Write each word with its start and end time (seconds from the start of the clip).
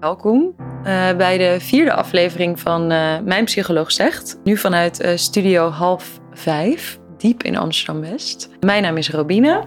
Welkom 0.00 0.54
uh, 0.58 1.16
bij 1.16 1.38
de 1.38 1.56
vierde 1.60 1.92
aflevering 1.92 2.60
van 2.60 2.92
uh, 2.92 3.18
Mijn 3.24 3.44
Psycholoog 3.44 3.92
Zegt. 3.92 4.40
Nu 4.44 4.56
vanuit 4.56 5.04
uh, 5.04 5.10
studio 5.14 5.68
half 5.68 6.20
vijf, 6.32 6.98
diep 7.16 7.42
in 7.42 7.56
Amsterdam-West. 7.56 8.50
Mijn 8.60 8.82
naam 8.82 8.96
is 8.96 9.10
Robine. 9.10 9.64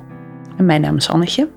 En 0.57 0.65
mijn 0.65 0.81
naam 0.81 0.95
is 0.95 1.09
Annetje. 1.09 1.49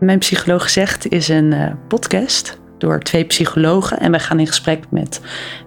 Mijn 0.00 0.18
Psycholoog 0.18 0.70
Zegt 0.70 1.08
is 1.08 1.28
een 1.28 1.78
podcast 1.88 2.60
door 2.78 3.00
twee 3.00 3.24
psychologen. 3.24 4.00
En 4.00 4.10
wij 4.10 4.20
gaan 4.20 4.40
in 4.40 4.46
gesprek 4.46 4.84
met 4.90 5.20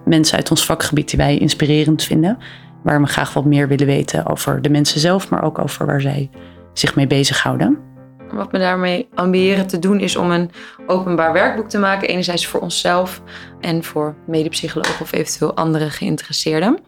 mensen 0.04 0.36
uit 0.36 0.50
ons 0.50 0.64
vakgebied 0.64 1.08
die 1.08 1.18
wij 1.18 1.38
inspirerend 1.38 2.02
vinden. 2.02 2.38
Waar 2.82 3.00
we 3.00 3.06
graag 3.06 3.32
wat 3.32 3.44
meer 3.44 3.68
willen 3.68 3.86
weten 3.86 4.26
over 4.26 4.62
de 4.62 4.70
mensen 4.70 5.00
zelf, 5.00 5.30
maar 5.30 5.42
ook 5.42 5.58
over 5.58 5.86
waar 5.86 6.00
zij 6.00 6.30
zich 6.72 6.94
mee 6.94 7.06
bezighouden. 7.06 7.89
Wat 8.32 8.50
we 8.50 8.58
daarmee 8.58 9.08
ambiëren 9.14 9.66
te 9.66 9.78
doen 9.78 10.00
is 10.00 10.16
om 10.16 10.30
een 10.30 10.50
openbaar 10.86 11.32
werkboek 11.32 11.68
te 11.68 11.78
maken. 11.78 12.08
Enerzijds 12.08 12.46
voor 12.46 12.60
onszelf 12.60 13.22
en 13.60 13.84
voor 13.84 14.14
medepsychologen 14.26 15.00
of 15.00 15.12
eventueel 15.12 15.56
andere 15.56 15.90
geïnteresseerden. 15.90 16.78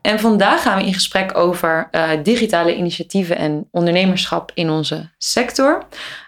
En 0.00 0.20
vandaag 0.20 0.62
gaan 0.62 0.78
we 0.78 0.84
in 0.84 0.94
gesprek 0.94 1.36
over 1.36 1.88
uh, 1.92 2.10
digitale 2.22 2.76
initiatieven 2.76 3.36
en 3.36 3.68
ondernemerschap 3.70 4.50
in 4.54 4.70
onze 4.70 5.10
sector. 5.18 5.82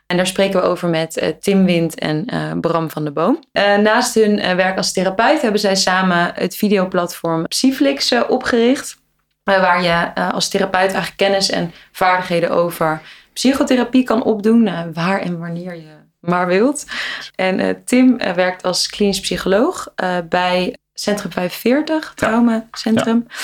En 0.06 0.16
daar 0.16 0.26
spreken 0.26 0.60
we 0.60 0.66
over 0.66 0.88
met 0.88 1.16
uh, 1.16 1.28
Tim 1.40 1.64
Wind 1.64 1.98
en 1.98 2.26
uh, 2.34 2.52
Bram 2.60 2.90
van 2.90 3.04
de 3.04 3.12
Boom. 3.12 3.38
naast 3.82 4.14
hun 4.14 4.56
werk 4.56 4.76
als 4.76 4.92
therapeut 4.92 5.42
hebben 5.42 5.60
zij 5.60 5.76
samen 5.76 6.32
het 6.34 6.56
videoplatform 6.56 7.46
Psyflix 7.46 8.14
opgericht. 8.28 8.96
waar 9.44 9.82
je 9.82 10.14
als 10.14 10.48
therapeut 10.48 10.92
eigenlijk 10.92 11.16
kennis 11.16 11.50
en 11.50 11.72
vaardigheden 11.92 12.50
over 12.50 13.00
psychotherapie 13.38 14.02
kan 14.02 14.22
opdoen, 14.22 14.66
uh, 14.66 14.80
waar 14.92 15.20
en 15.20 15.38
wanneer 15.38 15.74
je 15.74 15.96
maar 16.20 16.46
wilt. 16.46 16.86
En 17.34 17.60
uh, 17.60 17.74
Tim 17.84 18.20
uh, 18.20 18.32
werkt 18.32 18.62
als 18.62 18.88
klinisch 18.88 19.20
psycholoog 19.20 19.94
bij 20.28 20.76
Centrum 20.94 21.32
45, 21.32 22.12
Traumacentrum. 22.14 23.26
Ja. 23.28 23.34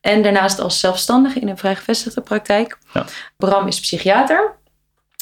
En 0.00 0.22
daarnaast 0.22 0.60
als 0.60 0.80
zelfstandige 0.80 1.40
in 1.40 1.48
een 1.48 1.58
vrijgevestigde 1.58 2.20
praktijk. 2.20 2.78
Ja. 2.92 3.04
Bram 3.36 3.66
is 3.66 3.80
psychiater. 3.80 4.54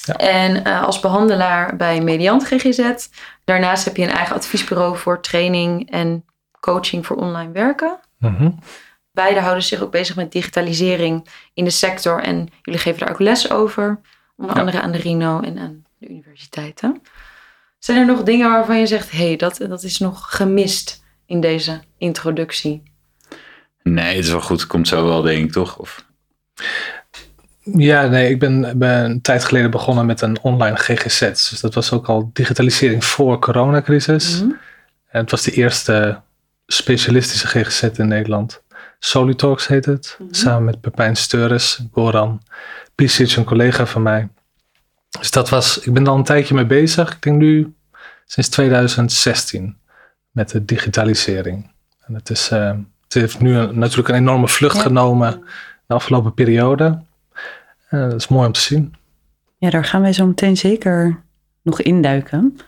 Ja. 0.04 0.16
En 0.16 0.64
als 0.64 1.00
behandelaar 1.00 1.76
bij 1.76 2.00
Mediant 2.00 2.44
GGZ. 2.44 3.08
Daarnaast 3.44 3.84
heb 3.84 3.96
je 3.96 4.02
een 4.02 4.14
eigen 4.14 4.36
adviesbureau 4.36 4.96
voor 4.96 5.22
training 5.22 5.90
en 5.90 6.24
coaching 6.60 7.06
voor 7.06 7.16
online 7.16 7.52
werken. 7.52 8.00
Mm 8.18 8.58
Beide 9.12 9.40
houden 9.40 9.64
zich 9.64 9.80
ook 9.80 9.90
bezig 9.90 10.16
met 10.16 10.32
digitalisering 10.32 11.28
in 11.54 11.64
de 11.64 11.70
sector 11.70 12.22
en 12.22 12.48
jullie 12.62 12.80
geven 12.80 13.00
daar 13.00 13.10
ook 13.10 13.18
les 13.18 13.50
over. 13.50 14.00
Onder 14.40 14.56
andere 14.56 14.80
aan 14.80 14.92
de 14.92 14.98
Rino 14.98 15.40
en 15.40 15.58
aan 15.58 15.84
de 15.98 16.08
universiteiten. 16.08 17.02
Zijn 17.78 17.98
er 17.98 18.06
nog 18.06 18.22
dingen 18.22 18.50
waarvan 18.50 18.78
je 18.78 18.86
zegt, 18.86 19.10
hé, 19.10 19.26
hey, 19.26 19.36
dat, 19.36 19.56
dat 19.68 19.82
is 19.82 19.98
nog 19.98 20.36
gemist 20.36 21.02
in 21.26 21.40
deze 21.40 21.80
introductie? 21.98 22.82
Nee, 23.82 24.16
het 24.16 24.24
is 24.24 24.30
wel 24.30 24.40
goed. 24.40 24.66
Komt 24.66 24.88
zo 24.88 25.04
wel, 25.04 25.22
denk 25.22 25.44
ik, 25.44 25.52
toch? 25.52 25.78
Of... 25.78 26.04
Ja, 27.62 28.06
nee, 28.06 28.30
ik 28.30 28.38
ben, 28.38 28.78
ben 28.78 29.04
een 29.04 29.20
tijd 29.20 29.44
geleden 29.44 29.70
begonnen 29.70 30.06
met 30.06 30.20
een 30.20 30.40
online 30.42 30.76
GGZ. 30.76 31.20
Dus 31.20 31.60
dat 31.60 31.74
was 31.74 31.92
ook 31.92 32.06
al 32.06 32.30
digitalisering 32.32 33.04
voor 33.04 33.38
coronacrisis. 33.38 34.42
Mm 34.42 34.58
En 35.08 35.20
het 35.20 35.30
was 35.30 35.42
de 35.42 35.52
eerste 35.52 36.20
specialistische 36.66 37.46
GGZ 37.46 37.82
in 37.82 38.08
Nederland. 38.08 38.62
Solitalks 39.02 39.66
heet 39.66 39.84
het. 39.84 40.16
Mhm. 40.18 40.34
Samen 40.34 40.64
met 40.64 40.80
Pepijn 40.80 41.16
Steures, 41.16 41.80
Goran 41.92 42.42
Pisic, 42.94 43.36
een 43.36 43.44
collega 43.44 43.86
van 43.86 44.02
mij. 44.02 44.28
Dus 45.18 45.30
dat 45.30 45.48
was, 45.48 45.78
ik 45.78 45.92
ben 45.92 46.06
al 46.06 46.16
een 46.16 46.24
tijdje 46.24 46.54
mee 46.54 46.66
bezig. 46.66 47.12
Ik 47.12 47.22
denk 47.22 47.36
nu 47.36 47.74
sinds 48.26 48.48
2016 48.48 49.76
met 50.30 50.50
de 50.50 50.64
digitalisering. 50.64 51.70
En 52.06 52.14
het, 52.14 52.30
is, 52.30 52.50
uh, 52.52 52.70
het 53.04 53.14
heeft 53.14 53.40
nu 53.40 53.56
een, 53.56 53.78
natuurlijk 53.78 54.08
een 54.08 54.14
enorme 54.14 54.48
vlucht 54.48 54.78
genomen 54.78 55.42
de 55.86 55.94
afgelopen 55.94 56.34
periode. 56.34 57.02
Uh, 57.90 58.00
dat 58.00 58.14
is 58.14 58.28
mooi 58.28 58.46
om 58.46 58.52
te 58.52 58.60
zien. 58.60 58.94
Ja, 59.58 59.70
daar 59.70 59.84
gaan 59.84 60.00
wij 60.00 60.12
zo 60.12 60.26
meteen 60.26 60.56
zeker 60.56 61.22
nog 61.62 61.80
induiken. 61.80 62.58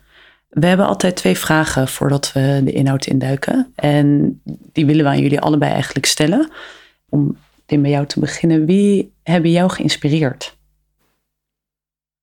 We 0.52 0.66
hebben 0.66 0.86
altijd 0.86 1.16
twee 1.16 1.38
vragen 1.38 1.88
voordat 1.88 2.32
we 2.32 2.60
de 2.64 2.72
inhoud 2.72 3.06
induiken. 3.06 3.72
En 3.74 4.40
die 4.72 4.86
willen 4.86 5.04
we 5.04 5.10
aan 5.10 5.20
jullie 5.20 5.40
allebei 5.40 5.72
eigenlijk 5.72 6.06
stellen. 6.06 6.50
Om 7.08 7.36
in 7.66 7.82
bij 7.82 7.90
jou 7.90 8.06
te 8.06 8.20
beginnen. 8.20 8.66
Wie 8.66 9.12
hebben 9.22 9.50
jou 9.50 9.70
geïnspireerd? 9.70 10.56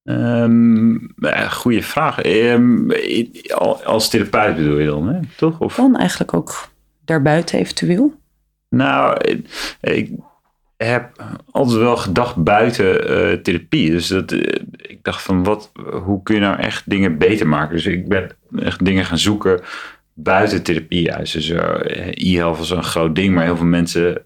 Um, 0.04 1.14
goeie 1.50 1.86
vraag. 1.86 2.26
Um, 2.26 2.92
als 3.84 4.10
therapeut 4.10 4.56
bedoel 4.56 4.80
je 4.80 4.88
dan, 4.88 5.08
hè? 5.08 5.20
toch? 5.38 5.60
Of? 5.60 5.76
Dan 5.76 5.98
eigenlijk 5.98 6.34
ook 6.34 6.70
daarbuiten 7.06 7.60
eventueel? 7.60 8.14
Nou, 8.70 9.22
ik 9.82 10.12
heb 10.88 11.24
altijd 11.52 11.78
wel 11.78 11.98
gedacht 11.98 12.36
buiten 12.36 13.12
uh, 13.12 13.34
therapie. 13.34 13.92
Dus 13.92 14.08
dat, 14.08 14.32
uh, 14.32 14.40
ik 14.78 15.00
dacht 15.02 15.22
van, 15.22 15.44
wat, 15.44 15.72
hoe 16.04 16.24
kun 16.24 16.36
je 16.36 16.42
nou 16.42 16.60
echt 16.60 16.90
dingen 16.90 17.18
beter 17.18 17.48
maken? 17.48 17.76
Dus 17.76 17.86
ik 17.86 18.08
ben 18.08 18.32
echt 18.56 18.86
dingen 18.86 19.06
gaan 19.06 19.18
zoeken 19.18 19.62
buiten 20.14 20.64
therapie 20.64 21.02
juist. 21.02 21.34
Dus 21.34 21.50
uh, 21.50 21.62
e-health 22.12 22.58
was 22.58 22.70
een 22.70 22.84
groot 22.84 23.16
ding, 23.16 23.36
maar 23.36 23.44
heel 23.44 23.58
veel 23.58 23.66
mensen 23.66 24.24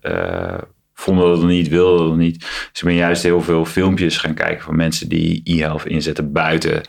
vonden 0.94 1.30
dat 1.30 1.44
niet, 1.44 1.68
wilden 1.68 2.08
dat 2.08 2.18
niet. 2.18 2.40
Dus 2.40 2.82
ik 2.82 2.84
ben 2.84 2.96
juist 2.96 3.24
heel 3.24 3.42
veel 3.42 3.66
filmpjes 3.66 4.18
gaan 4.18 4.34
kijken 4.34 4.64
van 4.64 4.76
mensen 4.76 5.10
die 5.10 5.42
e-health 5.44 5.86
inzetten 5.86 6.32
buiten 6.32 6.82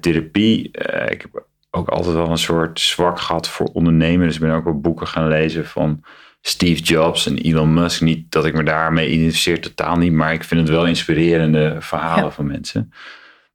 therapie. 0.00 0.70
Ik 1.08 1.20
heb 1.20 1.44
ook 1.70 1.88
altijd 1.88 2.14
wel 2.14 2.30
een 2.30 2.38
soort 2.38 2.80
zwak 2.80 3.20
gehad 3.20 3.48
voor 3.48 3.66
ondernemen. 3.66 4.26
Dus 4.26 4.34
ik 4.34 4.40
ben 4.40 4.54
ook 4.54 4.64
wel 4.64 4.80
boeken 4.80 5.06
gaan 5.06 5.28
lezen 5.28 5.66
van 5.66 6.04
Steve 6.40 6.82
Jobs 6.82 7.26
en 7.26 7.38
Elon 7.38 7.74
Musk. 7.74 8.00
Niet 8.00 8.30
dat 8.30 8.44
ik 8.44 8.54
me 8.54 8.62
daarmee 8.62 9.10
identificeer, 9.10 9.60
totaal 9.60 9.96
niet. 9.96 10.12
Maar 10.12 10.32
ik 10.32 10.44
vind 10.44 10.60
het 10.60 10.70
wel 10.70 10.86
inspirerende 10.86 11.76
verhalen 11.78 12.32
van 12.32 12.46
mensen. 12.46 12.92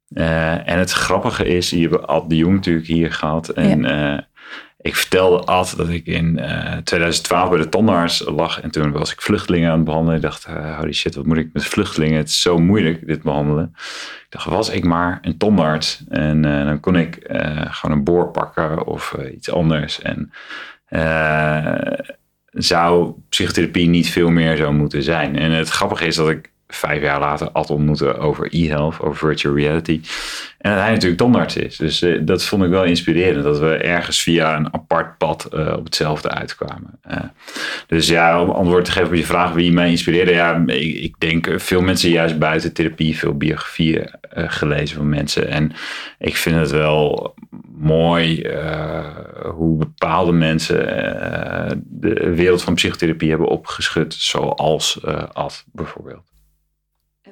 Uh, 0.08 0.68
en 0.68 0.78
het 0.78 0.92
grappige 0.92 1.44
is, 1.44 1.70
je 1.70 1.88
hebt 1.88 2.06
Ad 2.06 2.28
de 2.28 2.36
Jong 2.36 2.54
natuurlijk 2.54 2.86
hier 2.86 3.12
gehad. 3.12 3.48
En 3.48 3.82
ja 3.82 4.26
ik 4.86 4.96
vertelde 4.96 5.44
Ad 5.44 5.74
dat 5.76 5.88
ik 5.88 6.06
in 6.06 6.40
2012 6.84 7.44
eh, 7.44 7.50
bij 7.50 7.58
de 7.58 7.68
tandarts 7.68 8.24
lag. 8.26 8.60
En 8.60 8.70
toen 8.70 8.92
was 8.92 9.12
ik 9.12 9.20
vluchtelingen 9.20 9.70
aan 9.70 9.76
het 9.76 9.84
behandelen. 9.84 10.16
Ik 10.16 10.22
dacht, 10.22 10.44
holy 10.78 10.92
shit, 10.92 11.14
wat 11.14 11.26
moet 11.26 11.36
ik 11.36 11.50
met 11.52 11.64
vluchtelingen? 11.64 12.16
Het 12.16 12.28
is 12.28 12.40
zo 12.40 12.58
moeilijk, 12.58 13.06
dit 13.06 13.22
behandelen. 13.22 13.72
Ik 13.74 14.26
dacht, 14.28 14.46
was 14.46 14.68
ik 14.68 14.84
maar 14.84 15.18
een 15.22 15.36
tandarts. 15.36 16.04
En 16.08 16.42
dan 16.42 16.80
kon 16.80 16.96
ik 16.96 17.18
gewoon 17.70 17.96
een 17.96 18.04
boor 18.04 18.30
pakken 18.30 18.86
of 18.86 19.16
iets 19.34 19.50
anders. 19.50 20.02
En 20.02 20.32
zou 22.56 23.12
psychotherapie 23.28 23.88
niet 23.88 24.10
veel 24.10 24.30
meer 24.30 24.56
zo 24.56 24.72
moeten 24.72 25.02
zijn. 25.02 25.38
En 25.38 25.50
het 25.50 25.68
grappige 25.68 26.06
is 26.06 26.16
dat 26.16 26.28
ik 26.28 26.50
vijf 26.68 27.02
jaar 27.02 27.20
later 27.20 27.50
Ad 27.50 27.70
ontmoeten 27.70 28.18
over 28.18 28.48
e-health, 28.50 29.00
over 29.00 29.16
virtual 29.16 29.56
reality. 29.56 30.00
En 30.58 30.72
dat 30.72 30.80
hij 30.80 30.90
natuurlijk 30.90 31.20
tandarts 31.20 31.56
is. 31.56 31.76
Dus 31.76 32.02
uh, 32.02 32.20
dat 32.22 32.44
vond 32.44 32.62
ik 32.62 32.70
wel 32.70 32.84
inspirerend. 32.84 33.44
Dat 33.44 33.58
we 33.58 33.76
ergens 33.76 34.22
via 34.22 34.56
een 34.56 34.74
apart 34.74 35.18
pad 35.18 35.48
uh, 35.54 35.72
op 35.76 35.84
hetzelfde 35.84 36.30
uitkwamen. 36.30 37.00
Uh, 37.10 37.16
dus 37.86 38.08
ja, 38.08 38.42
om 38.42 38.50
antwoord 38.50 38.84
te 38.84 38.90
geven 38.90 39.08
op 39.08 39.14
je 39.14 39.24
vraag 39.24 39.52
wie 39.52 39.72
mij 39.72 39.90
inspireerde. 39.90 40.32
Ja, 40.32 40.62
ik, 40.66 40.94
ik 40.94 41.14
denk 41.18 41.48
veel 41.56 41.80
mensen 41.80 42.10
juist 42.10 42.38
buiten 42.38 42.72
therapie 42.72 43.18
veel 43.18 43.36
biografieën 43.36 44.10
gelezen 44.30 44.96
van 44.96 45.08
mensen. 45.08 45.48
En 45.48 45.72
ik 46.18 46.36
vind 46.36 46.56
het 46.56 46.70
wel 46.70 47.34
mooi 47.78 48.48
hoe 49.54 49.78
bepaalde 49.78 50.32
mensen 50.32 50.76
de 51.84 52.32
wereld 52.34 52.62
van 52.62 52.74
psychotherapie 52.74 53.28
hebben 53.28 53.48
opgeschud. 53.48 54.14
Zoals 54.14 55.04
Ad 55.32 55.64
bijvoorbeeld. 55.72 56.35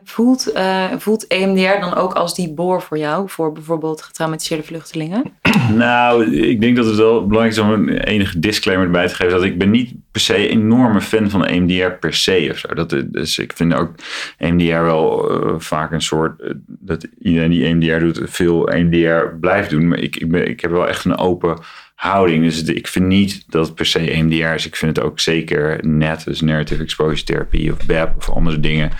Voelt, 0.05 0.53
uh, 0.55 0.85
voelt 0.99 1.27
EMDR 1.27 1.81
dan 1.81 1.95
ook 1.95 2.13
als 2.13 2.35
die 2.35 2.53
boor 2.53 2.83
voor 2.83 2.99
jou, 2.99 3.29
voor 3.29 3.53
bijvoorbeeld 3.53 4.03
getraumatiseerde 4.03 4.63
vluchtelingen? 4.63 5.25
Nou, 5.73 6.37
ik 6.37 6.61
denk 6.61 6.77
dat 6.77 6.87
het 6.87 6.97
wel 6.97 7.27
belangrijk 7.27 7.57
is 7.57 7.59
om 7.59 7.71
een 7.71 7.99
enige 7.99 8.39
disclaimer 8.39 8.87
erbij 8.87 9.09
te 9.09 9.15
geven. 9.15 9.33
Dat 9.33 9.45
ik 9.45 9.59
ben 9.59 9.71
niet 9.71 9.95
per 10.11 10.21
se 10.21 10.39
een 10.39 10.59
enorme 10.59 11.01
fan 11.01 11.31
van 11.31 11.47
EMDR 11.47 11.91
per 12.01 12.15
se 12.15 12.49
of 12.51 12.59
zo. 12.59 12.75
Dat, 12.75 13.05
dus 13.07 13.39
ik 13.39 13.53
vind 13.53 13.75
ook 13.75 13.91
EMDR 14.39 14.83
wel 14.83 15.33
uh, 15.33 15.55
vaak 15.59 15.93
een 15.93 16.03
soort, 16.03 16.55
dat 16.67 17.07
iedereen 17.23 17.51
die 17.51 17.65
EMDR 17.65 17.99
doet, 17.99 18.21
veel 18.25 18.69
EMDR 18.69 19.37
blijft 19.41 19.71
doen. 19.71 19.89
Maar 19.89 19.99
ik, 19.99 20.17
ik, 20.17 20.31
ben, 20.31 20.49
ik 20.49 20.61
heb 20.61 20.71
wel 20.71 20.89
echt 20.89 21.05
een 21.05 21.19
open 21.19 21.59
houding. 21.95 22.45
Dus 22.45 22.63
ik 22.63 22.89
vind 22.89 23.07
niet 23.07 23.45
dat 23.49 23.67
het 23.67 23.75
per 23.75 23.87
se 23.87 24.11
EMDR 24.11 24.55
is. 24.55 24.67
Ik 24.67 24.77
vind 24.77 24.97
het 24.97 25.05
ook 25.05 25.21
zeker 25.21 25.87
net, 25.87 26.25
dus 26.25 26.41
Narrative 26.41 26.83
Exposure 26.83 27.25
Therapy 27.25 27.71
of 27.71 27.87
BEP 27.87 28.15
of 28.17 28.31
andere 28.31 28.61
dingen 28.61 28.91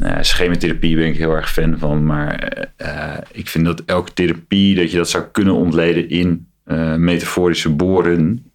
uh, 0.00 0.18
schematherapie 0.20 0.96
ben 0.96 1.06
ik 1.06 1.16
heel 1.16 1.34
erg 1.34 1.52
fan 1.52 1.78
van. 1.78 2.06
Maar 2.06 2.66
uh, 2.78 3.16
ik 3.32 3.48
vind 3.48 3.64
dat 3.64 3.82
elke 3.84 4.12
therapie, 4.12 4.74
dat 4.74 4.90
je 4.90 4.96
dat 4.96 5.10
zou 5.10 5.24
kunnen 5.32 5.54
ontleden 5.54 6.08
in 6.08 6.48
uh, 6.66 6.94
metaforische 6.94 7.70
boren. 7.70 8.50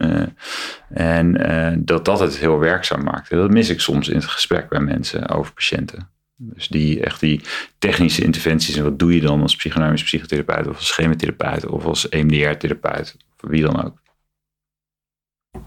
en 0.90 1.82
dat 1.86 2.06
dat 2.06 2.20
het 2.20 2.38
heel 2.38 2.60
werkzaam 2.60 3.04
maakt. 3.04 3.30
dat 3.30 3.52
mis 3.52 3.70
ik 3.70 3.80
soms 3.80 4.10
in 4.10 4.16
het 4.16 4.26
gesprek 4.26 4.70
bij 4.70 4.80
mensen 4.80 5.30
over 5.30 5.54
patiënten. 5.54 6.10
Dus 6.38 6.68
die 6.68 7.00
echt 7.00 7.20
die 7.20 7.42
technische 7.80 8.24
interventies. 8.24 8.76
En 8.76 8.84
wat 8.84 9.00
doe 9.00 9.16
je 9.16 9.22
dan 9.22 9.42
als 9.42 9.56
psychodynamisch 9.56 10.04
psychotherapeut 10.04 10.68
of 10.68 10.76
als 10.76 10.88
schematherapeut 10.88 11.66
of 11.66 11.86
als 11.86 12.10
EMDR-therapeut 12.10 13.18
voor 13.38 13.50
wie 13.50 13.62
dan 13.62 13.84
ook. 13.86 14.02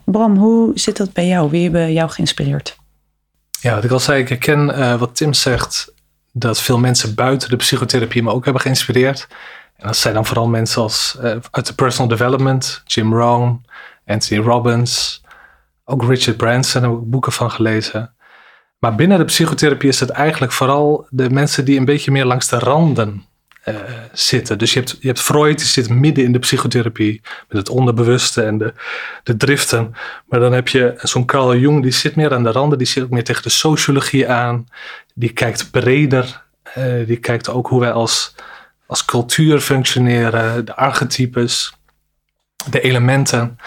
Bram, 0.04 0.36
hoe 0.36 0.78
zit 0.78 0.96
dat 0.96 1.12
bij 1.12 1.26
jou? 1.26 1.50
Wie 1.50 1.62
hebben 1.62 1.92
jou 1.92 2.10
geïnspireerd? 2.10 2.76
Ja, 3.60 3.74
wat 3.74 3.84
ik 3.84 3.90
al 3.90 4.00
zei, 4.00 4.20
ik 4.20 4.28
herken 4.28 4.68
uh, 4.68 4.94
wat 4.94 5.16
Tim 5.16 5.32
zegt, 5.32 5.92
dat 6.32 6.60
veel 6.60 6.78
mensen 6.78 7.14
buiten 7.14 7.48
de 7.48 7.56
psychotherapie 7.56 8.22
me 8.22 8.32
ook 8.32 8.44
hebben 8.44 8.62
geïnspireerd. 8.62 9.28
En 9.76 9.86
dat 9.86 9.96
zijn 9.96 10.14
dan 10.14 10.26
vooral 10.26 10.48
mensen 10.48 10.82
als 10.82 11.16
uh, 11.22 11.36
uit 11.50 11.66
de 11.66 11.74
personal 11.74 12.08
development, 12.08 12.82
Jim 12.84 13.14
Rohn, 13.14 13.64
Anthony 14.06 14.40
Robbins, 14.42 15.22
ook 15.84 16.04
Richard 16.04 16.36
Branson, 16.36 16.82
daar 16.82 17.02
boeken 17.02 17.32
van 17.32 17.50
gelezen. 17.50 18.14
Maar 18.78 18.94
binnen 18.94 19.18
de 19.18 19.24
psychotherapie 19.24 19.88
is 19.88 20.00
het 20.00 20.10
eigenlijk 20.10 20.52
vooral 20.52 21.06
de 21.10 21.30
mensen 21.30 21.64
die 21.64 21.78
een 21.78 21.84
beetje 21.84 22.10
meer 22.10 22.24
langs 22.24 22.48
de 22.48 22.58
randen 22.58 23.27
uh, 23.72 23.80
zitten. 24.12 24.58
Dus 24.58 24.72
je 24.72 24.78
hebt, 24.78 24.96
je 25.00 25.06
hebt 25.06 25.20
Freud, 25.20 25.58
die 25.58 25.66
zit 25.66 25.88
midden 25.88 26.24
in 26.24 26.32
de 26.32 26.38
psychotherapie 26.38 27.20
met 27.48 27.58
het 27.58 27.68
onderbewuste 27.68 28.42
en 28.42 28.58
de, 28.58 28.72
de 29.22 29.36
driften. 29.36 29.94
Maar 30.26 30.40
dan 30.40 30.52
heb 30.52 30.68
je 30.68 30.94
zo'n 30.96 31.24
Carl 31.24 31.56
Jung, 31.56 31.82
die 31.82 31.92
zit 31.92 32.16
meer 32.16 32.34
aan 32.34 32.42
de 32.42 32.52
randen, 32.52 32.78
die 32.78 32.86
zit 32.86 33.02
ook 33.02 33.10
meer 33.10 33.24
tegen 33.24 33.42
de 33.42 33.48
sociologie 33.48 34.28
aan. 34.28 34.66
Die 35.14 35.32
kijkt 35.32 35.70
breder, 35.70 36.44
uh, 36.78 37.06
die 37.06 37.16
kijkt 37.16 37.48
ook 37.48 37.68
hoe 37.68 37.80
wij 37.80 37.92
als, 37.92 38.34
als 38.86 39.04
cultuur 39.04 39.60
functioneren, 39.60 40.64
de 40.64 40.76
archetypes, 40.76 41.72
de 42.70 42.80
elementen. 42.80 43.58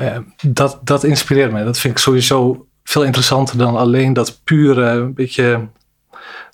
Uh, 0.00 0.16
dat, 0.46 0.80
dat 0.82 1.04
inspireert 1.04 1.52
mij. 1.52 1.64
Dat 1.64 1.78
vind 1.78 1.94
ik 1.94 2.02
sowieso 2.02 2.66
veel 2.84 3.04
interessanter 3.04 3.58
dan 3.58 3.76
alleen 3.76 4.12
dat 4.12 4.40
pure, 4.44 5.04
beetje 5.04 5.68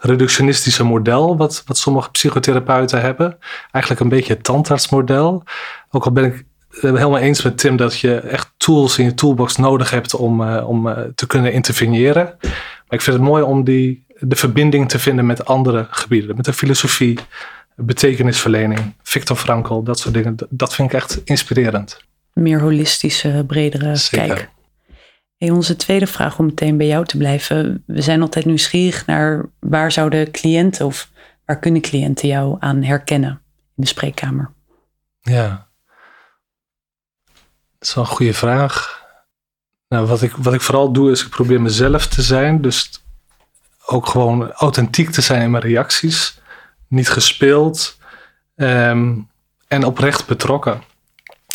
reductionistische 0.01 0.85
model 0.85 1.37
wat, 1.37 1.63
wat 1.67 1.79
sommige 1.79 2.11
psychotherapeuten 2.11 3.01
hebben. 3.01 3.39
Eigenlijk 3.71 4.03
een 4.03 4.09
beetje 4.09 4.33
het 4.33 4.45
tandartsmodel. 4.45 5.43
Ook 5.91 6.05
al 6.05 6.13
ben 6.13 6.25
ik 6.25 6.45
helemaal 6.71 7.19
eens 7.19 7.43
met 7.43 7.59
Tim 7.59 7.77
dat 7.77 7.99
je 7.99 8.15
echt 8.15 8.53
tools 8.57 8.99
in 8.99 9.05
je 9.05 9.15
toolbox 9.15 9.57
nodig 9.57 9.91
hebt 9.91 10.15
om, 10.15 10.41
uh, 10.41 10.69
om 10.69 10.87
uh, 10.87 10.99
te 11.15 11.27
kunnen 11.27 11.53
interveneren. 11.53 12.25
Maar 12.43 12.99
ik 12.99 13.01
vind 13.01 13.17
het 13.17 13.25
mooi 13.27 13.43
om 13.43 13.65
die, 13.65 14.05
de 14.19 14.37
verbinding 14.37 14.89
te 14.89 14.99
vinden 14.99 15.27
met 15.27 15.45
andere 15.45 15.87
gebieden. 15.91 16.37
Met 16.37 16.45
de 16.45 16.53
filosofie, 16.53 17.19
betekenisverlening, 17.77 18.95
Viktor 19.03 19.37
Frankl, 19.37 19.83
dat 19.83 19.99
soort 19.99 20.15
dingen. 20.15 20.37
Dat 20.49 20.75
vind 20.75 20.93
ik 20.93 20.95
echt 20.95 21.21
inspirerend. 21.25 22.05
Meer 22.33 22.61
holistische, 22.61 23.45
bredere 23.47 23.97
Zeker. 23.97 24.27
kijk. 24.27 24.49
Onze 25.49 25.77
tweede 25.77 26.07
vraag 26.07 26.39
om 26.39 26.45
meteen 26.45 26.77
bij 26.77 26.87
jou 26.87 27.05
te 27.05 27.17
blijven. 27.17 27.83
We 27.87 28.03
zijn 28.03 28.23
altijd 28.23 28.45
nieuwsgierig 28.45 29.07
naar 29.07 29.47
waar 29.59 29.93
zouden 29.93 30.31
cliënten 30.31 30.87
of 30.87 31.11
waar 31.45 31.59
kunnen 31.59 31.81
cliënten 31.81 32.29
jou 32.29 32.57
aan 32.59 32.83
herkennen 32.83 33.31
in 33.77 33.83
de 33.83 33.87
spreekkamer? 33.87 34.51
Ja, 35.21 35.69
dat 37.79 37.89
is 37.89 37.95
wel 37.95 38.05
een 38.05 38.11
goede 38.11 38.35
vraag. 38.35 39.05
Nou, 39.89 40.07
wat, 40.07 40.23
ik, 40.23 40.33
wat 40.33 40.55
ik 40.55 40.61
vooral 40.61 40.93
doe 40.93 41.11
is 41.11 41.23
ik 41.23 41.29
probeer 41.29 41.61
mezelf 41.61 42.07
te 42.07 42.23
zijn. 42.23 42.61
Dus 42.61 42.91
ook 43.87 44.07
gewoon 44.07 44.53
authentiek 44.53 45.11
te 45.11 45.21
zijn 45.21 45.43
in 45.43 45.51
mijn 45.51 45.63
reacties. 45.63 46.41
Niet 46.89 47.09
gespeeld 47.09 47.99
um, 48.57 49.29
en 49.69 49.85
oprecht 49.85 50.27
betrokken 50.27 50.83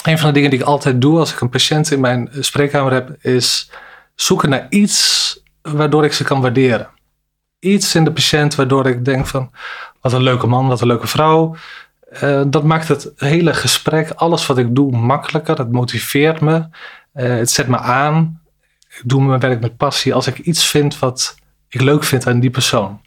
een 0.05 0.17
van 0.17 0.27
de 0.27 0.33
dingen 0.33 0.49
die 0.49 0.59
ik 0.59 0.65
altijd 0.65 1.01
doe 1.01 1.19
als 1.19 1.33
ik 1.33 1.41
een 1.41 1.49
patiënt 1.49 1.91
in 1.91 1.99
mijn 1.99 2.29
spreekkamer 2.39 2.93
heb, 2.93 3.15
is 3.21 3.69
zoeken 4.15 4.49
naar 4.49 4.65
iets 4.69 5.39
waardoor 5.61 6.05
ik 6.05 6.13
ze 6.13 6.23
kan 6.23 6.41
waarderen. 6.41 6.89
Iets 7.59 7.95
in 7.95 8.03
de 8.03 8.11
patiënt 8.11 8.55
waardoor 8.55 8.87
ik 8.87 9.05
denk 9.05 9.27
van, 9.27 9.51
wat 10.01 10.13
een 10.13 10.23
leuke 10.23 10.47
man, 10.47 10.67
wat 10.67 10.81
een 10.81 10.87
leuke 10.87 11.07
vrouw. 11.07 11.55
Uh, 12.23 12.41
dat 12.47 12.63
maakt 12.63 12.87
het 12.87 13.11
hele 13.15 13.53
gesprek, 13.53 14.09
alles 14.09 14.45
wat 14.45 14.57
ik 14.57 14.75
doe, 14.75 14.97
makkelijker. 14.97 15.57
Het 15.57 15.71
motiveert 15.71 16.41
me. 16.41 16.55
Uh, 16.55 16.67
het 17.13 17.49
zet 17.49 17.67
me 17.67 17.77
aan. 17.77 18.41
Ik 18.89 19.01
doe 19.03 19.23
mijn 19.23 19.39
werk 19.39 19.61
met 19.61 19.77
passie 19.77 20.13
als 20.13 20.27
ik 20.27 20.37
iets 20.37 20.67
vind 20.67 20.99
wat 20.99 21.35
ik 21.69 21.81
leuk 21.81 22.03
vind 22.03 22.27
aan 22.27 22.39
die 22.39 22.49
persoon. 22.49 23.01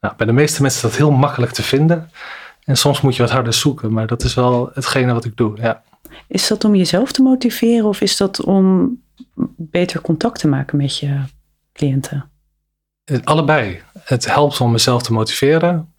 Nou, 0.00 0.14
bij 0.16 0.26
de 0.26 0.32
meeste 0.32 0.62
mensen 0.62 0.84
is 0.84 0.90
dat 0.90 0.98
heel 0.98 1.10
makkelijk 1.10 1.52
te 1.52 1.62
vinden. 1.62 2.10
En 2.64 2.76
soms 2.76 3.00
moet 3.00 3.16
je 3.16 3.22
wat 3.22 3.30
harder 3.30 3.52
zoeken, 3.52 3.92
maar 3.92 4.06
dat 4.06 4.22
is 4.22 4.34
wel 4.34 4.70
hetgene 4.74 5.12
wat 5.12 5.24
ik 5.24 5.36
doe. 5.36 5.60
Ja. 5.60 5.82
Is 6.28 6.46
dat 6.46 6.64
om 6.64 6.74
jezelf 6.74 7.12
te 7.12 7.22
motiveren 7.22 7.88
of 7.88 8.00
is 8.00 8.16
dat 8.16 8.40
om 8.40 8.96
beter 9.56 10.00
contact 10.00 10.38
te 10.38 10.48
maken 10.48 10.76
met 10.76 10.98
je 10.98 11.20
cliënten? 11.72 12.30
Allebei. 13.24 13.82
Het 13.98 14.26
helpt 14.26 14.60
om 14.60 14.72
mezelf 14.72 15.02
te 15.02 15.12
motiveren. 15.12 15.94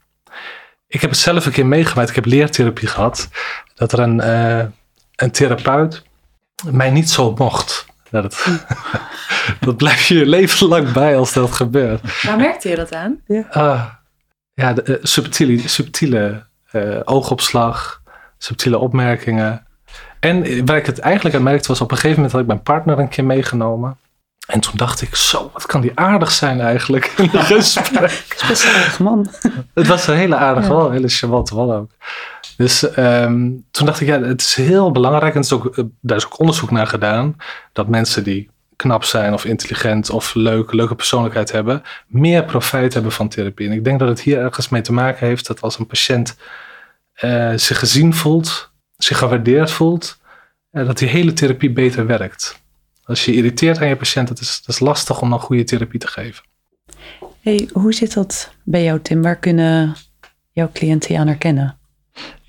Ik 0.87 1.01
heb 1.01 1.09
het 1.09 1.19
zelf 1.19 1.45
een 1.45 1.51
keer 1.51 1.65
meegemaakt. 1.65 2.09
Ik 2.09 2.15
heb 2.15 2.25
leertherapie 2.25 2.87
gehad. 2.87 3.29
Dat 3.75 3.91
er 3.91 3.99
een, 3.99 4.17
uh, 4.17 4.65
een 5.15 5.31
therapeut 5.31 6.03
mij 6.71 6.89
niet 6.89 7.09
zo 7.09 7.33
mocht. 7.37 7.85
Dat, 8.09 8.45
dat 9.59 9.77
blijf 9.77 10.07
je 10.07 10.15
je 10.15 10.25
leven 10.25 10.67
lang 10.67 10.91
bij 10.91 11.17
als 11.17 11.33
dat 11.33 11.51
gebeurt. 11.51 12.21
Waar 12.21 12.37
merkte 12.37 12.69
je 12.69 12.75
dat 12.75 12.93
aan? 12.93 13.21
Ja, 13.25 13.47
uh, 13.57 13.85
ja 14.53 14.73
de, 14.73 14.83
uh, 14.87 14.95
subtiele, 15.01 15.67
subtiele 15.67 16.45
oogopslag, 17.03 18.01
subtiele 18.37 18.77
opmerkingen. 18.77 19.64
En 20.25 20.65
waar 20.65 20.77
ik 20.77 20.85
het 20.85 20.99
eigenlijk 20.99 21.35
aan 21.35 21.43
merkte 21.43 21.67
was 21.67 21.81
op 21.81 21.91
een 21.91 21.97
gegeven 21.97 22.15
moment 22.15 22.31
had 22.31 22.41
ik 22.41 22.47
mijn 22.47 22.63
partner 22.63 22.99
een 22.99 23.09
keer 23.09 23.23
meegenomen. 23.23 23.97
En 24.47 24.59
toen 24.59 24.73
dacht 24.75 25.01
ik, 25.01 25.15
zo, 25.15 25.49
wat 25.53 25.65
kan 25.65 25.81
die 25.81 25.91
aardig 25.95 26.31
zijn 26.31 26.59
eigenlijk 26.59 27.13
in 27.17 27.29
een 27.33 27.41
gesprek. 27.59 28.43
Best 28.47 28.63
een 28.63 28.73
aardig 28.73 28.99
man. 28.99 29.27
Het 29.73 29.87
was 29.87 30.07
een 30.07 30.15
hele 30.15 30.35
aardige 30.35 30.73
ja. 30.73 30.79
een 30.79 30.91
hele 30.91 31.07
charmante 31.07 31.55
man 31.55 31.71
ook. 31.71 31.91
Dus 32.57 32.97
um, 32.97 33.65
toen 33.71 33.85
dacht 33.85 34.01
ik, 34.01 34.07
ja, 34.07 34.21
het 34.21 34.41
is 34.41 34.55
heel 34.55 34.91
belangrijk. 34.91 35.35
En 35.35 35.41
is 35.41 35.53
ook, 35.53 35.83
daar 36.01 36.17
is 36.17 36.25
ook 36.25 36.39
onderzoek 36.39 36.71
naar 36.71 36.87
gedaan. 36.87 37.35
Dat 37.73 37.87
mensen 37.87 38.23
die 38.23 38.49
knap 38.75 39.03
zijn 39.03 39.33
of 39.33 39.45
intelligent 39.45 40.09
of 40.09 40.33
leuk, 40.33 40.73
leuke 40.73 40.95
persoonlijkheid 40.95 41.51
hebben, 41.51 41.81
meer 42.07 42.43
profijt 42.43 42.93
hebben 42.93 43.11
van 43.11 43.27
therapie. 43.27 43.67
En 43.67 43.73
ik 43.73 43.83
denk 43.83 43.99
dat 43.99 44.07
het 44.07 44.21
hier 44.21 44.39
ergens 44.39 44.69
mee 44.69 44.81
te 44.81 44.93
maken 44.93 45.27
heeft 45.27 45.47
dat 45.47 45.61
als 45.61 45.79
een 45.79 45.87
patiënt 45.87 46.37
uh, 47.23 47.51
zich 47.55 47.79
gezien 47.79 48.13
voelt, 48.13 48.73
zich 48.97 49.17
gewaardeerd 49.17 49.71
voelt, 49.71 50.19
uh, 50.71 50.85
dat 50.85 50.97
die 50.97 51.07
hele 51.07 51.33
therapie 51.33 51.71
beter 51.71 52.05
werkt. 52.05 52.63
Als 53.03 53.25
je 53.25 53.33
irriteert 53.33 53.81
aan 53.81 53.87
je 53.87 53.95
patiënt, 53.95 54.27
dat 54.27 54.39
is, 54.39 54.61
dat 54.65 54.75
is 54.75 54.81
lastig 54.81 55.21
om 55.21 55.29
dan 55.29 55.39
goede 55.39 55.63
therapie 55.63 55.99
te 55.99 56.07
geven. 56.07 56.43
Hey, 57.41 57.69
hoe 57.73 57.93
zit 57.93 58.13
dat 58.13 58.53
bij 58.63 58.83
jou, 58.83 59.01
Tim? 59.01 59.21
Waar 59.21 59.39
kunnen 59.39 59.95
jouw 60.51 60.69
cliënten 60.73 61.13
je 61.13 61.19
aan 61.19 61.27
herkennen? 61.27 61.77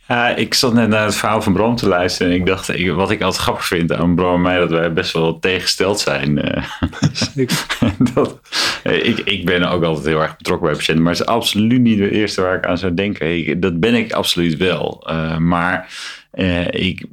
Ja, 0.08 0.28
ik 0.28 0.54
zat 0.54 0.72
net 0.72 0.88
naar 0.88 1.04
het 1.04 1.16
verhaal 1.16 1.42
van 1.42 1.52
Bram 1.52 1.76
te 1.76 1.88
luisteren 1.88 2.32
en 2.32 2.38
ik 2.38 2.46
dacht, 2.46 2.68
ik, 2.68 2.92
wat 2.92 3.10
ik 3.10 3.22
altijd 3.22 3.42
grappig 3.42 3.66
vind 3.66 3.92
aan 3.92 4.14
Bram 4.14 4.34
en 4.34 4.40
mij, 4.40 4.58
dat 4.58 4.70
wij 4.70 4.92
best 4.92 5.12
wel 5.12 5.38
tegengesteld 5.38 6.00
zijn. 6.00 6.34
dat, 8.14 8.40
ik, 8.82 9.18
ik 9.18 9.44
ben 9.44 9.64
ook 9.64 9.82
altijd 9.82 10.06
heel 10.06 10.22
erg 10.22 10.36
betrokken 10.36 10.66
bij 10.66 10.76
patiënten, 10.76 11.04
maar 11.04 11.12
het 11.12 11.20
is 11.20 11.26
absoluut 11.26 11.80
niet 11.80 11.98
het 11.98 12.10
eerste 12.10 12.42
waar 12.42 12.56
ik 12.56 12.66
aan 12.66 12.78
zou 12.78 12.94
denken. 12.94 13.36
Ik, 13.36 13.62
dat 13.62 13.80
ben 13.80 13.94
ik 13.94 14.12
absoluut 14.12 14.56
wel. 14.56 15.06
Uh, 15.10 15.38
maar 15.38 15.88
uh, 16.36 16.68
ik 16.68 17.04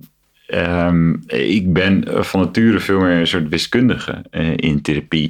Um, 0.48 1.24
ik 1.28 1.74
ben 1.74 2.04
van 2.26 2.40
nature 2.40 2.80
veel 2.80 3.00
meer 3.00 3.20
een 3.20 3.28
soort 3.28 3.50
wiskundige 3.50 4.26
uh, 4.32 4.54
in 4.56 4.82
therapie. 4.82 5.30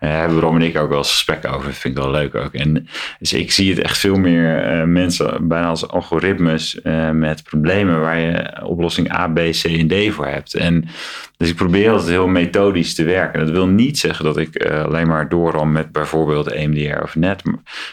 Daar 0.00 0.10
uh, 0.10 0.18
hebben 0.18 0.40
Rom 0.40 0.56
en 0.56 0.62
ik 0.62 0.78
ook 0.78 0.88
wel 0.88 0.98
eens 0.98 1.10
gesprekken 1.10 1.50
over. 1.50 1.72
Vind 1.72 1.96
ik 1.96 2.02
wel 2.02 2.10
leuk 2.10 2.34
ook. 2.34 2.54
En, 2.54 2.88
dus 3.18 3.32
ik 3.32 3.52
zie 3.52 3.70
het 3.70 3.78
echt 3.78 3.98
veel 3.98 4.16
meer 4.16 4.78
uh, 4.78 4.84
mensen 4.84 5.48
bijna 5.48 5.66
als 5.68 5.88
algoritmes 5.88 6.80
met 7.12 7.42
problemen 7.42 8.00
waar 8.00 8.18
je 8.18 8.62
oplossing 8.64 9.12
A, 9.12 9.28
B, 9.28 9.36
C 9.36 9.64
en 9.64 9.88
D 9.88 10.12
voor 10.14 10.26
hebt. 10.26 10.54
En 10.54 10.88
dus 11.36 11.48
ik 11.48 11.56
probeer 11.56 11.90
altijd 11.90 12.08
heel 12.08 12.26
methodisch 12.26 12.94
te 12.94 13.04
werken. 13.04 13.40
Dat 13.40 13.50
wil 13.50 13.66
niet 13.66 13.98
zeggen 13.98 14.24
dat 14.24 14.36
ik 14.36 14.66
alleen 14.66 15.06
maar 15.06 15.28
doorram 15.28 15.72
met 15.72 15.92
bijvoorbeeld 15.92 16.46
EMDR 16.46 17.02
of 17.02 17.16
NET. 17.16 17.42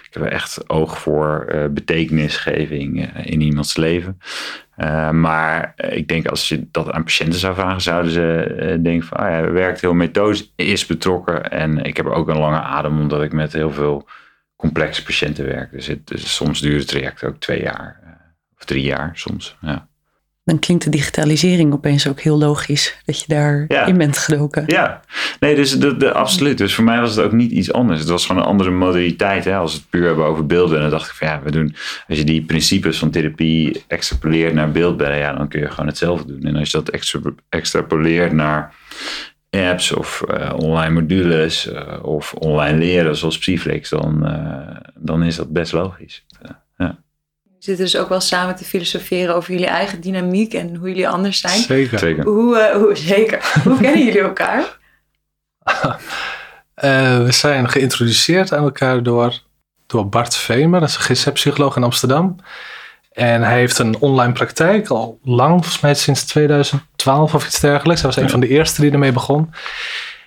Ik 0.07 0.13
heb 0.13 0.24
echt 0.24 0.69
oog 0.69 1.00
voor 1.00 1.53
betekenisgeving 1.71 3.09
in 3.24 3.41
iemands 3.41 3.77
leven. 3.77 4.17
Maar 5.12 5.74
ik 5.89 6.07
denk 6.07 6.27
als 6.27 6.47
je 6.47 6.67
dat 6.71 6.91
aan 6.91 7.03
patiënten 7.03 7.39
zou 7.39 7.55
vragen, 7.55 7.81
zouden 7.81 8.12
ze 8.12 8.79
denken 8.83 9.07
van, 9.07 9.19
oh 9.19 9.29
ja, 9.29 9.51
werkt 9.51 9.81
heel 9.81 9.93
methodisch, 9.93 10.53
is 10.55 10.85
betrokken. 10.85 11.51
En 11.51 11.83
ik 11.83 11.94
heb 11.97 12.05
ook 12.05 12.27
een 12.27 12.37
lange 12.37 12.61
adem, 12.61 12.99
omdat 12.99 13.23
ik 13.23 13.33
met 13.33 13.53
heel 13.53 13.71
veel 13.71 14.07
complexe 14.55 15.03
patiënten 15.03 15.45
werk. 15.45 15.71
Dus, 15.71 15.87
het, 15.87 16.07
dus 16.07 16.35
soms 16.35 16.61
duurt 16.61 16.79
het 16.79 16.87
traject 16.87 17.23
ook 17.23 17.39
twee 17.39 17.61
jaar 17.61 17.99
uh, 18.03 18.09
of 18.57 18.65
drie 18.65 18.83
jaar 18.83 19.11
soms. 19.13 19.57
Ja 19.61 19.87
dan 20.45 20.59
klinkt 20.59 20.83
de 20.83 20.89
digitalisering 20.89 21.73
opeens 21.73 22.07
ook 22.07 22.19
heel 22.19 22.37
logisch 22.37 22.97
dat 23.05 23.19
je 23.19 23.25
daarin 23.27 23.65
ja. 23.67 23.85
in 23.85 23.97
bent 23.97 24.17
gedoken. 24.17 24.63
Ja, 24.67 25.01
nee, 25.39 25.55
dus 25.55 25.79
de, 25.79 25.97
de, 25.97 26.13
absoluut. 26.13 26.57
Dus 26.57 26.75
voor 26.75 26.83
mij 26.83 26.99
was 26.99 27.15
het 27.15 27.25
ook 27.25 27.31
niet 27.31 27.51
iets 27.51 27.73
anders. 27.73 27.99
Het 27.99 28.09
was 28.09 28.25
gewoon 28.25 28.41
een 28.41 28.47
andere 28.47 28.69
modaliteit. 28.69 29.45
Hè? 29.45 29.55
Als 29.55 29.73
we 29.73 29.79
het 29.79 29.89
puur 29.89 30.05
hebben 30.05 30.25
over 30.25 30.45
beelden. 30.45 30.75
En 30.75 30.81
dan 30.81 30.91
dacht 30.91 31.09
ik 31.09 31.15
van 31.15 31.27
ja, 31.27 31.41
we 31.43 31.51
doen, 31.51 31.75
als 32.07 32.17
je 32.17 32.23
die 32.23 32.41
principes 32.41 32.97
van 32.97 33.09
therapie 33.09 33.83
extrapoleert 33.87 34.53
naar 34.53 34.71
beeldbellen, 34.71 35.17
ja, 35.17 35.33
dan 35.33 35.47
kun 35.47 35.59
je 35.59 35.69
gewoon 35.69 35.87
hetzelfde 35.87 36.25
doen. 36.25 36.41
En 36.41 36.55
als 36.55 36.71
je 36.71 36.77
dat 36.77 36.89
extra, 36.89 37.19
extrapoleert 37.49 38.31
naar 38.31 38.73
apps 39.55 39.91
of 39.91 40.24
uh, 40.29 40.53
online 40.55 40.89
modules 40.89 41.67
uh, 41.67 42.00
of 42.01 42.33
online 42.33 42.77
leren 42.77 43.15
zoals 43.15 43.38
Psyflex, 43.38 43.89
dan, 43.89 44.27
uh, 44.27 44.77
dan 44.95 45.24
is 45.24 45.35
dat 45.35 45.51
best 45.51 45.74
logisch 45.74 46.25
zitten 47.65 47.85
dus 47.85 47.97
ook 47.97 48.09
wel 48.09 48.19
samen 48.19 48.55
te 48.55 48.65
filosoferen 48.65 49.35
over 49.35 49.51
jullie 49.51 49.67
eigen 49.67 50.01
dynamiek 50.01 50.53
en 50.53 50.75
hoe 50.75 50.88
jullie 50.88 51.09
anders 51.09 51.39
zijn. 51.39 51.59
Zeker. 51.59 52.00
Zeker. 52.00 52.24
Hoe, 52.24 52.57
eh, 52.57 52.75
hoe, 52.75 52.95
zeker. 52.95 53.51
hoe 53.63 53.79
kennen 53.81 54.05
jullie 54.05 54.21
elkaar? 54.21 54.77
Eh, 56.75 57.24
we 57.24 57.31
zijn 57.31 57.69
geïntroduceerd 57.69 58.53
aan 58.53 58.63
elkaar 58.63 59.03
door, 59.03 59.41
door 59.85 60.09
Bart 60.09 60.35
Vemer, 60.35 60.79
dat 60.79 60.89
is 60.89 60.95
een 60.95 61.01
GZ-psycholoog 61.01 61.75
in 61.75 61.83
Amsterdam. 61.83 62.35
En 63.15 63.41
hij 63.41 63.57
heeft 63.57 63.77
een 63.77 64.00
online 64.00 64.34
praktijk 64.34 64.88
al 64.88 65.19
lang, 65.24 65.51
volgens 65.51 65.79
mij 65.79 65.93
sinds 65.93 66.24
2012 66.24 67.34
of 67.34 67.45
iets 67.45 67.60
dergelijks. 67.60 68.01
Hij 68.01 68.12
was 68.12 68.24
een 68.24 68.29
van 68.29 68.39
de 68.39 68.48
eerste 68.48 68.81
die 68.81 68.91
ermee 68.91 69.12
begon. 69.12 69.53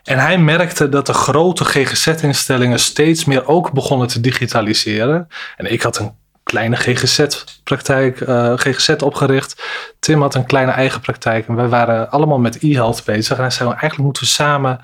En 0.05 0.19
hij 0.19 0.39
merkte 0.39 0.89
dat 0.89 1.07
de 1.07 1.13
grote 1.13 1.65
GGZ-instellingen 1.65 2.79
steeds 2.79 3.25
meer 3.25 3.47
ook 3.47 3.73
begonnen 3.73 4.09
te 4.09 4.21
digitaliseren. 4.21 5.29
En 5.57 5.73
ik 5.73 5.83
had 5.83 5.99
een 5.99 6.13
kleine 6.43 6.77
GGZ-praktijk, 6.77 8.21
eh, 8.21 8.53
GGZ 8.57 8.89
opgericht. 8.89 9.63
Tim 9.99 10.21
had 10.21 10.35
een 10.35 10.47
kleine 10.47 10.73
eigen 10.73 11.01
praktijk. 11.01 11.49
En 11.49 11.55
wij 11.55 11.69
waren 11.69 12.11
allemaal 12.11 12.39
met 12.39 12.63
e-health 12.63 13.05
bezig. 13.05 13.37
En 13.37 13.43
hij 13.43 13.51
zei, 13.51 13.69
eigenlijk 13.69 14.03
moeten 14.03 14.23
we 14.23 14.29
samen 14.29 14.81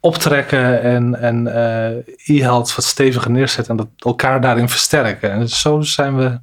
optrekken 0.00 0.82
en, 0.82 1.20
en 1.20 1.54
eh, 1.54 2.36
e-health 2.36 2.74
wat 2.74 2.84
steviger 2.84 3.30
neerzetten. 3.30 3.70
En 3.70 3.76
dat 3.76 3.88
elkaar 3.96 4.40
daarin 4.40 4.68
versterken. 4.68 5.30
En 5.30 5.48
zo 5.48 5.80
zijn 5.80 6.16
we 6.16 6.40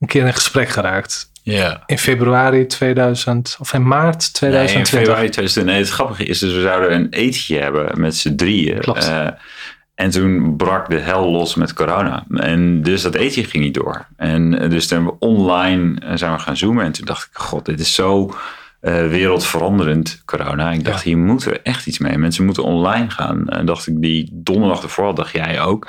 een 0.00 0.08
keer 0.08 0.26
in 0.26 0.34
gesprek 0.34 0.68
geraakt. 0.68 1.30
Ja. 1.42 1.82
In 1.86 1.98
februari 1.98 2.66
2000, 2.66 3.56
of 3.60 3.72
in 3.72 3.86
maart 3.86 4.40
Nee, 4.40 4.50
in 4.50 4.56
2020. 4.56 4.88
februari 4.88 5.28
2000. 5.28 5.66
Nee, 5.66 5.78
het 5.78 5.90
grappige 5.90 6.24
is 6.24 6.38
dus, 6.38 6.52
we 6.52 6.60
zouden 6.60 6.92
een 6.92 7.06
etentje 7.10 7.58
hebben 7.58 8.00
met 8.00 8.16
z'n 8.16 8.34
drieën. 8.34 8.78
Klopt. 8.78 9.08
Eh, 9.08 9.28
en 9.94 10.10
toen 10.10 10.56
brak 10.56 10.90
de 10.90 10.98
hel 10.98 11.30
los 11.30 11.54
met 11.54 11.72
corona. 11.72 12.24
En 12.34 12.82
dus 12.82 13.02
dat 13.02 13.14
etentje 13.14 13.44
ging 13.44 13.64
niet 13.64 13.74
door. 13.74 14.06
En 14.16 14.50
dus 14.50 14.86
toen 14.86 14.96
hebben 14.98 15.18
we 15.18 15.26
online 15.26 16.00
eh, 16.00 16.12
zijn 16.14 16.32
we 16.32 16.38
gaan 16.38 16.56
zoomen. 16.56 16.84
En 16.84 16.92
toen 16.92 17.06
dacht 17.06 17.24
ik, 17.24 17.38
god, 17.38 17.64
dit 17.64 17.80
is 17.80 17.94
zo 17.94 18.34
eh, 18.80 19.06
wereldveranderend, 19.06 20.22
corona. 20.24 20.70
Ik 20.70 20.84
dacht, 20.84 21.02
Ja. 21.02 21.08
hier 21.08 21.18
moeten 21.18 21.50
we 21.50 21.60
echt 21.62 21.86
iets 21.86 21.98
mee. 21.98 22.18
Mensen 22.18 22.44
moeten 22.44 22.64
online 22.64 23.10
gaan. 23.10 23.48
En 23.48 23.66
dacht 23.66 23.86
ik, 23.86 24.00
die 24.02 24.28
donderdag 24.32 24.82
ervoor, 24.82 25.14
dacht 25.14 25.32
jij 25.32 25.60
ook. 25.60 25.88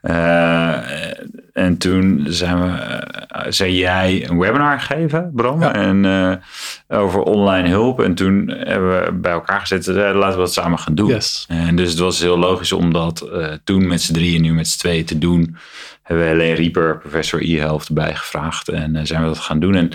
Eh, 0.00 0.72
en 1.52 1.78
toen 1.78 2.26
zijn 2.28 2.60
we, 2.62 2.68
eh, 2.68 3.46
zei 3.48 3.76
jij 3.76 4.28
een 4.28 4.38
webinar 4.38 4.80
gegeven, 4.80 5.30
Bram. 5.34 5.60
Ja. 5.60 5.74
En 5.74 6.40
over 6.88 7.20
online 7.22 7.68
hulp. 7.68 8.00
En 8.00 8.14
toen 8.14 8.48
hebben 8.48 9.04
we 9.04 9.12
bij 9.12 9.32
elkaar 9.32 9.60
gezet, 9.60 9.86
eh, 9.86 9.94
laten 9.94 10.30
we 10.30 10.36
dat 10.44 10.52
samen 10.52 10.78
gaan 10.78 10.94
doen. 10.94 11.08
Yes. 11.08 11.44
En 11.48 11.76
dus 11.76 11.90
het 11.90 11.98
was 11.98 12.20
heel 12.20 12.38
logisch 12.38 12.72
om 12.72 12.92
dat 12.92 13.28
toen 13.64 13.86
met 13.86 14.02
z'n 14.02 14.12
drieën, 14.12 14.42
nu 14.42 14.52
met 14.52 14.68
z'n 14.68 14.78
tweeën 14.78 15.04
te 15.04 15.18
doen. 15.18 15.56
Hebben 16.02 16.24
we 16.24 16.30
Helene 16.30 16.54
Rieper, 16.54 16.98
professor 16.98 17.42
e-health, 17.42 17.88
erbij 17.88 18.14
gevraagd. 18.14 18.68
En 18.68 19.06
zijn 19.06 19.20
we 19.22 19.26
dat 19.28 19.38
gaan 19.38 19.60
doen. 19.60 19.74
En 19.74 19.90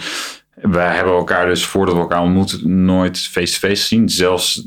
wij 0.56 0.96
hebben 0.96 1.14
elkaar 1.14 1.46
dus 1.46 1.66
voordat 1.66 1.96
we 1.96 2.02
elkaar 2.02 2.22
ontmoeten 2.22 2.86
nooit 2.86 3.20
face-to-face 3.20 3.82
gezien. 3.82 4.10
Zelfs 4.10 4.66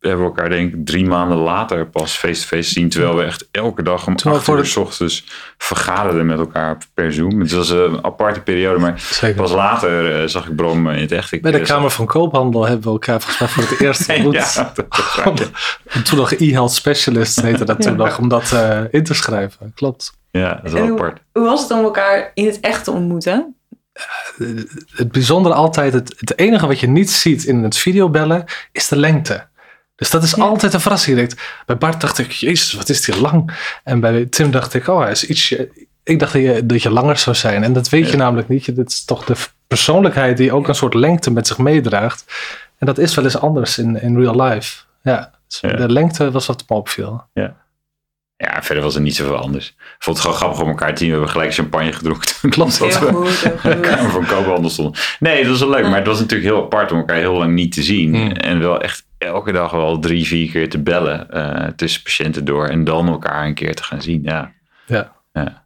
hebben 0.00 0.20
we 0.20 0.26
elkaar 0.26 0.48
denk 0.48 0.74
ik 0.74 0.86
drie 0.86 1.06
maanden 1.06 1.38
later 1.38 1.86
pas 1.86 2.12
face-to-face 2.16 2.62
gezien. 2.72 2.88
Terwijl 2.88 3.16
we 3.16 3.22
echt 3.22 3.48
elke 3.50 3.82
dag 3.82 4.06
om 4.06 4.14
acht 4.24 4.48
uur 4.48 4.56
de- 4.56 4.64
s 4.64 4.76
ochtends 4.76 5.24
vergaderden 5.58 6.26
met 6.26 6.38
elkaar 6.38 6.78
per 6.94 7.12
Zoom. 7.12 7.40
Het 7.40 7.52
was 7.52 7.70
een 7.70 8.04
aparte 8.04 8.40
periode, 8.40 8.78
maar 8.78 9.00
Zeker. 9.00 9.36
pas 9.42 9.52
later 9.52 10.20
eh, 10.22 10.28
zag 10.28 10.48
ik 10.48 10.56
Brom 10.56 10.88
in 10.90 11.00
het 11.00 11.12
echt. 11.12 11.32
Ik, 11.32 11.42
Bij 11.42 11.52
de 11.52 11.60
Kamer 11.60 11.90
van 11.90 12.06
Koophandel 12.06 12.62
hebben 12.66 12.84
we 12.84 12.90
elkaar 12.90 13.20
volgens 13.20 13.38
mij 13.40 13.48
voor 13.48 13.62
het 13.76 13.80
eerst 13.80 14.08
ontmoet. 14.14 14.34
ja, 14.34 14.72
toen 16.04 16.18
nog 16.18 16.32
e-health 16.32 16.72
specialist 16.72 17.40
heette 17.42 17.64
dat 17.64 17.80
toen 17.82 17.96
nog, 17.96 18.18
om 18.18 18.28
dat 18.28 18.52
eh, 18.52 18.80
in 18.90 19.04
te 19.04 19.14
schrijven. 19.14 19.72
Klopt. 19.74 20.12
ja, 20.30 20.54
dat 20.54 20.64
is 20.64 20.70
En 20.72 20.76
wel 20.78 20.88
hoe- 20.88 20.98
apart. 20.98 21.20
Hoe 21.32 21.44
was 21.44 21.62
het 21.62 21.70
om 21.70 21.84
elkaar 21.84 22.30
in 22.34 22.46
het 22.46 22.60
echt 22.60 22.84
te 22.84 22.90
ontmoeten? 22.90 23.54
Het 24.94 25.12
bijzondere 25.12 25.54
altijd, 25.54 25.92
het, 25.92 26.14
het 26.18 26.38
enige 26.38 26.66
wat 26.66 26.80
je 26.80 26.88
niet 26.88 27.10
ziet 27.10 27.44
in 27.44 27.62
het 27.62 27.76
videobellen, 27.76 28.44
is 28.72 28.88
de 28.88 28.96
lengte. 28.96 29.48
Dus 29.96 30.10
dat 30.10 30.22
is 30.22 30.30
Ja. 30.30 30.42
altijd 30.42 30.74
een 30.74 30.80
verrassing. 30.80 31.16
Je 31.18 31.26
denkt, 31.26 31.42
Bij 31.66 31.76
Bart 31.78 32.00
dacht 32.00 32.18
ik, 32.18 32.30
jezus, 32.32 32.72
wat 32.72 32.88
is 32.88 33.00
die 33.04 33.20
lang? 33.20 33.52
En 33.84 34.00
bij 34.00 34.26
Tim 34.26 34.50
dacht 34.50 34.74
ik, 34.74 34.86
oh, 34.88 35.00
hij 35.00 35.10
is 35.10 35.26
ietsje... 35.26 35.88
Ik 36.02 36.18
dacht 36.18 36.32
dat 36.32 36.42
je, 36.42 36.66
dat 36.66 36.82
je 36.82 36.90
langer 36.90 37.18
zou 37.18 37.36
zijn. 37.36 37.62
En 37.62 37.72
dat 37.72 37.88
weet 37.88 38.10
je 38.10 38.16
namelijk 38.16 38.48
niet. 38.48 38.64
Je- 38.64 38.72
Dat 38.72 38.88
is 38.88 39.04
toch 39.04 39.24
de 39.24 39.34
persoonlijkheid 39.66 40.36
die 40.36 40.52
ook 40.52 40.68
een 40.68 40.74
soort 40.74 40.94
lengte 40.94 41.30
met 41.30 41.46
zich 41.46 41.58
meedraagt. 41.58 42.24
En 42.78 42.86
dat 42.86 42.98
is 42.98 43.14
wel 43.14 43.24
eens 43.24 43.38
anders 43.38 43.78
in, 43.78 44.00
in 44.02 44.16
real 44.20 44.42
life. 44.42 44.82
Ja, 45.02 45.30
dus 45.46 45.60
Ja. 45.60 45.72
de 45.76 45.88
lengte 45.92 46.30
was 46.30 46.46
wat 46.46 46.64
me 46.68 46.76
opviel. 46.76 47.24
Ja, 47.32 47.56
verder 48.40 48.82
was 48.82 48.94
er 48.94 49.00
niet 49.00 49.16
zoveel 49.16 49.36
anders. 49.36 49.68
Ik 49.68 49.94
vond 49.98 50.16
het 50.16 50.26
gewoon 50.26 50.40
grappig 50.40 50.62
om 50.62 50.68
elkaar 50.68 50.94
te 50.94 50.98
zien. 50.98 51.06
We 51.06 51.12
hebben 51.14 51.30
gelijk 51.32 51.54
champagne 51.54 51.92
gedronken. 51.92 52.40
toen 52.40 52.50
Klopt. 52.50 52.78
dat 52.78 52.98
Heel 52.98 53.08
we 53.08 53.14
goed, 53.14 53.40
heel 53.40 53.52
in 53.72 53.80
de 53.80 53.88
goed. 53.88 53.96
Kamer 53.96 54.10
van 54.10 54.26
Koophandel 54.26 54.70
stonden. 54.70 55.00
Nee, 55.18 55.42
dat 55.42 55.50
was 55.50 55.60
wel 55.60 55.70
leuk. 55.70 55.82
Maar 55.82 55.98
het 55.98 56.06
was 56.06 56.18
natuurlijk 56.20 56.50
heel 56.50 56.62
apart 56.62 56.92
om 56.92 56.98
elkaar 56.98 57.16
heel 57.16 57.36
lang 57.36 57.54
niet 57.54 57.72
te 57.72 57.82
zien. 57.82 58.14
Hmm. 58.14 58.30
En 58.30 58.58
wel 58.58 58.80
echt 58.80 59.06
elke 59.18 59.52
dag 59.52 59.70
wel 59.70 59.98
drie, 59.98 60.26
vier 60.26 60.50
keer 60.50 60.68
te 60.68 60.78
bellen 60.78 61.30
eh, 61.30 61.68
tussen 61.76 62.02
patiënten 62.02 62.44
door. 62.44 62.66
En 62.66 62.84
dan 62.84 63.08
elkaar 63.08 63.46
een 63.46 63.54
keer 63.54 63.74
te 63.74 63.82
gaan 63.82 64.02
zien. 64.02 64.20
Ja. 64.22 64.52
Ja. 64.86 65.12
ja. 65.32 65.64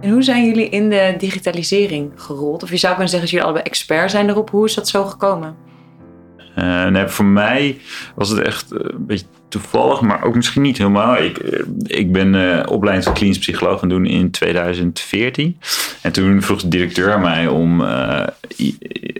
En 0.00 0.10
hoe 0.10 0.22
zijn 0.22 0.46
jullie 0.46 0.68
in 0.68 0.90
de 0.90 1.14
digitalisering 1.18 2.12
gerold? 2.16 2.62
Of 2.62 2.70
je 2.70 2.76
zou 2.76 2.92
kunnen 2.92 3.10
zeggen 3.10 3.20
dat 3.20 3.30
jullie 3.30 3.44
allebei 3.44 3.64
expert 3.64 4.10
zijn 4.10 4.28
erop. 4.28 4.50
Hoe 4.50 4.66
is 4.66 4.74
dat 4.74 4.88
zo 4.88 5.04
gekomen? 5.04 5.69
Eh, 6.54 6.86
nee, 6.86 7.06
voor 7.06 7.24
mij 7.24 7.78
was 8.14 8.28
het 8.28 8.38
echt 8.38 8.72
eh, 8.72 8.78
een 8.82 9.06
beetje 9.06 9.26
toevallig, 9.48 10.00
maar 10.00 10.24
ook 10.24 10.34
misschien 10.34 10.62
niet 10.62 10.78
helemaal. 10.78 11.16
Ik, 11.16 11.38
eh, 11.38 11.60
ik 11.82 12.12
ben 12.12 12.34
eh 12.34 12.72
opleiding 12.72 13.06
tot 13.06 13.18
klinisch 13.18 13.38
psycholoog 13.38 13.80
gaan 13.80 13.88
doen 13.88 14.06
in 14.06 14.30
2014. 14.30 15.58
En 16.02 16.12
toen 16.12 16.42
vroeg 16.42 16.60
de 16.60 16.68
directeur 16.68 17.20
mij 17.20 17.46
om 17.46 17.84
eh, 17.84 18.26
e- 18.56 18.74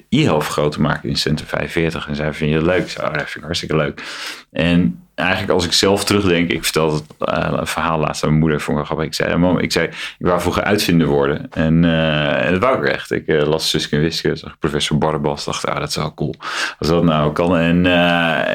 e-health 0.08 0.46
groot 0.46 0.72
te 0.72 0.80
maken 0.80 1.08
in 1.08 1.16
Center 1.16 1.46
45. 1.46 2.08
En 2.08 2.16
zei, 2.16 2.32
vind 2.32 2.50
je 2.50 2.56
dat 2.56 2.66
leuk? 2.66 2.82
Ik 2.82 2.90
zei, 2.90 3.06
oh, 3.06 3.12
dat 3.12 3.22
vind 3.22 3.36
ik 3.36 3.42
hartstikke 3.42 3.76
leuk. 3.76 4.02
En 4.50 4.99
eigenlijk 5.20 5.52
als 5.52 5.64
ik 5.64 5.72
zelf 5.72 6.04
terugdenk, 6.04 6.50
ik 6.50 6.64
vertelde 6.64 6.96
het 6.96 7.28
eh, 7.28 7.60
verhaal 7.62 7.98
laatst 7.98 8.22
aan 8.22 8.28
mijn 8.28 8.40
moeder, 8.40 8.60
vond 8.60 8.90
ik. 8.90 8.98
Ik 8.98 9.14
zei, 9.14 9.36
mam, 9.36 9.58
ik 9.58 9.72
zei, 9.72 9.86
ik 10.18 10.26
wou 10.26 10.40
vroeger 10.40 10.62
uitvinder 10.62 11.06
worden. 11.06 11.50
En, 11.50 11.84
eh, 11.84 12.50
dat 12.50 12.60
wou 12.60 12.82
ik 12.82 12.92
echt. 12.92 13.10
Ik 13.10 13.26
eh, 13.26 13.46
las 13.46 13.68
Suske 13.68 13.96
en 13.96 14.02
Wiske, 14.02 14.36
zag 14.36 14.58
professor 14.58 14.98
Barbas, 14.98 15.44
dacht, 15.44 15.66
ah, 15.66 15.78
dat 15.78 15.88
is 15.88 15.96
wel 15.96 16.14
cool. 16.14 16.34
Als 16.78 16.88
dat 16.88 17.04
nou 17.04 17.32
kan. 17.32 17.56
En, 17.56 17.86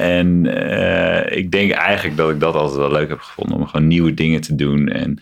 en 0.01 0.45
ik 1.38 1.51
denk 1.51 1.72
eigenlijk 1.72 2.17
dat 2.17 2.29
ik 2.29 2.39
dat 2.39 2.55
altijd 2.55 2.79
wel 2.79 2.91
leuk 2.91 3.10
heb 3.10 3.19
gevonden, 3.19 3.57
om 3.57 3.67
gewoon 3.67 3.88
nieuwe 3.88 4.13
dingen 4.13 4.41
te 4.41 4.55
doen 4.55 4.88
en 4.88 5.19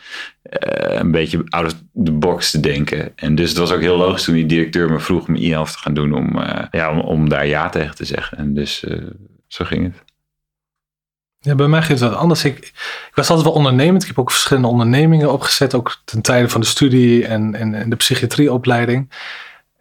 een 1.00 1.12
beetje 1.12 1.41
out 1.50 1.65
of 1.65 2.03
the 2.03 2.12
box 2.12 2.51
te 2.51 2.59
denken. 2.59 3.12
En 3.15 3.35
dus 3.35 3.50
het 3.50 3.57
was 3.57 3.71
ook 3.71 3.81
heel 3.81 3.97
logisch 3.97 4.23
toen 4.23 4.35
die 4.35 4.45
directeur 4.45 4.91
me 4.91 5.00
vroeg 5.00 5.27
om 5.27 5.35
e-health 5.35 5.71
te 5.71 5.77
gaan 5.77 5.93
doen, 5.93 6.13
om, 6.13 6.39
ja, 6.71 6.91
om, 6.91 7.00
om 7.00 7.29
daar 7.29 7.47
ja 7.47 7.69
tegen 7.69 7.95
te 7.95 8.05
zeggen. 8.05 8.38
En 8.38 8.53
dus 8.53 8.83
zo 9.47 9.65
ging 9.65 9.83
het. 9.83 10.12
Ja, 11.43 11.55
bij 11.55 11.67
mij 11.67 11.81
ging 11.81 12.00
het 12.00 12.09
wat 12.09 12.19
anders. 12.19 12.43
Ik, 12.43 12.57
ik 12.57 13.12
was 13.13 13.29
altijd 13.29 13.47
wel 13.47 13.55
ondernemend. 13.55 14.01
Ik 14.01 14.07
heb 14.07 14.19
ook 14.19 14.31
verschillende 14.31 14.67
ondernemingen 14.67 15.31
opgezet, 15.31 15.73
ook 15.73 16.01
ten 16.05 16.21
tijde 16.21 16.50
van 16.50 16.62
de 16.62 16.67
studie 16.67 17.25
en, 17.27 17.55
en, 17.55 17.75
en 17.75 17.89
de 17.89 17.95
psychiatrieopleiding. 17.95 19.09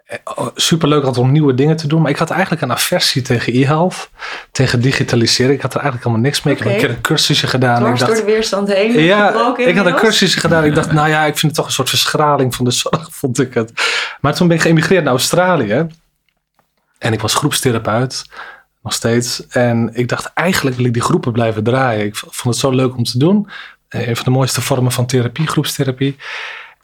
Eh, 0.04 0.18
oh, 0.34 0.46
Superleuk 0.54 1.16
om 1.16 1.32
nieuwe 1.32 1.54
dingen 1.54 1.76
te 1.76 1.86
doen, 1.86 2.02
maar 2.02 2.10
ik 2.10 2.16
had 2.16 2.30
eigenlijk 2.30 2.62
een 2.62 2.72
aversie 2.72 3.22
tegen 3.22 3.54
e-health, 3.54 4.10
tegen 4.50 4.80
digitalisering. 4.80 5.54
Ik 5.54 5.62
had 5.62 5.74
er 5.74 5.80
eigenlijk 5.80 6.06
helemaal 6.06 6.26
niks 6.26 6.42
mee. 6.42 6.54
Ik 6.54 6.62
heb 6.62 6.72
een 6.72 6.78
keer 6.78 6.90
een 6.90 7.00
cursusje 7.00 7.46
gedaan. 7.46 7.76
Dwars 7.76 8.00
Ik 8.00 8.06
door 8.06 8.14
dacht, 8.14 8.26
de 8.26 8.32
weerstand 8.32 8.72
heen. 8.72 8.98
ja, 8.98 9.56
ik 9.56 9.76
had 9.76 9.86
een 9.86 9.94
cursusje 9.94 10.40
gedaan. 10.40 10.64
Ik 10.64 10.74
dacht, 10.74 10.92
nou 10.92 11.08
ja, 11.08 11.24
ik 11.24 11.38
vind 11.38 11.42
het 11.42 11.54
toch 11.54 11.66
een 11.66 11.72
soort 11.72 11.88
verschraling 11.88 12.54
van 12.54 12.64
de 12.64 12.70
zorg, 12.70 13.08
vond 13.20 13.40
ik 13.40 13.54
het. 13.54 13.72
Maar 14.20 14.34
toen 14.34 14.48
ben 14.48 14.56
ik 14.56 14.62
geëmigreerd 14.62 15.04
naar 15.04 15.12
Australië. 15.12 15.86
En 16.98 17.12
ik 17.12 17.20
was 17.20 17.34
groepstherapeut, 17.34 18.24
nog 18.82 18.92
steeds. 18.92 19.46
En 19.46 19.90
ik 19.92 20.08
dacht, 20.08 20.30
eigenlijk 20.34 20.76
wil 20.76 20.84
ik 20.86 20.92
die 20.92 21.02
groepen 21.02 21.32
blijven 21.32 21.64
draaien. 21.64 22.04
Ik 22.04 22.16
vond 22.16 22.54
het 22.54 22.56
zo 22.56 22.70
leuk 22.70 22.96
om 22.96 23.04
te 23.04 23.18
doen. 23.18 23.48
Eh, 23.88 24.08
Een 24.08 24.16
van 24.16 24.24
de 24.24 24.30
mooiste 24.30 24.60
vormen 24.60 24.92
van 24.92 25.06
therapie, 25.06 25.46
groepstherapie. 25.46 26.16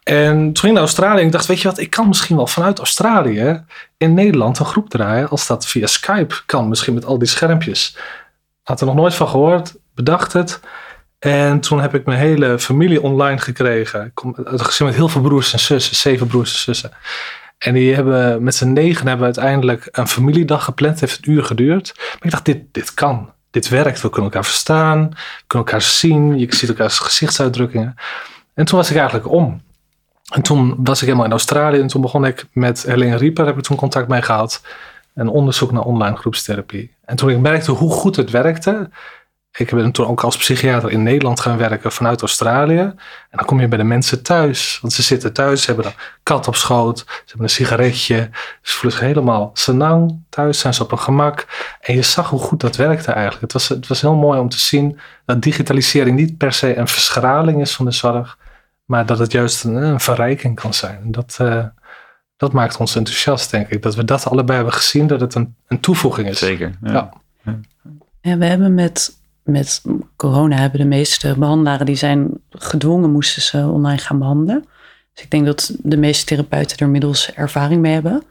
En 0.02 0.37
toen 0.37 0.57
ging 0.57 0.67
ik 0.67 0.73
naar 0.73 0.78
Australië 0.78 1.21
en 1.21 1.26
ik 1.26 1.33
dacht, 1.33 1.47
weet 1.47 1.61
je 1.61 1.69
wat, 1.69 1.78
ik 1.78 1.90
kan 1.90 2.09
misschien 2.09 2.37
wel 2.37 2.47
vanuit 2.47 2.78
Australië 2.78 3.64
in 3.97 4.14
Nederland 4.14 4.59
een 4.59 4.67
groep 4.67 4.90
draaien. 4.90 5.28
Als 5.28 5.47
dat 5.47 5.67
via 5.67 5.87
Skype 5.87 6.35
kan, 6.47 6.69
misschien 6.69 6.95
met 6.95 7.05
al 7.05 7.19
die 7.19 7.28
schermpjes. 7.28 7.97
Had 8.62 8.81
er 8.81 8.87
nog 8.87 8.95
nooit 8.95 9.14
van 9.14 9.28
gehoord, 9.28 9.75
bedacht 9.95 10.33
het. 10.33 10.61
En 11.19 11.61
toen 11.61 11.81
heb 11.81 11.95
ik 11.95 12.05
mijn 12.05 12.19
hele 12.19 12.59
familie 12.59 13.02
online 13.02 13.38
gekregen. 13.38 14.05
Ik 14.05 14.14
kom 14.14 14.35
gezin 14.45 14.87
met 14.87 14.95
heel 14.95 15.09
veel 15.09 15.21
broers 15.21 15.52
en 15.52 15.59
zussen, 15.61 15.97
zeven 15.97 16.26
broers 16.26 16.52
en 16.52 16.59
zussen. 16.59 16.90
En 17.59 17.75
die 17.75 17.95
hebben 17.95 18.43
met 18.43 18.55
z'n 18.55 18.73
negen 18.73 19.07
hebben 19.07 19.25
uiteindelijk 19.25 19.88
een 19.91 20.09
familiedag 20.09 20.65
gepland. 20.65 21.00
Heeft 21.00 21.27
een 21.27 21.33
uur 21.33 21.45
geduurd. 21.45 21.93
Maar 21.97 22.19
ik 22.21 22.31
dacht, 22.31 22.45
dit, 22.45 22.62
dit 22.73 22.95
kan. 22.95 23.31
Dit 23.50 23.69
werkt. 23.69 24.00
We 24.00 24.11
kunnen 24.11 24.31
elkaar 24.31 24.45
verstaan. 24.45 25.09
We 25.09 25.45
kunnen 25.47 25.67
elkaar 25.67 25.83
zien. 25.83 26.38
Je 26.38 26.55
ziet 26.55 26.69
elkaars 26.69 26.99
gezichtsuitdrukkingen. 26.99 27.95
En 28.55 28.65
toen 28.65 28.79
was 28.79 28.91
ik 28.91 28.97
eigenlijk 28.97 29.31
om. 29.31 29.61
En 30.33 30.43
toen 30.43 30.75
was 30.79 30.99
ik 30.99 31.05
helemaal 31.05 31.27
in 31.27 31.31
Australië. 31.31 31.81
En 31.81 31.87
toen 31.87 32.00
begon 32.00 32.25
ik 32.25 32.47
met 32.53 32.83
Helene 32.83 33.17
Rieper, 33.17 33.47
heb 33.47 33.57
ik 33.57 33.62
toen 33.62 33.77
contact 33.77 34.09
mee 34.09 34.23
gehad. 34.23 34.62
Een 35.15 35.29
onderzoek 35.29 35.73
naar 35.73 35.83
online 35.83 36.17
groepstherapie. 36.17 36.95
En 37.05 37.17
toen 37.17 37.31
ik 37.31 37.38
merkte 37.38 37.71
hoe 37.71 37.91
goed 37.91 38.17
het 38.17 38.31
werkte. 38.31 38.91
Ik 39.59 39.71
ben 39.71 39.93
toen 39.93 40.07
ook 40.07 40.23
als 40.23 40.37
psychiater 40.37 40.91
in 40.91 41.03
Nederland 41.03 41.41
gaan 41.41 41.57
werken 41.57 41.93
vanuit 41.93 42.21
Australië. 42.21 42.79
En 42.79 42.97
dan 43.31 43.47
kom 43.47 43.61
je 43.61 43.69
bij 43.69 43.79
de 43.79 43.85
mensen 43.85 44.23
thuis. 44.23 44.79
Want 44.81 44.93
ze 44.93 45.03
zitten 45.03 45.33
thuis, 45.33 45.62
ze 45.62 45.67
hebben 45.67 45.87
een 45.87 45.99
kat 46.23 46.49
op 46.49 46.57
schoot, 46.57 46.99
ze 46.99 47.05
hebben 47.27 47.43
een 47.43 47.50
sigaretje. 47.50 48.29
Ze 48.62 48.73
voelen 48.73 48.99
zich 48.99 49.09
helemaal 49.09 49.50
senang. 49.53 50.21
Thuis 50.29 50.59
zijn 50.59 50.75
ze 50.75 50.83
op 50.83 50.93
een 50.93 50.99
gemak. 50.99 51.47
En 51.81 51.95
je 51.95 52.03
zag 52.03 52.31
hoe 52.31 52.41
goed 52.41 52.61
dat 52.61 52.77
werkte 52.77 53.12
eigenlijk. 53.12 53.41
Het 53.41 53.53
was, 53.53 53.69
het 53.69 53.87
was 53.87 54.00
heel 54.00 54.15
mooi 54.15 54.41
om 54.41 54.49
te 54.49 54.59
zien 54.59 54.99
dat 55.25 55.43
digitalisering 55.43 56.17
niet 56.17 56.37
per 56.37 56.53
se 56.53 56.77
een 56.77 56.88
verschraling 56.88 57.61
is 57.61 57.75
van 57.75 57.85
de 57.85 57.93
zorg. 57.93 58.38
Maar 58.85 59.07
dat 59.07 59.19
het 59.19 59.33
juist 59.33 59.65
een, 59.65 59.75
een 59.75 60.00
verrijking 60.00 60.61
kan 60.61 60.75
zijn. 60.75 61.00
En 61.03 61.11
dat, 61.11 61.38
uh, 61.41 61.65
dat 62.37 62.53
maakt 62.53 62.77
ons 62.77 62.97
enthousiast, 62.97 63.50
denk 63.50 63.69
ik. 63.69 63.83
Dat 63.83 63.95
we 63.95 64.05
dat 64.05 64.27
allebei 64.27 64.57
hebben 64.57 64.75
gezien, 64.75 65.07
dat 65.07 65.21
het 65.21 65.35
een, 65.35 65.55
een 65.67 65.81
toevoeging 65.81 66.29
is. 66.29 66.38
Zeker. 66.38 66.73
Ja. 66.83 67.11
ja. 67.43 67.59
En 68.21 68.38
we 68.38 68.45
hebben 68.45 68.75
met 68.75 69.17
met 69.49 69.83
corona 70.17 70.57
hebben 70.57 70.81
de 70.81 70.87
meeste 70.87 71.35
behandelaren 71.38 71.87
die 71.87 71.97
zijn 71.97 72.31
gedwongen, 72.50 73.11
moesten 73.11 73.43
ze 73.43 73.69
online 73.69 73.99
gaan 73.99 74.19
behandelen. 74.19 74.64
Dus 75.14 75.25
ik 75.25 75.31
denk 75.31 75.47
dat 75.47 75.75
de 75.83 75.97
meeste 75.97 76.25
therapeuten 76.25 76.76
er 76.76 76.85
inmiddels 76.85 77.33
ervaring 77.35 77.81
mee 77.81 77.93
hebben. 77.93 78.23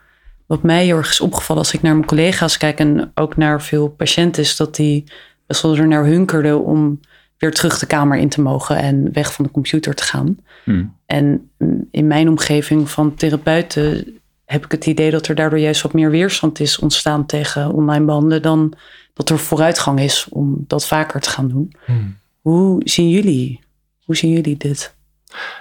Wat 0.46 0.64
mij 0.64 0.86
heel 0.86 0.98
erg 0.98 1.10
is 1.10 1.22
opgevallen 1.22 1.64
als 1.64 1.74
ik 1.74 1.82
naar 1.82 1.96
mijn 1.96 2.08
collega's 2.08 2.58
kijk 2.58 2.80
en 2.80 3.12
ook 3.16 3.38
naar 3.38 3.62
veel 3.62 3.88
patiënten, 3.88 4.44
is 4.44 4.56
dat 4.56 4.76
die 4.76 5.04
best 5.46 5.62
wel 5.62 5.78
er 5.78 5.88
naar 5.88 6.06
hunkerden 6.06 6.64
om 6.64 7.00
weer 7.38 7.54
terug 7.54 7.80
de 7.80 7.86
kamer 7.86 8.18
in 8.18 8.30
te 8.30 8.42
mogen 8.42 8.78
en 8.78 9.14
weg 9.14 9.34
van 9.34 9.46
de 9.46 9.52
computer 9.52 9.96
te 9.96 10.04
gaan. 10.04 10.38
Hmm. 10.64 10.96
En 11.06 11.50
in 11.92 12.08
mijn 12.08 12.30
omgeving 12.30 12.90
van 12.90 13.16
therapeuten 13.16 14.20
heb 14.48 14.66
ik 14.66 14.72
het 14.72 14.86
idee 14.86 15.12
dat 15.12 15.28
er 15.28 15.36
daardoor 15.36 15.60
juist 15.60 15.82
wat 15.82 15.94
meer 15.94 16.10
weerstand 16.10 16.60
is 16.60 16.80
ontstaan 16.80 17.26
tegen 17.26 17.72
online 17.72 18.06
behandelen 18.06 18.42
dan 18.42 18.74
dat 19.14 19.30
er 19.30 19.40
vooruitgang 19.40 20.00
is 20.00 20.28
om 20.30 20.64
dat 20.68 20.88
vaker 20.88 21.22
te 21.22 21.30
gaan 21.30 21.48
doen. 21.48 21.76
Hmm. 21.86 22.18
Hoe 22.42 22.82
zien 22.84 23.10
jullie, 23.10 23.60
hoe 24.06 24.16
zien 24.16 24.32
jullie 24.32 24.58
dit? 24.58 24.96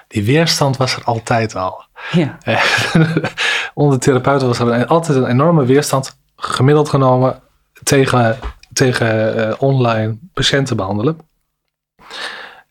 Die 0.08 0.24
weerstand 0.24 0.76
was 0.76 0.96
er 0.96 1.04
altijd 1.04 1.54
al. 1.54 1.84
Ja. 2.12 2.38
Onder 3.74 3.98
therapeuten 3.98 4.46
was 4.46 4.58
er 4.58 4.86
altijd 4.86 5.18
een 5.18 5.26
enorme 5.26 5.64
weerstand, 5.64 6.18
gemiddeld 6.36 6.88
genomen, 6.88 7.40
tegen, 7.82 8.38
tegen 8.72 9.38
uh, 9.38 9.54
online 9.58 10.18
patiënten 10.32 10.76
behandelen. 10.76 11.18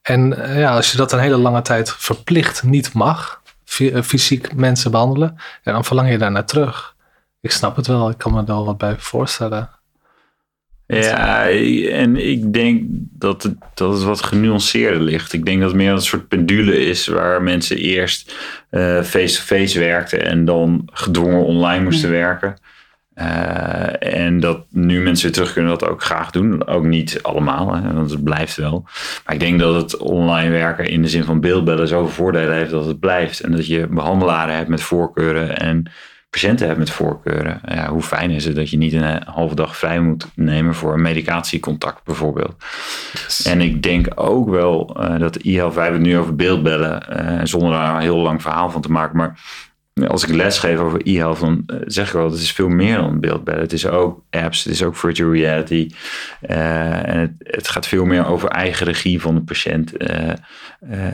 En 0.01 0.33
uh, 0.37 0.59
ja, 0.59 0.75
als 0.75 0.91
je 0.91 0.97
dat 0.97 1.11
een 1.11 1.19
hele 1.19 1.37
lange 1.37 1.61
tijd 1.61 1.91
verplicht 1.91 2.63
niet 2.63 2.93
mag, 2.93 3.41
eh, 3.44 3.44
fysiek 4.03 4.55
mensen 4.55 4.91
behandelen, 4.91 5.35
ja, 5.63 5.71
dan 5.71 5.85
verlang 5.85 6.09
je 6.09 6.17
daar 6.17 6.31
naar 6.31 6.45
terug. 6.45 6.95
Ik 7.41 7.51
snap 7.51 7.75
het 7.75 7.87
wel, 7.87 8.09
ik 8.09 8.17
kan 8.17 8.33
me 8.33 8.39
er 8.39 8.45
wel 8.45 8.65
wat 8.65 8.77
bij 8.77 8.95
voorstellen. 8.97 9.69
Ja, 10.87 11.49
en 11.89 12.15
ik 12.29 12.53
denk 12.53 12.83
dat 13.11 13.43
het, 13.43 13.55
dat 13.73 13.93
het 13.93 14.03
wat 14.03 14.23
genuanceerder 14.23 15.01
ligt. 15.01 15.33
Ik 15.33 15.45
denk 15.45 15.59
dat 15.59 15.67
het 15.69 15.77
meer 15.77 15.91
een 15.91 16.01
soort 16.01 16.27
pendule 16.27 16.85
is 16.85 17.07
waar 17.07 17.41
mensen 17.41 17.77
eerst 17.77 18.35
eh, 18.69 19.01
face-to-face 19.01 19.79
werkten 19.79 20.25
en 20.25 20.45
dan 20.45 20.89
gedwongen 20.93 21.45
online 21.45 21.83
moesten 21.83 22.09
werken. 22.09 22.57
Uh, 23.15 24.23
en 24.23 24.39
dat 24.39 24.65
nu 24.69 25.01
mensen 25.01 25.25
weer 25.25 25.33
terug 25.35 25.53
kunnen 25.53 25.79
dat 25.79 25.89
ook 25.89 26.03
graag 26.03 26.31
doen. 26.31 26.67
Ook 26.67 26.83
niet 26.83 27.19
allemaal, 27.21 27.75
hè, 27.75 27.93
want 27.93 28.11
het 28.11 28.23
blijft 28.23 28.55
wel. 28.55 28.83
Maar 29.25 29.33
ik 29.33 29.39
denk 29.39 29.59
dat 29.59 29.75
het 29.75 29.97
online 29.97 30.49
werken 30.49 30.89
in 30.89 31.01
de 31.01 31.07
zin 31.07 31.23
van 31.23 31.39
beeldbellen 31.39 31.87
zoveel 31.87 32.13
voordelen 32.13 32.55
heeft 32.55 32.71
dat 32.71 32.85
het 32.85 32.99
blijft. 32.99 33.39
En 33.39 33.51
dat 33.51 33.67
je 33.67 33.87
behandelaren 33.87 34.55
hebt 34.55 34.69
met 34.69 34.81
voorkeuren 34.81 35.57
en 35.57 35.91
patiënten 36.29 36.67
hebt 36.67 36.79
met 36.79 36.89
voorkeuren. 36.89 37.61
Ja, 37.65 37.89
hoe 37.89 38.01
fijn 38.01 38.29
is 38.29 38.45
het 38.45 38.55
dat 38.55 38.69
je 38.69 38.77
niet 38.77 38.93
een 38.93 39.21
halve 39.25 39.55
dag 39.55 39.77
vrij 39.77 39.99
moet 39.99 40.27
nemen 40.35 40.75
voor 40.75 40.93
een 40.93 41.01
medicatiecontact 41.01 42.03
bijvoorbeeld. 42.03 42.55
En 43.43 43.61
ik 43.61 43.83
denk 43.83 44.07
ook 44.15 44.49
wel 44.49 44.97
uh, 44.99 45.19
dat 45.19 45.35
e-health, 45.35 45.73
wij 45.73 45.83
hebben 45.83 46.01
het 46.01 46.11
nu 46.11 46.17
over 46.17 46.35
beeldbellen, 46.35 47.03
uh, 47.09 47.39
zonder 47.43 47.71
daar 47.71 47.95
een 47.95 48.01
heel 48.01 48.17
lang 48.17 48.41
verhaal 48.41 48.69
van 48.69 48.81
te 48.81 48.91
maken, 48.91 49.17
maar 49.17 49.39
als 50.03 50.23
ik 50.23 50.33
les 50.33 50.59
geef 50.59 50.77
over 50.77 51.01
e-health, 51.03 51.39
dan 51.39 51.63
eh, 51.67 51.77
zeg 51.85 52.07
ik 52.07 52.13
wel, 52.13 52.31
het 52.31 52.39
is 52.39 52.51
veel 52.51 52.69
meer 52.69 52.97
dan 52.97 53.19
beeldbellen. 53.19 53.61
Het 53.61 53.73
is 53.73 53.87
ook 53.87 54.23
apps, 54.29 54.63
het 54.63 54.73
is 54.73 54.83
ook 54.83 54.95
virtual 54.95 55.31
reality. 55.31 55.89
Uh, 56.49 57.07
en 57.07 57.19
het, 57.19 57.31
het, 57.37 57.67
gaat 57.67 57.87
veel 57.87 58.05
meer 58.05 58.27
over 58.27 58.49
eigen 58.49 58.85
regie 58.85 59.21
van 59.21 59.35
de 59.35 59.41
patiënt. 59.41 59.91
Uh, 59.97 60.33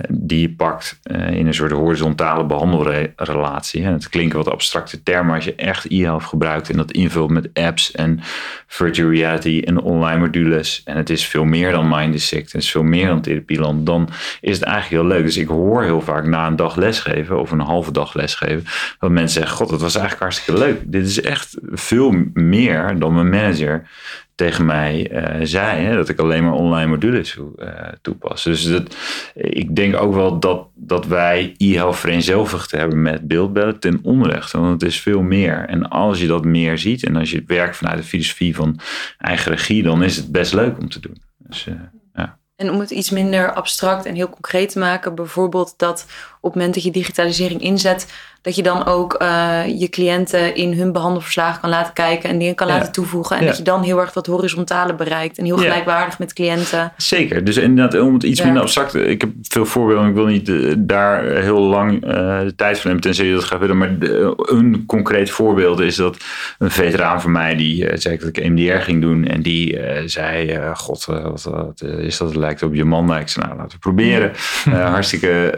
die 0.10 0.42
je 0.42 0.50
pakt 0.50 1.00
in 1.10 1.48
een 1.48 1.54
soort 1.54 1.72
horizontale 1.72 2.46
behandelrelatie. 2.46 3.84
En 3.84 3.94
het 3.94 4.10
klinkt 4.10 4.34
wat 4.34 4.50
abstracte 4.50 5.04
termen 5.04 5.36
als 5.36 5.44
je 5.44 5.56
echt 5.56 5.86
e-health 5.92 6.24
gebruikt 6.24 6.70
en 6.70 6.78
dat 6.78 6.92
invult 6.92 7.30
met 7.30 7.50
apps 7.54 7.92
en 7.92 8.20
virtual 8.68 9.10
reality 9.10 9.62
en 9.66 9.82
online 9.82 10.20
modules. 10.20 10.82
En 10.86 10.98
het 10.98 11.10
is 11.10 11.26
veel 11.26 11.44
meer 11.44 11.72
dan 11.72 11.90
Mind 11.90 12.14
is. 12.14 12.32
Het 12.32 12.54
is 12.54 12.72
veel 12.72 12.84
meer 12.84 13.08
dan 13.08 13.22
therapieland. 13.22 13.86
Dan 13.86 14.10
is 14.42 14.60
het 14.60 14.68
eigenlijk 14.68 15.02
heel 15.02 15.12
leuk. 15.12 15.26
Dus 15.26 15.38
ik 15.38 15.48
hoor 15.48 15.84
heel 15.84 16.02
vaak 16.02 16.26
na 16.26 16.48
een 16.48 16.56
dag 16.56 16.76
lesgeven 16.76 17.40
of 17.40 17.52
een 17.52 17.60
halve 17.60 17.92
dag 17.92 18.14
lesgeven 18.14 18.66
dat 19.00 19.12
mensen 19.12 19.42
zeggen, 19.42 19.58
god, 19.58 19.70
dat 19.70 19.82
was 19.82 19.96
eigenlijk 19.96 20.24
hartstikke 20.24 20.60
leuk. 20.60 20.82
Dit 20.86 21.08
is 21.08 21.22
echt 21.22 21.58
veel 21.62 22.12
meer 22.34 23.00
dan 23.00 23.14
mijn 23.14 23.30
manager 23.30 23.90
tegen 24.36 24.66
mij 24.66 25.12
uh, 25.12 25.46
zei. 25.46 25.86
Hè, 25.86 25.96
dat 25.96 26.10
ik 26.10 26.20
alleen 26.20 26.44
maar 26.44 26.54
online 26.54 26.90
modules 26.90 27.36
uh, 27.36 27.68
toepas. 28.02 28.44
Dus 28.44 28.64
dat, 28.68 28.96
ik 29.36 29.76
denk 29.76 29.96
ook 29.96 30.14
wel 30.14 30.40
dat, 30.40 30.68
dat 30.76 31.06
wij 31.06 31.56
e-health 31.58 31.98
vereenzelvigd 31.98 32.72
hebben 32.72 33.02
met 33.02 33.28
beeldbellen 33.28 33.80
ten 33.80 34.00
onrechte. 34.04 34.60
Want 34.60 34.82
het 34.82 34.90
is 34.90 35.02
veel 35.02 35.22
meer. 35.22 35.66
En 35.68 35.90
als 35.90 36.20
je 36.20 36.28
dat 36.28 36.46
meer 36.46 36.78
ziet 36.78 37.04
en 37.04 37.16
als 37.16 37.32
je 37.32 37.44
werkt 37.48 37.78
vanuit 37.78 37.98
de 37.98 38.04
filosofie 38.04 38.56
van 38.56 38.80
eigen 39.18 39.52
regie, 39.52 39.84
dan 39.84 40.04
is 40.04 40.16
het 40.16 40.32
best 40.32 40.54
leuk 40.54 40.80
om 40.80 40.90
te 40.90 41.00
doen. 41.00 41.22
Dus, 41.38 41.64
ja. 42.14 42.40
En 42.62 42.70
om 42.70 42.80
het 42.80 42.92
iets 42.92 43.10
minder 43.10 43.54
abstract 43.54 44.06
en 44.06 44.16
heel 44.16 44.30
concreet 44.30 44.70
te 44.70 44.80
maken, 44.80 45.16
bijvoorbeeld 45.16 45.74
dat 45.78 46.06
op 46.42 46.52
het 46.52 46.54
moment 46.54 46.74
dat 46.74 46.84
je 46.84 46.92
digitalisering 46.92 47.62
inzet, 47.62 48.14
dat 48.42 48.56
je 48.56 48.64
dan 48.64 48.86
ook 48.86 49.22
uh, 49.22 49.80
je 49.80 49.90
cliënten 49.90 50.56
in 50.56 50.74
hun 50.74 50.92
behandelverslagen 50.92 51.62
kan 51.62 51.70
laten 51.70 51.94
kijken 51.94 52.30
en 52.30 52.40
dingen 52.40 52.56
kan 52.56 52.68
ja. 52.68 52.74
laten 52.74 52.92
toevoegen. 52.92 53.36
En 53.36 53.42
ja. 53.42 53.48
dat 53.48 53.58
je 53.58 53.64
dan 53.64 53.84
heel 53.84 54.00
erg 54.00 54.12
dat 54.12 54.26
horizontale 54.26 54.96
bereikt 54.96 55.38
en 55.38 55.46
heel 55.46 55.58
gelijkwaardig 55.58 56.20
met 56.20 56.34
cliënten. 56.34 56.94
Zeker. 56.98 57.44
Dus 57.44 57.58
inderdaad, 57.58 58.02
om 58.02 58.14
het 58.14 58.24
iets 58.24 58.44
minder 58.44 58.62
abstract. 58.62 58.96
Ik 58.96 59.22
heb 59.22 59.30
veel 59.42 59.66
voorbeelden. 59.66 60.10
Ik 60.10 60.16
wil 60.16 60.26
niet 60.26 60.50
uh, 60.50 60.74
daar 60.78 61.24
heel 61.24 61.60
lang 61.60 62.06
uh, 62.06 62.40
de 62.40 62.54
tijd 62.56 62.80
van 62.80 62.88
nemen, 62.88 63.04
tenzij 63.04 63.26
je 63.26 63.34
dat 63.34 63.44
gaat 63.44 63.60
willen. 63.60 63.78
Maar 63.78 64.00
de, 64.00 64.34
een 64.38 64.84
concreet 64.88 65.30
voorbeeld 65.30 65.80
is 65.80 65.96
dat 65.96 66.18
een 66.58 66.72
veteraan 66.72 67.22
van 67.22 67.32
mij 67.32 67.56
die 67.56 67.98
zei 67.98 68.18
dat 68.18 68.28
ik 68.28 68.50
MDR 68.50 68.78
ging 68.78 69.02
doen. 69.02 69.28
En 69.28 69.42
die 69.42 69.80
zei: 70.06 70.60
God, 70.74 71.06
wat, 71.06 71.44
wat 71.44 71.82
is 71.82 72.18
dat? 72.18 72.28
Het 72.28 72.38
lijkt 72.38 72.64
op 72.64 72.74
je 72.74 72.86
man. 72.86 73.16
Ik 73.18 73.28
zei: 73.28 73.46
Nou, 73.46 73.58
laten 73.58 73.72
we 73.72 73.80
proberen. 73.80 74.32
hartstikke 74.70 75.54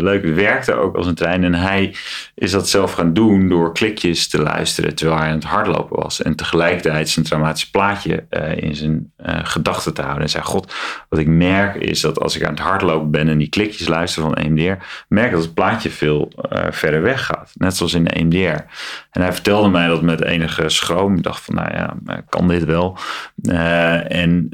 leuk. 0.00 0.24
Het 0.24 0.34
werkte 0.34 0.74
ook 0.74 0.96
als 0.96 1.06
een 1.06 1.14
trein. 1.14 1.44
En 1.44 1.54
hij 1.54 1.95
is 2.34 2.50
dat 2.50 2.68
zelf 2.68 2.92
gaan 2.92 3.12
doen 3.12 3.48
door 3.48 3.72
klikjes 3.72 4.28
te 4.28 4.42
luisteren 4.42 4.94
terwijl 4.94 5.18
hij 5.18 5.28
aan 5.28 5.34
het 5.34 5.44
hardlopen 5.44 6.02
was. 6.02 6.22
En 6.22 6.36
tegelijkertijd 6.36 7.08
zijn 7.08 7.24
traumatisch 7.24 7.70
plaatje 7.70 8.24
uh, 8.30 8.56
in 8.56 8.74
zijn 8.74 9.12
uh, 9.26 9.38
gedachten 9.42 9.94
te 9.94 10.00
houden. 10.00 10.22
En 10.22 10.30
zei, 10.30 10.44
god, 10.44 10.74
wat 11.08 11.18
ik 11.18 11.26
merk 11.26 11.74
is 11.74 12.00
dat 12.00 12.20
als 12.20 12.36
ik 12.36 12.44
aan 12.44 12.50
het 12.50 12.58
hardlopen 12.58 13.10
ben 13.10 13.28
en 13.28 13.38
die 13.38 13.48
klikjes 13.48 13.88
luister 13.88 14.22
van 14.22 14.34
EMDR, 14.34 14.84
merk 15.08 15.30
dat 15.30 15.42
het 15.42 15.54
plaatje 15.54 15.90
veel 15.90 16.32
uh, 16.52 16.64
verder 16.70 17.02
weg 17.02 17.24
gaat. 17.24 17.52
Net 17.54 17.76
zoals 17.76 17.94
in 17.94 18.04
de 18.04 18.10
EMDR. 18.10 18.64
En 19.10 19.22
hij 19.22 19.32
vertelde 19.32 19.68
mij 19.68 19.86
dat 19.86 20.02
met 20.02 20.22
enige 20.22 20.68
schroom. 20.68 21.16
Ik 21.16 21.22
dacht 21.22 21.44
van, 21.44 21.54
nou 21.54 21.72
ja, 21.72 21.96
kan 22.28 22.48
dit 22.48 22.64
wel? 22.64 22.98
En 23.48 24.48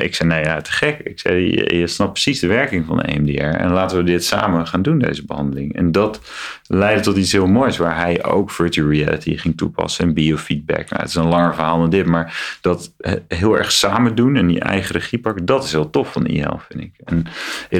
ik 0.00 0.14
zei, 0.14 0.28
nou 0.28 0.42
ja, 0.44 0.60
te 0.60 0.72
gek. 0.72 0.98
Ik 0.98 1.20
zei, 1.20 1.50
je, 1.78 1.86
snapt 1.86 2.12
precies 2.12 2.40
de 2.40 2.46
werking 2.46 2.86
van 2.86 2.96
de 2.96 3.02
EMDR. 3.02 3.42
En 3.42 3.70
laten 3.70 3.96
we 3.96 4.02
dit 4.02 4.24
samen 4.24 4.66
gaan 4.66 4.82
doen, 4.82 4.98
deze 4.98 5.24
behandeling. 5.24 5.74
En 5.74 5.92
dat 5.92 6.20
leidde 6.66 7.02
tot 7.02 7.16
iets 7.16 7.32
heel 7.32 7.46
moois, 7.46 7.76
waar 7.76 7.96
hij 7.96 8.24
ook 8.24 8.50
virtual 8.50 8.90
reality 8.90 9.36
ging 9.36 9.56
toepassen 9.56 10.04
en 10.04 10.14
biofeedback. 10.14 10.90
Nou, 10.90 11.02
het 11.02 11.08
is 11.08 11.14
een 11.14 11.28
langer 11.28 11.54
verhaal 11.54 11.78
dan 11.78 11.90
dit, 11.90 12.06
maar 12.06 12.58
dat 12.60 12.92
heel 13.28 13.58
erg 13.58 13.72
samen 13.72 14.14
doen 14.14 14.36
en 14.36 14.46
die 14.46 14.60
eigen 14.60 14.92
regie 14.92 15.18
pakken, 15.18 15.44
dat 15.44 15.64
is 15.64 15.72
heel 15.72 15.90
tof 15.90 16.12
van 16.12 16.26
IL, 16.26 16.60
vind 16.68 16.80
ik. 16.82 16.92
En 17.04 17.24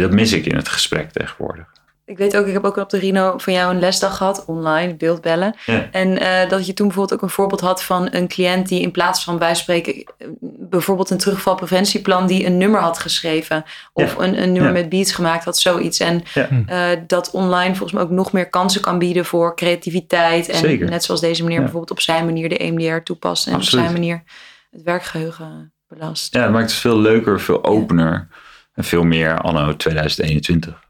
dat 0.01 0.11
mis 0.11 0.33
ik 0.33 0.47
in 0.47 0.57
het 0.57 0.69
gesprek 0.69 1.11
tegenwoordig. 1.11 1.67
Ik 2.07 2.19
weet 2.19 2.37
ook, 2.37 2.47
ik 2.47 2.53
heb 2.53 2.65
ook 2.65 2.77
op 2.77 2.91
de 2.91 2.99
Rino 2.99 3.39
van 3.39 3.53
jou 3.53 3.75
een 3.75 3.81
lesdag 3.81 4.17
gehad, 4.17 4.45
online, 4.45 4.95
beeldbellen. 4.95 5.55
Ja. 5.67 5.89
En 5.91 6.09
uh, 6.23 6.49
dat 6.49 6.67
je 6.67 6.73
toen 6.73 6.87
bijvoorbeeld 6.87 7.19
ook 7.19 7.23
een 7.29 7.35
voorbeeld 7.35 7.61
had 7.61 7.83
van 7.83 8.09
een 8.11 8.29
cliënt 8.29 8.69
die 8.69 8.81
in 8.81 8.91
plaats 8.91 9.25
van 9.25 9.39
wij 9.39 9.55
spreken 9.55 10.05
bijvoorbeeld 10.59 11.11
een 11.11 11.19
terugvalpreventieplan 11.19 12.27
die 12.27 12.47
een 12.47 12.57
nummer 12.59 12.81
had 12.81 12.99
geschreven. 12.99 13.65
Of 13.93 14.17
Ja. 14.17 14.23
een, 14.25 14.43
een 14.43 14.53
nummer 14.53 14.73
Ja. 14.75 14.81
met 14.81 14.89
beats 14.89 15.13
gemaakt 15.13 15.45
had, 15.45 15.59
zoiets. 15.59 15.99
En 15.99 16.23
Ja. 16.35 16.49
eh, 16.67 17.01
dat 17.07 17.31
online 17.31 17.71
volgens 17.75 17.93
mij 17.93 18.03
ook 18.03 18.11
nog 18.11 18.33
meer 18.33 18.49
kansen 18.51 18.81
kan 18.81 18.99
bieden 18.99 19.25
voor 19.25 19.57
creativiteit. 19.57 20.49
En 20.49 20.59
Zeker. 20.59 20.91
net 20.91 21.05
zoals 21.05 21.21
deze 21.21 21.41
meneer 21.43 21.57
Ja. 21.57 21.63
bijvoorbeeld 21.63 21.93
op 21.93 22.01
zijn 22.01 22.25
manier 22.25 22.49
de 22.49 22.63
EMDR 22.65 23.03
toepast. 23.05 23.47
En 23.47 23.55
Absoluut. 23.55 23.85
op 23.85 23.91
zijn 23.91 24.01
manier 24.01 24.23
het 24.71 24.83
werkgeheugen 24.83 25.73
belast. 25.89 26.35
Ja, 26.35 26.43
het 26.43 26.51
maakt 26.53 26.71
het 26.71 26.81
veel 26.81 26.99
leuker, 26.99 27.41
veel 27.41 27.65
opener 27.65 28.29
en 28.75 28.85
veel 28.85 29.05
meer 29.05 29.41
anno 29.41 29.77
2021. 29.77 30.85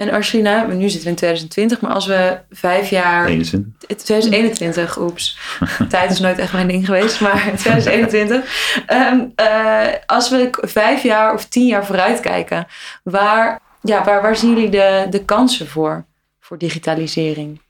En 0.00 0.42
nou, 0.42 0.74
nu 0.74 0.88
zitten 0.88 1.02
we 1.02 1.08
in 1.08 1.14
2020, 1.14 1.80
maar 1.80 1.92
als 1.92 2.06
we 2.06 2.38
vijf 2.50 2.90
jaar. 2.90 3.26
21. 3.26 3.72
2021, 3.78 4.98
oeps. 4.98 5.38
Tijd 5.88 6.10
is 6.10 6.20
nooit 6.20 6.38
echt 6.38 6.52
mijn 6.52 6.68
ding 6.68 6.84
geweest, 6.84 7.20
maar 7.20 7.52
2021. 7.56 8.84
Ehm, 8.86 9.20
eh, 9.34 9.86
als 10.06 10.30
we 10.30 10.48
vijf 10.60 11.02
jaar 11.02 11.34
of 11.34 11.44
tien 11.44 11.66
jaar 11.66 11.86
vooruit 11.86 12.20
kijken, 12.20 12.66
waar, 13.02 13.60
ja, 13.82 14.04
waar, 14.04 14.22
waar 14.22 14.36
zien 14.36 14.50
jullie 14.54 14.70
de, 14.70 15.06
de 15.10 15.24
kansen 15.24 15.68
voor, 15.68 16.04
voor 16.40 16.58
digitalisering? 16.58 17.60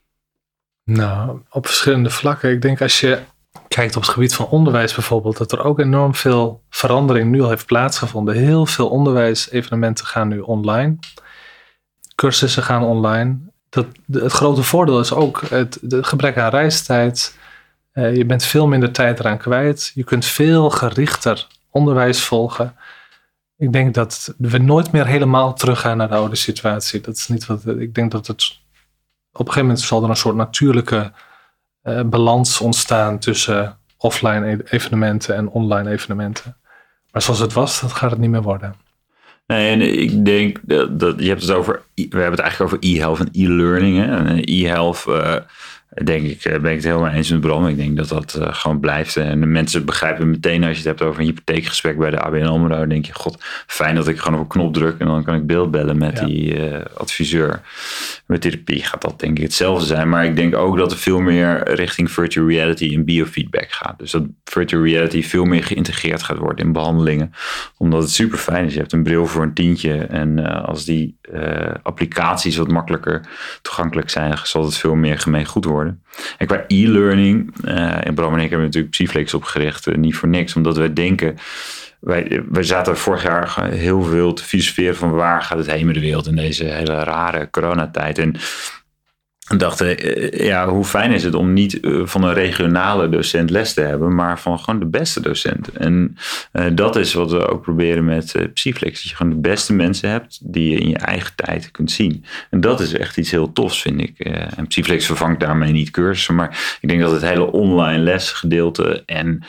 Nou, 0.83 1.39
op 1.49 1.65
verschillende 1.65 2.09
vlakken. 2.09 2.51
Ik 2.51 2.61
denk 2.61 2.81
als 2.81 2.99
je 2.99 3.19
kijkt 3.67 3.95
op 3.95 4.01
het 4.01 4.11
gebied 4.11 4.35
van 4.35 4.47
onderwijs 4.47 4.93
bijvoorbeeld, 4.93 5.37
dat 5.37 5.51
er 5.51 5.63
ook 5.63 5.79
enorm 5.79 6.15
veel 6.15 6.61
verandering 6.69 7.31
nu 7.31 7.41
al 7.41 7.49
heeft 7.49 7.65
plaatsgevonden. 7.65 8.35
Heel 8.35 8.65
veel 8.65 8.89
onderwijsevenementen 8.89 10.05
gaan 10.05 10.27
nu 10.27 10.39
online. 10.39 10.97
Cursussen 12.21 12.63
gaan 12.63 12.83
online. 12.83 13.37
Dat, 13.69 13.85
het 14.11 14.31
grote 14.31 14.63
voordeel 14.63 14.99
is 14.99 15.13
ook 15.13 15.41
het, 15.41 15.79
het 15.89 16.07
gebrek 16.07 16.37
aan 16.37 16.49
reistijd. 16.49 17.37
Uh, 17.93 18.15
je 18.15 18.25
bent 18.25 18.43
veel 18.43 18.67
minder 18.67 18.91
tijd 18.91 19.19
eraan 19.19 19.37
kwijt. 19.37 19.91
Je 19.93 20.03
kunt 20.03 20.25
veel 20.25 20.69
gerichter 20.69 21.47
onderwijs 21.69 22.23
volgen. 22.23 22.75
Ik 23.57 23.73
denk 23.73 23.93
dat 23.93 24.33
we 24.37 24.57
nooit 24.57 24.91
meer 24.91 25.05
helemaal 25.05 25.53
teruggaan 25.53 25.97
naar 25.97 26.07
de 26.07 26.15
oude 26.15 26.35
situatie. 26.35 27.01
Dat 27.01 27.15
is 27.15 27.27
niet 27.27 27.45
wat. 27.45 27.67
Ik 27.67 27.93
denk 27.93 28.11
dat 28.11 28.27
het. 28.27 28.59
Op 29.31 29.39
een 29.39 29.45
gegeven 29.45 29.61
moment 29.61 29.79
zal 29.79 30.03
er 30.03 30.09
een 30.09 30.15
soort 30.15 30.35
natuurlijke 30.35 31.11
uh, 31.83 32.01
balans 32.01 32.59
ontstaan 32.59 33.19
tussen 33.19 33.77
offline 33.97 34.51
e-, 34.51 34.75
evenementen 34.75 35.35
en 35.35 35.49
online 35.49 35.89
evenementen. 35.89 36.57
Maar 37.11 37.21
zoals 37.21 37.39
het 37.39 37.53
was, 37.53 37.81
dat 37.81 37.91
gaat 37.91 38.11
het 38.11 38.19
niet 38.19 38.29
meer 38.29 38.41
worden. 38.41 38.75
Nee, 39.45 39.71
en 39.71 39.81
ik 39.81 40.25
denk 40.25 40.59
dat, 40.61 40.99
dat 40.99 41.19
je 41.19 41.27
hebt 41.27 41.41
het 41.41 41.51
over, 41.51 41.81
we 41.95 42.01
hebben 42.01 42.31
het 42.31 42.39
eigenlijk 42.39 42.73
over 42.73 42.89
e-health 42.89 43.19
en 43.19 43.29
e-learning. 43.31 43.97
E-health 44.45 45.05
uh, 45.09 45.35
denk 45.91 46.27
ik, 46.27 46.45
eh, 46.45 46.59
ben 46.59 46.71
ik 46.71 46.77
het 46.77 46.85
helemaal 46.85 47.09
eens 47.09 47.31
met 47.31 47.41
Bram. 47.41 47.67
Ik 47.67 47.77
denk 47.77 47.97
dat 47.97 48.07
dat 48.07 48.35
uh, 48.39 48.47
gewoon 48.51 48.79
blijft. 48.79 49.17
En 49.17 49.39
de 49.39 49.45
mensen 49.45 49.85
begrijpen 49.85 50.29
meteen 50.29 50.63
als 50.63 50.71
je 50.71 50.77
het 50.77 50.85
hebt 50.85 51.01
over 51.01 51.19
een 51.19 51.25
hypotheekgesprek 51.25 51.97
bij 51.97 52.09
de 52.09 52.19
ABN 52.19 52.45
AMRO. 52.45 52.77
Dan 52.77 52.89
denk 52.89 53.05
je, 53.05 53.13
god, 53.13 53.43
fijn 53.67 53.95
dat 53.95 54.07
ik 54.07 54.19
gewoon 54.19 54.39
op 54.39 54.45
een 54.45 54.49
knop 54.49 54.73
druk 54.73 54.95
en 54.97 55.07
dan 55.07 55.23
kan 55.23 55.35
ik 55.35 55.47
beeldbellen 55.47 55.97
met 55.97 56.19
ja. 56.19 56.25
die 56.25 56.69
uh, 56.69 56.79
adviseur. 56.93 57.61
Met 58.25 58.41
therapie 58.41 58.83
gaat 58.83 59.01
dat 59.01 59.19
denk 59.19 59.37
ik 59.37 59.43
hetzelfde 59.43 59.85
zijn. 59.85 60.09
Maar 60.09 60.25
ik 60.25 60.35
denk 60.35 60.55
ook 60.55 60.77
dat 60.77 60.91
er 60.91 60.97
veel 60.97 61.19
meer 61.19 61.73
richting 61.73 62.11
virtual 62.11 62.47
reality 62.47 62.93
en 62.93 63.05
biofeedback 63.05 63.71
gaat. 63.71 63.99
Dus 63.99 64.11
dat 64.11 64.23
virtual 64.43 64.83
reality 64.83 65.23
veel 65.23 65.45
meer 65.45 65.63
geïntegreerd 65.63 66.23
gaat 66.23 66.37
worden 66.37 66.65
in 66.65 66.71
behandelingen. 66.71 67.33
Omdat 67.77 68.01
het 68.01 68.11
super 68.11 68.37
fijn 68.37 68.65
is. 68.65 68.73
Je 68.73 68.79
hebt 68.79 68.93
een 68.93 69.03
bril 69.03 69.27
voor 69.27 69.43
een 69.43 69.53
tientje. 69.53 69.93
En 69.97 70.39
als 70.65 70.85
die 70.85 71.19
applicaties 71.83 72.57
wat 72.57 72.67
makkelijker 72.67 73.21
toegankelijk 73.61 74.09
zijn, 74.09 74.37
zal 74.43 74.63
het 74.63 74.77
veel 74.77 74.95
meer 74.95 75.19
gemeen 75.19 75.45
goed 75.45 75.65
worden. 75.65 75.80
En 76.37 76.47
qua 76.47 76.63
e-learning, 76.67 77.53
uh, 77.65 78.07
en 78.07 78.13
Bram 78.13 78.33
en 78.33 78.39
ik 78.39 78.49
hebben 78.49 78.65
natuurlijk 78.65 78.93
Psyflex 78.93 79.33
opgericht, 79.33 79.87
uh, 79.87 79.95
niet 79.95 80.15
voor 80.15 80.29
niks, 80.29 80.55
omdat 80.55 80.77
wij 80.77 80.93
denken, 80.93 81.35
wij, 81.99 82.43
wij 82.49 82.63
zaten 82.63 82.97
vorig 82.97 83.23
jaar 83.23 83.69
heel 83.69 84.03
veel 84.03 84.33
te 84.33 84.43
filosoferen 84.43 84.95
van 84.95 85.11
waar 85.11 85.41
gaat 85.41 85.57
het 85.57 85.71
heen 85.71 85.85
met 85.85 85.95
de 85.95 86.01
wereld 86.01 86.27
in 86.27 86.35
deze 86.35 86.63
hele 86.63 87.03
rare 87.03 87.49
coronatijd. 87.49 88.17
En 88.17 88.35
en 89.51 89.57
dachten, 89.57 89.97
eh, 89.97 90.45
ja, 90.45 90.67
hoe 90.67 90.83
fijn 90.83 91.11
is 91.11 91.23
het 91.23 91.35
om 91.35 91.53
niet 91.53 91.79
eh, 91.79 92.01
van 92.03 92.23
een 92.23 92.33
regionale 92.33 93.09
docent 93.09 93.49
les 93.49 93.73
te 93.73 93.81
hebben, 93.81 94.15
maar 94.15 94.39
van 94.39 94.59
gewoon 94.59 94.79
de 94.79 94.85
beste 94.85 95.21
docent. 95.21 95.71
En 95.71 96.17
dat 96.73 96.95
is 96.95 97.13
wat 97.13 97.31
we 97.31 97.47
ook 97.47 97.61
proberen 97.61 98.05
met 98.05 98.33
uh, 98.35 98.45
Psyflex. 98.53 99.01
Dat 99.01 99.09
je 99.09 99.15
gewoon 99.15 99.31
de 99.31 99.39
beste 99.39 99.73
mensen 99.73 100.09
hebt 100.09 100.39
die 100.43 100.69
je 100.69 100.79
in 100.79 100.89
je 100.89 100.97
eigen 100.97 101.35
tijd 101.35 101.71
kunt 101.71 101.91
zien. 101.91 102.25
En 102.49 102.61
dat 102.61 102.79
is 102.79 102.93
echt 102.93 103.17
iets 103.17 103.31
heel 103.31 103.53
tofs, 103.53 103.81
vind 103.81 104.01
ik. 104.01 104.19
En 104.55 104.67
Psyflex 104.67 105.05
vervangt 105.05 105.39
daarmee 105.39 105.71
niet 105.71 105.91
cursussen, 105.91 106.35
maar 106.35 106.77
ik 106.81 106.89
denk 106.89 107.01
dat 107.01 107.11
het 107.11 107.21
hele 107.21 107.51
online 107.51 108.03
lesgedeelte 108.03 109.03
en 109.05 109.43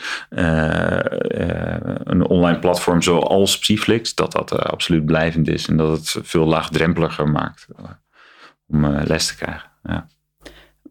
een 2.04 2.26
online 2.26 2.58
platform 2.58 3.02
zoals 3.02 3.58
Psyflex, 3.58 4.14
dat 4.14 4.32
dat 4.32 4.52
absoluut 4.52 5.06
blijvend 5.06 5.48
is 5.48 5.66
en 5.66 5.76
dat 5.76 5.98
het 5.98 6.16
veel 6.22 6.46
laagdrempeliger 6.46 7.28
maakt 7.28 7.66
om 8.66 8.86
les 8.86 9.26
te 9.26 9.36
krijgen. 9.36 9.71
Ja. 9.82 10.06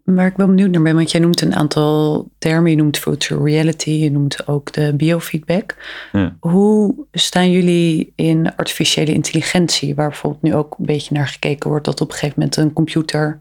Waar 0.04 0.27
ik 0.27 0.38
wel 0.38 0.47
benieuwd 0.47 0.71
naar 0.71 0.82
ben, 0.82 0.95
want 0.95 1.12
jij 1.12 1.21
noemt 1.21 1.41
een 1.41 1.56
aantal 1.56 2.30
termen. 2.38 2.71
Je 2.71 2.77
noemt 2.77 2.97
virtual 2.97 3.45
reality, 3.45 3.89
je 3.89 4.12
noemt 4.12 4.47
ook 4.47 4.73
de 4.73 4.93
biofeedback. 4.95 5.75
Ja. 6.12 6.36
Hoe 6.39 6.95
staan 7.12 7.51
jullie 7.51 8.13
in 8.15 8.56
artificiële 8.56 9.13
intelligentie, 9.13 9.95
waar 9.95 10.10
bijvoorbeeld 10.10 10.43
nu 10.43 10.56
ook 10.56 10.75
een 10.80 10.86
beetje 10.86 11.13
naar 11.13 11.27
gekeken 11.27 11.69
wordt 11.69 11.86
dat 11.86 12.01
op 12.01 12.08
een 12.08 12.13
gegeven 12.13 12.36
moment 12.38 12.58
een 12.58 12.73
computer 12.73 13.38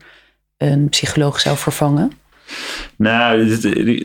een 0.57 0.89
psycholoog 0.89 1.41
zou 1.41 1.57
vervangen? 1.57 2.13
Nou, 2.97 3.51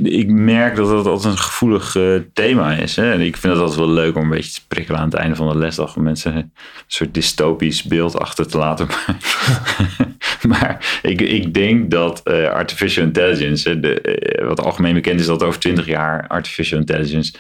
ik 0.03 0.27
merk 0.27 0.75
dat 0.75 0.89
dat 0.89 1.05
altijd 1.05 1.33
een 1.33 1.39
gevoelig 1.39 1.95
uh, 1.95 2.19
thema 2.33 2.73
is. 2.73 2.95
Hè? 2.95 3.11
En 3.11 3.21
ik 3.21 3.37
vind 3.37 3.53
het 3.53 3.61
altijd 3.61 3.79
wel 3.79 3.89
leuk 3.89 4.15
om 4.15 4.23
een 4.23 4.29
beetje 4.29 4.51
te 4.51 4.67
prikkelen 4.67 4.99
aan 4.99 5.09
het 5.09 5.15
einde 5.17 5.35
van 5.35 5.49
de 5.49 5.57
lesdag. 5.57 5.95
Om 5.95 6.03
mensen 6.03 6.35
een 6.35 6.51
soort 6.87 7.13
dystopisch 7.13 7.83
beeld 7.83 8.19
achter 8.19 8.47
te 8.47 8.57
laten. 8.57 8.87
maar 10.51 10.99
ik, 11.01 11.21
ik 11.21 11.53
denk 11.53 11.91
dat 11.91 12.21
uh, 12.23 12.49
artificial 12.49 13.05
intelligence, 13.05 13.79
de, 13.79 14.19
uh, 14.39 14.47
wat 14.47 14.61
algemeen 14.61 14.93
bekend 14.93 15.19
is 15.19 15.25
dat 15.25 15.43
over 15.43 15.59
20 15.59 15.85
jaar 15.85 16.27
artificial 16.27 16.79
intelligence 16.79 17.33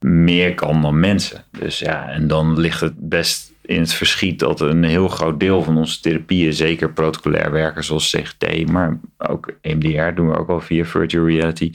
meer 0.00 0.54
kan 0.54 0.82
dan 0.82 1.00
mensen. 1.00 1.44
Dus 1.58 1.78
ja, 1.78 2.08
en 2.08 2.26
dan 2.26 2.60
ligt 2.60 2.80
het 2.80 2.94
best 2.96 3.54
in 3.66 3.80
het 3.80 3.92
verschiet 3.92 4.38
dat 4.38 4.60
een 4.60 4.84
heel 4.84 5.08
groot 5.08 5.40
deel 5.40 5.62
van 5.62 5.76
onze 5.76 6.00
therapieën, 6.00 6.52
zeker 6.52 6.92
protocolair 6.92 7.50
werken 7.50 7.84
zoals 7.84 8.10
CGT, 8.10 8.70
maar 8.70 8.98
ook 9.18 9.52
EMDR 9.60 10.14
doen 10.14 10.28
we 10.28 10.38
ook 10.38 10.48
al 10.48 10.60
via 10.60 10.84
virtual 10.84 11.26
reality, 11.26 11.70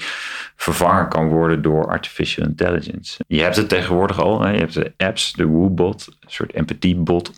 vervangen 0.56 1.10
kan 1.10 1.28
worden 1.28 1.62
door 1.62 1.88
artificial 1.88 2.45
intelligence. 2.45 3.19
Je 3.28 3.41
hebt 3.41 3.56
het 3.56 3.69
tegenwoordig 3.69 4.19
al, 4.19 4.41
hè? 4.41 4.52
je 4.52 4.60
hebt 4.60 4.74
de 4.74 4.93
apps, 4.97 5.34
de 5.34 5.45
Woobot, 5.45 6.08
een 6.08 6.32
soort 6.32 6.54
empathiebot. 6.54 7.32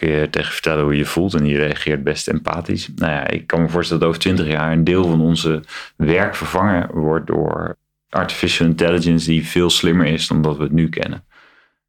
Kun 0.00 0.10
je 0.10 0.30
tegen 0.30 0.52
vertellen 0.52 0.84
hoe 0.84 0.96
je 0.96 1.04
voelt 1.04 1.34
en 1.34 1.44
die 1.44 1.56
reageert 1.56 2.04
best 2.04 2.28
empathisch. 2.28 2.88
Nou 2.94 3.12
ja, 3.12 3.26
ik 3.28 3.46
kan 3.46 3.62
me 3.62 3.68
voorstellen 3.68 4.00
dat 4.00 4.08
over 4.08 4.20
twintig 4.20 4.46
jaar 4.46 4.72
een 4.72 4.84
deel 4.84 5.04
van 5.04 5.20
onze 5.20 5.62
werk 5.96 6.34
vervangen 6.34 6.90
wordt 6.92 7.26
door 7.26 7.76
artificial 8.08 8.68
intelligence 8.68 9.30
die 9.30 9.46
veel 9.46 9.70
slimmer 9.70 10.06
is 10.06 10.26
dan 10.28 10.42
dat 10.42 10.56
we 10.56 10.62
het 10.62 10.72
nu 10.72 10.88
kennen. 10.88 11.24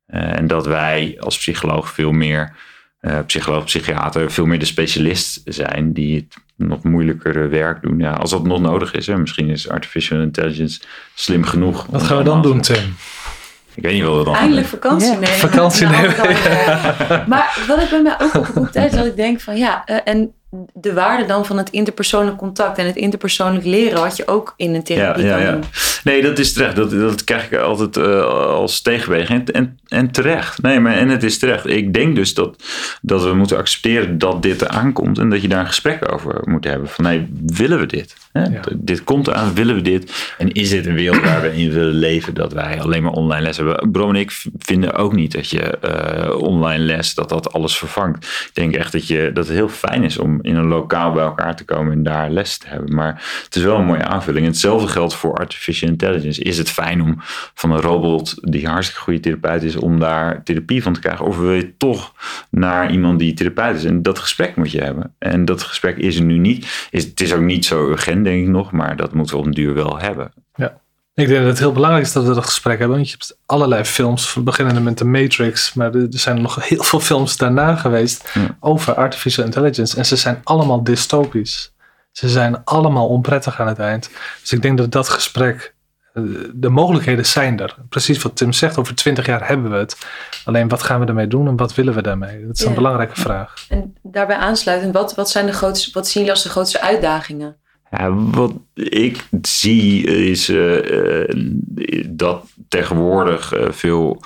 Uh, 0.08 0.38
en 0.38 0.48
dat 0.48 0.66
wij 0.66 1.18
als 1.20 1.38
psycholoog 1.38 1.90
veel 1.90 2.12
meer, 2.12 2.56
uh, 3.02 3.20
psycholoog, 3.26 3.64
psychiater, 3.64 4.32
veel 4.32 4.46
meer 4.46 4.60
de 4.60 4.66
specialist 4.66 5.42
zijn 5.46 5.94
die 5.94 6.16
het 6.16 6.36
nog 6.56 6.84
moeilijkere 6.84 7.48
werk 7.48 7.82
doen. 7.82 8.00
Ja, 8.00 8.14
als 8.14 8.32
dat 8.32 8.44
nog 8.44 8.62
nodig 8.62 8.94
is. 8.94 9.08
Hè. 9.08 9.18
Misschien 9.18 9.50
is 9.50 9.70
artificial 9.70 10.22
intelligence 10.22 10.82
slim 11.16 11.44
genoeg. 11.44 11.86
Wat 11.86 12.04
gaan 12.04 12.18
we 12.18 12.24
dan 12.24 12.42
doen, 12.42 12.62
Tim? 12.62 12.96
Ik 13.76 13.84
weet 13.84 13.94
niet 13.94 14.04
wat 14.04 14.18
we 14.18 14.24
dan 14.24 14.36
Eindelijk 14.36 14.68
vakantie 14.68 15.12
nemen. 15.12 15.28
Vakantie 15.28 15.88
nemen. 15.88 16.16
maar 17.28 17.64
wat 17.68 17.82
ik 17.82 17.90
bij 17.90 18.02
mij 18.02 18.16
ook 18.22 18.36
opgeroepen 18.36 18.86
is 18.86 18.92
dat 18.92 19.06
ik 19.06 19.16
denk 19.16 19.42
van 19.42 19.58
ja, 19.58 19.84
uh, 19.86 19.98
en 20.04 20.34
de 20.74 20.94
waarde 20.94 21.26
dan 21.26 21.46
van 21.46 21.58
het 21.58 21.70
interpersoonlijk 21.70 22.38
contact 22.38 22.78
en 22.78 22.86
het 22.86 22.96
interpersoonlijk 22.96 23.66
leren, 23.66 24.02
wat 24.02 24.18
je 24.18 24.28
ook 24.28 24.54
in 24.58 24.76
een 24.76 24.84
therapie 24.84 25.24
ja, 25.24 25.38
ja, 25.38 25.44
kan 25.44 25.54
doen. 25.54 25.70
Nee, 26.04 26.22
dat 26.22 26.40
is 26.40 26.54
terecht. 26.54 26.76
Dat, 26.76 26.92
dat 26.92 27.24
krijg 27.24 27.52
ik 27.52 27.60
altijd 27.60 27.98
uh, 27.98 28.26
als 28.26 28.82
tegenweging. 28.82 29.50
En, 29.50 29.54
en, 29.54 29.80
en, 29.92 30.12
terecht. 30.12 30.62
Nee, 30.62 30.80
maar 30.80 30.94
en 30.94 31.10
het 31.10 31.24
is 31.24 31.40
terecht. 31.40 31.68
Ik 31.68 31.94
denk 31.94 32.16
dus 32.16 32.34
dat, 32.34 32.64
dat 33.02 33.24
we 33.24 33.34
moeten 33.34 33.58
accepteren 33.58 34.18
dat 34.18 34.44
dit 34.44 34.62
eraan 34.62 34.94
komt 34.94 35.18
en 35.18 35.30
dat 35.30 35.42
je 35.42 35.48
daar 35.48 35.60
een 35.60 35.68
gesprek 35.68 36.14
over 36.14 36.42
moet 36.44 36.64
hebben. 36.64 36.90
Van 36.90 37.04
nee, 37.04 37.28
willen 37.46 37.80
we 37.80 37.86
dit? 37.86 38.16
Hè? 38.32 38.60
Dit 38.76 39.04
komt 39.04 39.28
eraan, 39.28 39.54
willen 39.54 39.76
we 39.76 39.82
dit? 39.82 40.34
En 40.38 40.52
is 40.52 40.70
dit 40.70 40.86
een 40.86 40.94
wereld 40.94 41.24
waar 41.24 41.42
we 41.42 41.56
in 41.56 41.72
willen 41.72 41.94
leven 41.94 42.34
dat 42.34 42.54
wij 42.54 42.82
alleen 42.82 43.04
maar 43.04 43.12
online 43.12 43.42
les 43.42 43.58
hebben? 43.58 43.92
Brom 43.92 44.10
en 44.10 44.16
ik 44.16 44.42
vinden 44.58 44.94
ook 44.94 45.14
niet 45.14 45.32
dat 45.32 45.50
je 45.50 45.78
uh, 45.86 46.36
online 46.42 46.84
les, 46.84 47.14
dat 47.14 47.30
dat 47.30 47.54
alles 47.54 47.78
vervangt. 47.78 48.26
Ik 48.26 48.52
denk 48.54 48.76
echt 48.76 48.92
dat, 48.92 49.08
je, 49.08 49.32
dat 49.34 49.48
het 49.48 49.56
heel 49.56 49.70
fijn 49.70 50.04
is 50.04 50.18
om 50.18 50.40
in 50.42 50.56
een 50.56 50.68
lokaal 50.68 51.12
bij 51.12 51.24
elkaar 51.24 51.56
te 51.56 51.66
komen 51.66 51.92
en 51.92 52.04
daar 52.04 52.30
les 52.30 52.58
te 52.58 52.68
hebben. 52.68 52.96
Maar 52.96 53.42
het 53.46 53.56
is 53.56 53.64
wel 53.64 53.78
een 53.78 53.86
mooie 53.86 54.06
aanvulling. 54.06 54.46
En 54.46 54.52
hetzelfde 54.52 54.88
geldt 54.88 55.14
voor 55.14 55.34
artificial 55.34 55.90
intelligence. 55.90 56.44
Is 56.44 56.58
het 56.58 56.70
fijn 56.70 57.02
om 57.02 57.16
van 57.54 57.72
een 57.72 57.82
robot 57.82 58.52
die 58.52 58.68
hartstikke 58.68 59.02
goede 59.02 59.20
therapeut 59.20 59.64
is, 59.64 59.76
om 59.82 60.00
daar 60.00 60.44
therapie 60.44 60.84
van 60.84 60.94
te 60.94 61.00
krijgen? 61.00 61.26
Of 61.26 61.38
wil 61.38 61.52
je 61.52 61.78
toch 61.78 62.14
naar 62.50 62.92
iemand 62.92 63.20
die 63.20 63.34
therapeut 63.34 63.76
is? 63.76 63.84
En 63.84 64.02
dat 64.02 64.20
gesprek 64.20 64.56
moet 64.56 64.72
je 64.72 64.82
hebben. 64.82 65.16
En 65.18 65.46
dat 65.46 65.64
gesprek 65.64 65.98
is 65.98 66.16
er 66.16 66.24
nu 66.24 66.38
niet. 66.38 66.88
Is, 66.90 67.04
het 67.04 67.22
is 67.22 67.34
ook 67.34 67.42
niet 67.42 67.66
zo 67.66 67.90
urgent, 67.90 68.24
denk 68.24 68.42
ik 68.44 68.50
nog, 68.50 68.72
maar 68.72 68.96
dat 68.96 69.14
moeten 69.14 69.36
we 69.36 69.42
op 69.42 69.48
een 69.48 69.54
duur 69.54 69.74
wel 69.74 70.00
hebben. 70.00 70.32
Ja. 70.56 70.80
Ik 71.14 71.28
denk 71.28 71.40
dat 71.40 71.50
het 71.50 71.60
heel 71.60 71.72
belangrijk 71.72 72.06
is 72.06 72.12
dat 72.12 72.26
we 72.26 72.34
dat 72.34 72.46
gesprek 72.46 72.80
hebben. 72.80 72.98
Want 72.98 73.10
je 73.10 73.16
hebt 73.18 73.38
allerlei 73.46 73.84
films, 73.84 74.38
beginnende 74.44 74.82
met 74.82 74.98
de 74.98 75.06
Matrix, 75.06 75.74
maar 75.74 75.96
er 75.96 76.08
zijn 76.10 76.42
nog 76.42 76.68
heel 76.68 76.84
veel 76.84 77.00
films 77.00 77.38
daarna 77.38 77.76
geweest 77.76 78.32
ja. 78.34 78.58
over 78.60 78.94
artificial 78.94 79.46
intelligence. 79.46 79.98
En 79.98 80.06
ze 80.06 80.16
zijn 80.16 80.42
allemaal 80.44 80.84
dystopisch. 80.84 81.74
Ze 82.12 82.30
zijn 82.30 82.64
allemaal 82.64 83.08
onprettig 83.08 83.60
aan 83.60 83.68
het 83.68 83.80
eind. 83.80 84.10
Dus 84.42 84.52
ik 84.52 84.62
denk 84.62 84.78
dat 84.78 84.92
dat 84.92 85.10
gesprek 85.10 85.76
De 86.54 86.70
mogelijkheden 86.70 87.26
zijn 87.26 87.60
er. 87.60 87.76
Precies 87.90 88.22
wat 88.22 88.36
Tim 88.36 88.52
zegt, 88.52 88.78
over 88.78 88.96
twintig 88.96 89.26
jaar 89.26 89.48
hebben 89.48 89.72
we 89.72 89.78
het. 89.78 89.98
Alleen 90.46 90.68
wat 90.68 90.84
gaan 90.84 91.00
we 91.00 91.06
ermee 91.06 91.28
doen 91.28 91.48
en 91.48 91.56
wat 91.56 91.76
willen 91.76 91.94
we 91.94 92.02
daarmee? 92.02 92.46
Dat 92.48 92.60
is 92.60 92.66
een 92.66 92.74
belangrijke 92.74 93.22
vraag. 93.22 93.66
En 93.70 93.96
daarbij 94.02 94.36
aansluitend, 94.36 94.94
wat, 94.94 95.16
wat, 95.16 95.30
zijn 95.30 95.46
de 95.46 95.52
grootste, 95.52 95.90
wat 95.94 96.08
zien 96.08 96.14
jullie 96.22 96.32
als 96.32 96.44
de 96.44 96.50
grootste 96.50 96.82
uitdagingen? 96.82 97.56
Ja, 97.92 98.14
wat 98.14 98.54
ik 98.74 99.28
zie 99.42 100.06
is 100.06 100.50
eh, 100.50 101.30
eh, 101.30 101.36
dat 102.10 102.46
tegenwoordig 102.68 103.54
eh, 103.54 103.72
veel 103.72 104.22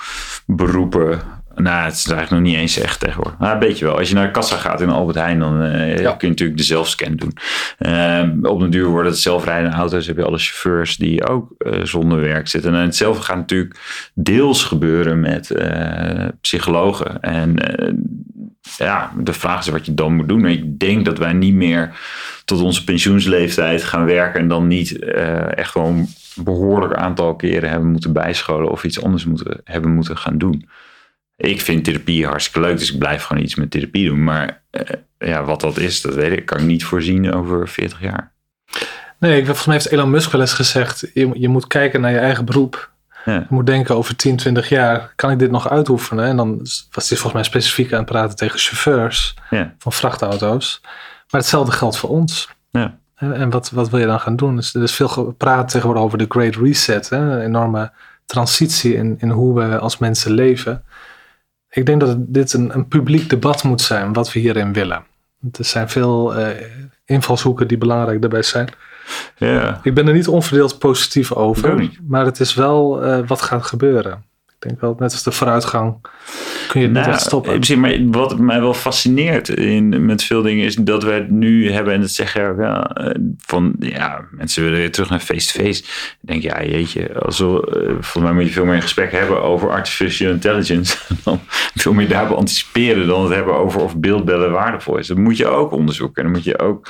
beroepen. 0.46 1.20
Nou, 1.56 1.84
het 1.84 1.94
is 1.94 2.06
eigenlijk 2.06 2.30
nog 2.30 2.52
niet 2.52 2.60
eens 2.60 2.78
echt 2.78 3.00
tegenwoordig. 3.00 3.38
Maar 3.38 3.52
een 3.52 3.58
beetje 3.58 3.84
wel. 3.84 3.98
Als 3.98 4.08
je 4.08 4.14
naar 4.14 4.26
de 4.26 4.32
kassa 4.32 4.56
gaat 4.56 4.80
in 4.80 4.88
Albert 4.90 5.16
Heijn, 5.18 5.38
dan 5.38 5.62
eh, 5.62 5.98
Ja. 6.00 6.10
kun 6.10 6.16
je 6.20 6.28
natuurlijk 6.28 6.58
de 6.58 6.64
zelfscan 6.64 7.16
doen. 7.16 7.32
Eh, 7.78 8.22
op 8.42 8.60
de 8.60 8.68
duur 8.68 8.86
worden 8.86 9.10
het 9.12 9.20
zelfrijdende 9.20 9.76
auto's. 9.76 10.06
Heb 10.06 10.16
je 10.16 10.24
alle 10.24 10.38
chauffeurs 10.38 10.96
die 10.96 11.26
ook 11.26 11.54
eh, 11.58 11.80
zonder 11.84 12.20
werk 12.20 12.48
zitten. 12.48 12.74
En 12.74 12.80
hetzelfde 12.80 13.22
gaat 13.22 13.36
natuurlijk 13.36 13.76
deels 14.14 14.64
gebeuren 14.64 15.20
met 15.20 15.50
eh, 15.50 16.26
psychologen. 16.40 17.20
En 17.20 17.54
ja, 18.78 19.12
de 19.18 19.32
vraag 19.32 19.60
is 19.60 19.68
wat 19.68 19.86
je 19.86 19.94
dan 19.94 20.14
moet 20.14 20.28
doen. 20.28 20.44
Ik 20.46 20.78
denk 20.78 21.04
dat 21.04 21.18
wij 21.18 21.32
niet 21.32 21.54
meer 21.54 21.90
tot 22.44 22.60
onze 22.60 22.84
pensioensleeftijd 22.84 23.84
gaan 23.84 24.04
werken 24.04 24.40
en 24.40 24.48
dan 24.48 24.66
niet 24.66 24.98
echt 25.54 25.74
wel 25.74 25.86
een 25.86 26.08
behoorlijk 26.34 26.94
aantal 26.94 27.36
keren 27.36 27.70
hebben 27.70 27.90
moeten 27.90 28.12
bijscholen 28.12 28.70
of 28.70 28.84
iets 28.84 29.02
anders 29.02 29.24
moeten, 29.24 29.60
hebben 29.64 29.94
moeten 29.94 30.16
gaan 30.16 30.38
doen. 30.38 30.68
Ik 31.36 31.60
vind 31.60 31.84
therapie 31.84 32.26
hartstikke 32.26 32.68
leuk, 32.68 32.78
dus 32.78 32.92
ik 32.92 32.98
blijf 32.98 33.22
gewoon 33.22 33.42
iets 33.42 33.54
met 33.54 33.70
therapie 33.70 34.08
doen. 34.08 34.24
Maar 34.24 34.62
eh, 34.70 34.82
ja, 35.18 35.44
wat 35.44 35.60
dat 35.60 35.76
is, 35.76 36.00
dat 36.00 36.14
weet 36.14 36.38
ik, 36.38 36.46
kan 36.46 36.58
ik 36.58 36.64
niet 36.64 36.84
voorzien 36.84 37.32
over 37.32 37.68
40 37.68 38.00
jaar. 38.00 38.32
Nee, 39.18 39.38
ik, 39.38 39.44
volgens 39.44 39.66
mij 39.66 39.74
heeft 39.74 39.90
Elon 39.90 40.10
Musk 40.10 40.30
wel 40.32 40.40
eens 40.40 40.52
gezegd: 40.52 41.10
je, 41.14 41.30
je 41.34 41.48
moet 41.48 41.66
kijken 41.66 42.00
naar 42.00 42.10
je 42.10 42.18
eigen 42.18 42.44
beroep. 42.44 42.90
Ja. 43.24 43.34
Je 43.34 43.46
moet 43.48 43.66
denken 43.66 43.96
over 43.96 44.16
10, 44.16 44.36
20 44.36 44.68
jaar, 44.68 45.12
kan 45.16 45.30
ik 45.30 45.38
dit 45.38 45.50
nog 45.50 45.68
uitoefenen? 45.70 46.24
En 46.24 46.36
dan 46.36 46.60
was 46.90 47.08
hij 47.08 47.18
volgens 47.18 47.32
mij 47.32 47.42
specifiek 47.42 47.92
aan 47.92 47.98
het 47.98 48.08
praten 48.08 48.36
tegen 48.36 48.58
chauffeurs 48.58 49.34
Ja. 49.50 49.74
van 49.78 49.92
vrachtauto's. 49.92 50.80
Maar 51.30 51.40
hetzelfde 51.40 51.72
geldt 51.72 51.96
voor 51.96 52.10
ons. 52.10 52.48
Ja. 52.70 52.98
En 53.16 53.32
en 53.32 53.50
wat, 53.50 53.70
wat 53.70 53.90
wil 53.90 54.00
je 54.00 54.06
dan 54.06 54.20
gaan 54.20 54.36
doen? 54.36 54.56
Dus 54.56 54.74
er 54.74 54.82
is 54.82 54.92
veel 54.92 55.08
gepraat 55.08 55.68
tegenwoordig 55.68 56.04
over 56.04 56.18
de 56.18 56.26
Great 56.28 56.56
Reset. 56.56 57.08
Hè? 57.08 57.16
Een 57.16 57.40
enorme 57.40 57.92
transitie 58.26 58.94
in, 58.94 59.14
in 59.18 59.30
hoe 59.30 59.54
we 59.60 59.78
als 59.78 59.98
mensen 59.98 60.32
leven. 60.32 60.84
Ik 61.76 61.86
denk 61.86 62.00
dat 62.00 62.16
dit 62.18 62.52
een, 62.52 62.74
een 62.74 62.88
publiek 62.88 63.30
debat 63.30 63.62
moet 63.62 63.80
zijn, 63.80 64.12
wat 64.12 64.32
we 64.32 64.40
hierin 64.40 64.72
willen. 64.72 65.04
Er 65.52 65.64
zijn 65.64 65.88
veel 65.88 66.34
eh, 66.34 66.62
invalshoeken 67.04 67.68
die 67.68 67.78
belangrijk 67.78 68.20
daarbij 68.20 68.42
zijn. 68.42 68.68
Ja. 69.36 69.80
Ik 69.82 69.94
ben 69.94 70.06
er 70.08 70.14
niet 70.14 70.28
onverdeeld 70.28 70.78
positief 70.78 71.32
over. 71.32 71.90
Maar 72.06 72.24
het 72.24 72.40
is 72.40 72.54
wel 72.54 73.02
eh, 73.02 73.26
wat 73.26 73.42
gaat 73.42 73.64
gebeuren. 73.66 74.24
Ik 74.66 74.72
denk 74.72 74.80
wel, 74.80 74.96
net 74.98 75.12
als 75.12 75.22
de 75.22 75.32
vooruitgang, 75.32 75.96
kun 76.68 76.80
je 76.80 76.86
het 76.86 76.96
niet 76.96 77.04
Nou, 77.04 77.14
echt 77.14 77.20
stoppen. 77.20 77.52
in 77.52 77.60
principe, 77.60 78.02
maar 78.02 78.20
wat 78.20 78.38
mij 78.38 78.60
wel 78.60 78.74
fascineert 78.74 79.48
in, 79.48 80.06
met 80.06 80.22
veel 80.22 80.42
dingen 80.42 80.64
is 80.64 80.74
dat 80.74 81.02
we 81.04 81.10
het 81.10 81.30
nu 81.30 81.72
hebben, 81.72 81.94
en 81.94 82.00
dat 82.00 82.10
zeg 82.10 82.32
je 82.32 82.42
ook 82.42 82.56
wel, 82.56 82.82
eh, 82.82 83.14
van 83.38 83.74
ja, 83.78 84.24
mensen 84.30 84.62
willen 84.62 84.78
weer 84.78 84.92
terug 84.92 85.10
naar 85.10 85.20
face-to-face. 85.20 85.84
Denk, 86.20 86.42
ja, 86.42 86.64
jeetje, 86.64 87.18
als 87.18 87.38
we, 87.38 87.44
eh, 87.44 87.92
volgens 87.92 88.24
mij 88.24 88.32
moet 88.32 88.46
je 88.46 88.50
veel 88.50 88.64
meer 88.64 88.74
een 88.74 88.82
gesprek 88.82 89.12
hebben 89.12 89.42
over 89.42 89.70
artificial 89.70 90.32
intelligence, 90.32 90.96
dan 91.24 91.40
veel 91.74 91.92
meer 91.92 92.08
daarop 92.08 92.36
anticiperen 92.36 93.06
dan 93.06 93.22
het 93.24 93.34
hebben 93.34 93.54
over 93.54 93.80
of 93.80 93.96
beeldbellen 93.96 94.50
waardevol 94.50 94.96
is. 94.96 95.06
Dat 95.06 95.16
moet 95.16 95.36
je 95.36 95.46
ook 95.46 95.72
onderzoeken 95.72 96.16
en 96.16 96.22
daar 96.22 96.36
moet 96.40 96.44
je 96.44 96.58
ook 96.58 96.88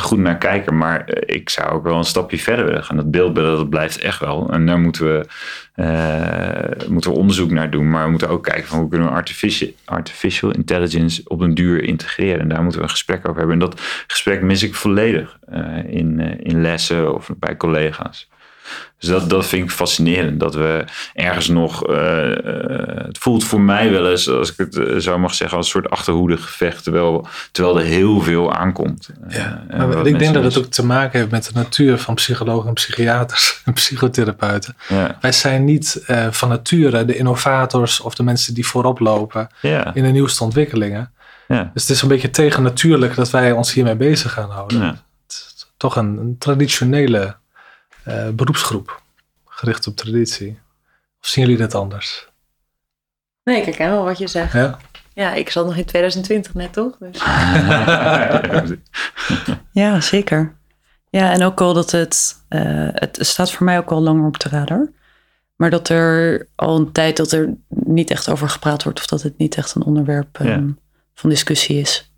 goed 0.00 0.18
naar 0.18 0.38
kijken. 0.38 0.76
Maar 0.76 1.04
eh, 1.04 1.36
ik 1.36 1.48
zou 1.50 1.70
ook 1.70 1.82
wel 1.82 1.96
een 1.96 2.04
stapje 2.04 2.38
verder 2.38 2.64
willen 2.64 2.84
gaan. 2.84 2.96
Dat 2.96 3.10
beeldbellen, 3.10 3.56
dat 3.56 3.70
blijft 3.70 3.98
echt 3.98 4.18
wel. 4.18 4.50
En 4.50 4.66
daar 4.66 4.78
moeten 4.78 5.04
we, 5.04 5.26
eh, 5.74 6.88
moeten 6.88 7.10
we 7.10 7.16
onderzoek 7.16 7.50
naar 7.50 7.70
doen. 7.70 7.90
Maar 7.90 8.04
we 8.04 8.10
moeten 8.10 8.28
ook 8.28 8.42
kijken 8.42 8.64
van 8.64 8.78
hoe 8.78 8.88
kunnen 8.88 9.08
we 9.08 9.14
artificial, 9.14 9.68
artificial 9.84 10.50
intelligence 10.50 11.22
op 11.24 11.40
een 11.40 11.54
duur 11.54 11.82
integreren. 11.82 12.40
En 12.40 12.48
daar 12.48 12.62
moeten 12.62 12.80
we 12.80 12.86
een 12.86 12.92
gesprek 12.92 13.28
over 13.28 13.38
hebben. 13.38 13.54
En 13.54 13.68
dat 13.68 13.80
gesprek 14.06 14.42
mis 14.42 14.62
ik 14.62 14.74
volledig 14.74 15.38
eh, 15.48 15.84
in, 15.86 16.20
in 16.42 16.60
lessen 16.60 17.14
of 17.14 17.30
bij 17.38 17.56
collega's. 17.56 18.30
Dus 18.98 19.08
dat, 19.10 19.30
dat 19.30 19.46
vind 19.46 19.64
ik 19.64 19.70
fascinerend. 19.70 20.40
Dat 20.40 20.54
we 20.54 20.84
ergens 21.14 21.48
nog. 21.48 21.86
eh, 21.86 22.32
eh, 22.32 23.04
het 23.06 23.18
voelt 23.18 23.44
voor 23.44 23.60
mij 23.60 23.90
wel 23.90 24.10
eens, 24.10 24.28
als 24.28 24.50
ik 24.52 24.56
het 24.56 24.76
eh, 24.76 24.96
zo 24.96 25.18
mag 25.18 25.34
zeggen, 25.34 25.56
als 25.56 25.66
een 25.66 25.72
soort 25.72 25.90
achterhoedegevecht. 25.90 26.82
Terwijl, 26.82 27.26
terwijl 27.52 27.78
er 27.78 27.84
heel 27.84 28.20
veel 28.20 28.52
aankomt. 28.52 29.08
Ja, 29.28 29.64
maar 29.68 30.06
ik 30.06 30.18
denk 30.18 30.34
dat 30.34 30.44
het 30.44 30.52
dus- 30.54 30.62
ook 30.64 30.70
te 30.70 30.84
maken 30.84 31.18
heeft 31.18 31.30
met 31.30 31.44
de 31.44 31.50
natuur 31.54 31.98
van 31.98 32.14
psychologen 32.14 32.68
en 32.68 32.74
psychiaters 32.74 33.60
en 33.64 33.72
psychotherapeuten. 33.72 34.76
Ja, 34.88 35.18
Wij 35.20 35.32
zijn 35.32 35.64
niet 35.64 36.04
van 36.30 36.48
nature 36.48 37.04
de 37.04 37.16
innovators 37.16 38.00
of 38.00 38.14
de 38.14 38.22
mensen 38.22 38.54
die 38.54 38.66
voorop 38.66 38.98
lopen 38.98 39.48
ja, 39.60 39.94
in 39.94 40.02
de 40.02 40.10
nieuwste 40.10 40.44
ontwikkelingen. 40.44 41.12
ja. 41.48 41.70
Dus 41.74 41.82
het 41.82 41.90
is 41.90 42.02
een 42.02 42.08
beetje 42.08 42.30
tegennatuurlijk 42.30 43.14
dat 43.14 43.30
wij 43.30 43.52
ons 43.52 43.72
hiermee 43.72 43.96
bezig 43.96 44.32
gaan 44.32 44.50
houden. 44.50 44.80
ja. 44.80 44.86
Het 45.26 45.32
is 45.56 45.66
toch 45.76 45.96
een, 45.96 46.18
een 46.18 46.36
traditionele 46.38 47.36
eh, 48.04 48.28
beroepsgroep, 48.28 49.02
gericht 49.46 49.86
op 49.86 49.96
traditie. 49.96 50.58
Of 51.20 51.26
zien 51.28 51.44
jullie 51.44 51.58
dat 51.60 51.74
anders? 51.74 52.28
Nee, 53.44 53.58
ik 53.58 53.64
herken 53.64 53.90
wel 53.90 54.04
wat 54.04 54.18
je 54.18 54.26
zegt. 54.26 54.52
Ja? 54.52 54.78
Ja, 55.14 55.32
ik 55.34 55.50
zat 55.50 55.66
nog 55.66 55.76
in 55.76 55.84
2020 55.84 56.54
net, 56.54 56.72
toch? 56.72 56.96
Dus, 56.98 57.18
Ja, 59.72 60.00
zeker. 60.00 60.56
Ja, 61.10 61.32
en 61.32 61.42
ook 61.42 61.60
al 61.60 61.74
dat 61.74 61.90
het, 61.90 62.44
eh, 62.48 62.88
het 62.92 63.18
staat 63.20 63.52
voor 63.52 63.64
mij 63.66 63.78
ook 63.78 63.90
al 63.90 64.00
langer 64.02 64.26
op 64.26 64.38
de 64.40 64.48
radar. 64.48 64.90
Maar 65.56 65.70
dat 65.70 65.88
er 65.88 66.48
al 66.54 66.76
een 66.76 66.92
tijd 66.92 67.16
dat 67.16 67.32
er 67.32 67.54
niet 67.68 68.10
echt 68.10 68.30
over 68.30 68.48
gepraat 68.48 68.82
wordt 68.82 68.98
of 68.98 69.06
dat 69.06 69.22
het 69.22 69.38
niet 69.38 69.54
echt 69.56 69.74
een 69.74 69.82
onderwerp 69.84 70.38
Ja. 70.38 70.44
ehm, 70.44 70.70
van 71.14 71.30
discussie 71.30 71.80
is. 71.80 72.11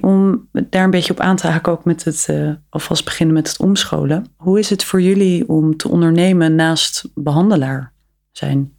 Om 0.00 0.48
daar 0.50 0.84
een 0.84 0.90
beetje 0.90 1.12
op 1.12 1.20
aan 1.20 1.36
te 1.36 1.46
haken, 1.46 1.72
ook 1.72 1.84
met 1.84 2.04
het 2.04 2.26
eh, 2.28 2.50
alvast 2.68 3.04
beginnen 3.04 3.34
met 3.34 3.48
het 3.48 3.58
omscholen. 3.58 4.26
Hoe 4.36 4.58
is 4.58 4.70
het 4.70 4.84
voor 4.84 5.00
jullie 5.00 5.48
om 5.48 5.76
te 5.76 5.88
ondernemen 5.88 6.54
naast 6.54 7.08
behandelaar 7.14 7.92
zijn? 8.32 8.72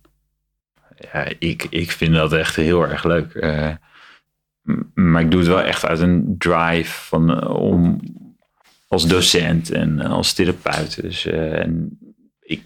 Ja, 1.12 1.28
ik, 1.40 1.68
ik 1.70 1.92
vind 1.92 2.14
dat 2.14 2.34
echt 2.34 2.56
heel 2.56 2.88
erg 2.88 3.04
leuk. 3.04 3.34
Eh, 3.34 3.72
maar 4.94 5.22
ik 5.22 5.32
doe 5.32 5.40
het 5.40 5.50
wel 5.50 5.62
echt 5.62 5.86
uit 5.86 6.00
een 6.00 6.36
drive 6.38 7.06
van, 7.06 7.42
eh, 7.42 7.50
om 7.50 8.00
als 8.88 9.08
docent 9.08 9.72
en 9.72 10.00
als 10.00 10.34
therapeut. 10.34 11.02
Dus, 11.02 11.26
en 11.26 11.98
ik, 12.42 12.64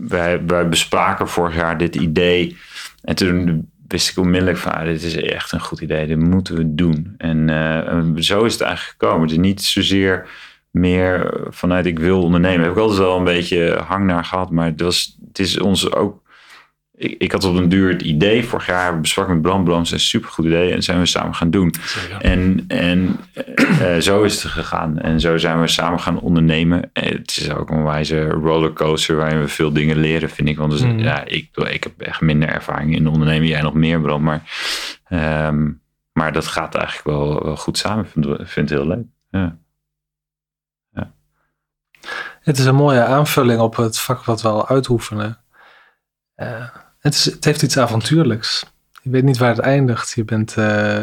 wij, 0.00 0.46
wij 0.46 0.68
bespraken 0.68 1.28
vorig 1.28 1.54
jaar 1.54 1.78
dit 1.78 1.96
idee. 1.96 2.56
En 3.02 3.14
toen 3.14 3.70
wist 3.88 4.10
ik 4.10 4.18
onmiddellijk 4.18 4.58
van, 4.58 4.72
ah, 4.72 4.84
dit 4.84 5.02
is 5.02 5.16
echt 5.16 5.52
een 5.52 5.60
goed 5.60 5.80
idee. 5.80 6.06
Dit 6.06 6.18
moeten 6.18 6.56
we 6.56 6.74
doen. 6.74 7.14
En 7.18 7.48
eh, 7.48 8.04
zo 8.16 8.44
is 8.44 8.52
het 8.52 8.62
eigenlijk 8.62 8.96
gekomen. 8.98 9.28
Is 9.28 9.36
niet 9.36 9.62
zozeer 9.62 10.28
meer 10.70 11.40
vanuit 11.48 11.86
ik 11.86 11.98
wil 11.98 12.22
ondernemen. 12.22 12.62
Heb 12.62 12.72
ik 12.72 12.78
altijd 12.78 12.98
wel 12.98 13.16
een 13.16 13.24
beetje 13.24 13.82
hang 13.86 14.04
naar 14.06 14.24
gehad. 14.24 14.50
Maar 14.50 14.66
het, 14.66 14.80
was, 14.80 15.18
het 15.28 15.38
is 15.38 15.60
ons 15.60 15.92
ook 15.92 16.22
ik, 16.98 17.14
ik 17.18 17.32
had 17.32 17.44
op 17.44 17.54
een 17.56 17.68
duur 17.68 17.92
het 17.92 18.02
idee, 18.02 18.44
vorig 18.44 18.66
jaar 18.66 18.94
we 18.94 19.00
bespraken 19.00 19.32
met 19.32 19.42
Bram, 19.42 19.64
Bram 19.64 19.82
is 19.82 19.90
een 19.90 20.00
supergoed 20.00 20.44
idee 20.44 20.72
en 20.72 20.82
zijn 20.82 20.98
we 20.98 21.06
samen 21.06 21.34
gaan 21.34 21.50
doen. 21.50 21.74
En, 22.18 22.64
en 22.68 23.20
eh, 23.32 23.96
eh, 23.96 24.02
zo 24.02 24.22
is 24.22 24.42
het 24.42 24.52
gegaan 24.52 24.98
en 24.98 25.20
zo 25.20 25.36
zijn 25.38 25.60
we 25.60 25.68
samen 25.68 26.00
gaan 26.00 26.20
ondernemen. 26.20 26.90
En 26.92 27.16
het 27.16 27.36
is 27.36 27.50
ook 27.50 27.70
een 27.70 27.84
wijze 27.84 28.24
rollercoaster 28.24 29.16
waarin 29.16 29.40
we 29.40 29.48
veel 29.48 29.72
dingen 29.72 29.96
leren, 29.96 30.30
vind 30.30 30.48
ik. 30.48 30.56
Want 30.56 30.70
dus, 30.70 30.82
Mhm. 30.82 30.98
ja, 30.98 31.24
ik, 31.24 31.56
ik 31.56 31.82
heb 31.82 32.00
echt 32.00 32.20
minder 32.20 32.48
ervaring 32.48 32.94
in 32.94 33.08
ondernemen, 33.08 33.48
jij 33.48 33.62
nog 33.62 33.74
meer 33.74 34.00
Bram, 34.00 34.22
maar, 34.22 34.42
ehm, 35.08 35.70
maar 36.12 36.32
dat 36.32 36.46
gaat 36.46 36.74
eigenlijk 36.74 37.06
wel, 37.06 37.44
wel 37.44 37.56
goed 37.56 37.78
samen. 37.78 38.04
Ik 38.04 38.10
vind, 38.10 38.26
vind 38.26 38.70
het 38.70 38.78
heel 38.78 38.88
leuk. 38.88 39.04
Ja. 39.30 39.56
Het 42.40 42.58
is 42.58 42.64
een 42.64 42.74
mooie 42.74 43.04
aanvulling 43.04 43.60
op 43.60 43.76
het 43.76 43.98
vak 43.98 44.24
wat 44.24 44.42
we 44.42 44.48
al 44.48 44.68
uitoefenen. 44.68 45.38
Eh, 46.34 46.64
het, 46.98 47.14
is, 47.14 47.24
het 47.24 47.44
heeft 47.44 47.62
iets 47.62 47.78
avontuurlijks. 47.78 48.66
Je 49.02 49.10
weet 49.10 49.24
niet 49.24 49.38
waar 49.38 49.50
het 49.50 49.58
eindigt. 49.58 50.12
Je 50.12 50.24
bent 50.24 50.56
eh, 50.56 51.02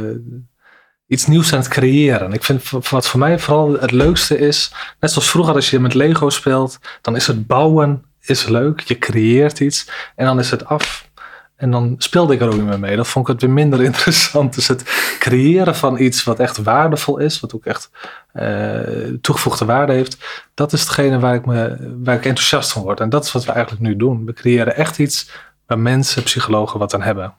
iets 1.07 1.25
nieuws 1.25 1.53
aan 1.53 1.59
het 1.59 1.67
creëren. 1.67 2.33
Ik 2.33 2.43
vind 2.43 2.69
wat 2.69 3.07
voor 3.07 3.19
mij 3.19 3.39
vooral 3.39 3.73
het 3.79 3.91
leukste 3.91 4.37
is, 4.37 4.73
net 4.99 5.11
zoals 5.11 5.29
vroeger 5.29 5.53
als 5.53 5.69
je 5.69 5.79
met 5.79 5.93
Lego 5.93 6.29
speelt, 6.29 6.79
dan 7.01 7.15
is 7.15 7.27
het 7.27 7.47
bouwen 7.47 8.03
is 8.21 8.45
leuk. 8.45 8.79
Je 8.79 8.97
creëert 8.97 9.59
iets 9.59 9.89
en 10.15 10.25
dan 10.25 10.39
is 10.39 10.51
het 10.51 10.65
af. 10.65 11.09
En 11.55 11.71
dan 11.71 11.95
speelde 11.97 12.33
ik 12.33 12.41
er 12.41 12.47
ook 12.47 12.53
niet 12.53 12.65
meer 12.65 12.79
mee. 12.79 12.95
Dat 12.95 13.07
vond 13.07 13.27
ik 13.27 13.33
het 13.33 13.41
weer 13.41 13.51
minder 13.51 13.83
interessant. 13.89 14.55
Dus 14.55 14.67
het 14.67 14.83
creëren 15.19 15.75
van 15.75 15.99
iets 15.99 16.23
wat 16.23 16.39
echt 16.39 16.57
waardevol 16.57 17.17
is, 17.17 17.39
wat 17.39 17.55
ook 17.55 17.65
echt 17.65 17.89
eh, 18.31 18.79
toegevoegde 19.21 19.65
waarde 19.65 19.93
heeft, 19.93 20.17
dat 20.53 20.73
is 20.73 20.79
hetgene 20.79 21.19
waar 21.19 21.35
ik, 21.35 21.45
me, 21.45 21.93
waar 22.03 22.15
ik 22.15 22.25
enthousiast 22.25 22.71
van 22.71 22.81
word. 22.81 22.99
En 22.99 23.09
dat 23.09 23.23
is 23.25 23.31
wat 23.31 23.45
we 23.45 23.51
eigenlijk 23.51 23.83
nu 23.83 23.95
doen. 23.95 24.25
We 24.25 24.33
creëren 24.33 24.75
echt 24.75 24.99
iets 24.99 25.31
waar 25.67 25.79
mensen, 25.79 26.23
psychologen 26.23 26.79
wat 26.79 26.93
aan 26.93 27.01
hebben. 27.01 27.33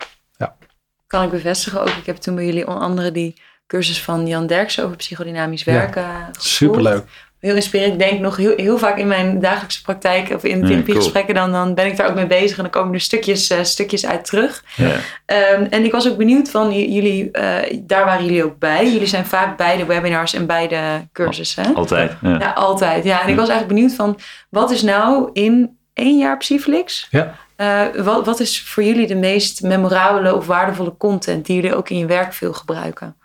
kan 1.06 1.22
ik 1.22 1.30
bevestigen 1.30 1.80
ook. 1.80 1.88
Ik 1.88 2.06
heb 2.06 2.16
toen 2.16 2.34
bij 2.34 2.44
jullie 2.44 2.66
onder 2.66 2.82
andere 2.82 3.12
die 3.12 3.34
cursus 3.66 4.02
van 4.02 4.26
Jan 4.26 4.46
Derksen 4.46 4.84
over 4.84 4.96
psychodynamisch 4.96 5.64
werken 5.64 6.02
gevolgd. 6.02 6.42
Superleuk. 6.42 7.04
heel 7.40 7.54
inspirerend. 7.54 7.92
Ik 7.92 8.08
denk 8.08 8.20
nog 8.20 8.36
heel, 8.36 8.56
heel 8.56 8.78
vaak 8.78 8.98
in 8.98 9.06
mijn 9.06 9.40
dagelijkse 9.40 9.82
praktijk 9.82 10.30
of 10.30 10.44
in 10.44 10.60
Ja, 10.60 10.66
therapiegesprekken, 10.66 11.34
dan, 11.34 11.52
dan 11.52 11.74
ben 11.74 11.86
ik 11.86 11.96
daar 11.96 12.08
ook 12.08 12.14
mee 12.14 12.26
bezig 12.26 12.56
en 12.56 12.62
dan 12.62 12.72
komen 12.72 12.94
er 12.94 13.00
stukjes, 13.00 13.50
eh, 13.50 13.62
stukjes 13.62 14.06
uit 14.06 14.24
terug. 14.24 14.64
Ja. 14.76 14.96
Ehm, 15.26 15.66
en 15.70 15.84
ik 15.84 15.92
was 15.92 16.08
ook 16.08 16.16
benieuwd 16.16 16.50
van 16.50 16.72
jullie, 16.92 17.30
eh, 17.30 17.78
daar 17.82 18.04
waren 18.04 18.24
jullie 18.24 18.44
ook 18.44 18.58
bij. 18.58 18.92
Jullie 18.92 19.06
zijn 19.06 19.26
vaak 19.26 19.56
bij 19.56 19.76
de 19.76 19.84
webinars 19.84 20.34
en 20.34 20.46
bij 20.46 20.68
de 20.68 21.00
cursussen. 21.12 21.74
Altijd. 21.74 22.12
Ja. 22.22 22.38
Ja, 22.38 22.52
altijd. 22.52 23.04
Ja, 23.04 23.22
en 23.22 23.28
ik 23.28 23.36
was 23.36 23.48
eigenlijk 23.48 23.78
benieuwd 23.80 23.94
van, 23.94 24.18
wat 24.50 24.70
is 24.70 24.82
nou 24.82 25.30
in 25.32 25.78
één 25.92 26.18
jaar 26.18 26.36
Psyflix? 26.36 27.06
Ja. 27.10 27.34
Eh, 27.56 27.86
wat, 27.96 28.26
wat 28.26 28.40
is 28.40 28.62
voor 28.62 28.82
jullie 28.82 29.06
de 29.06 29.14
meest 29.14 29.62
memorabele 29.62 30.34
of 30.34 30.46
waardevolle 30.46 30.96
content 30.96 31.46
die 31.46 31.56
jullie 31.56 31.76
ook 31.76 31.90
in 31.90 31.98
je 31.98 32.06
werk 32.06 32.32
veel 32.32 32.52
gebruiken? 32.52 33.16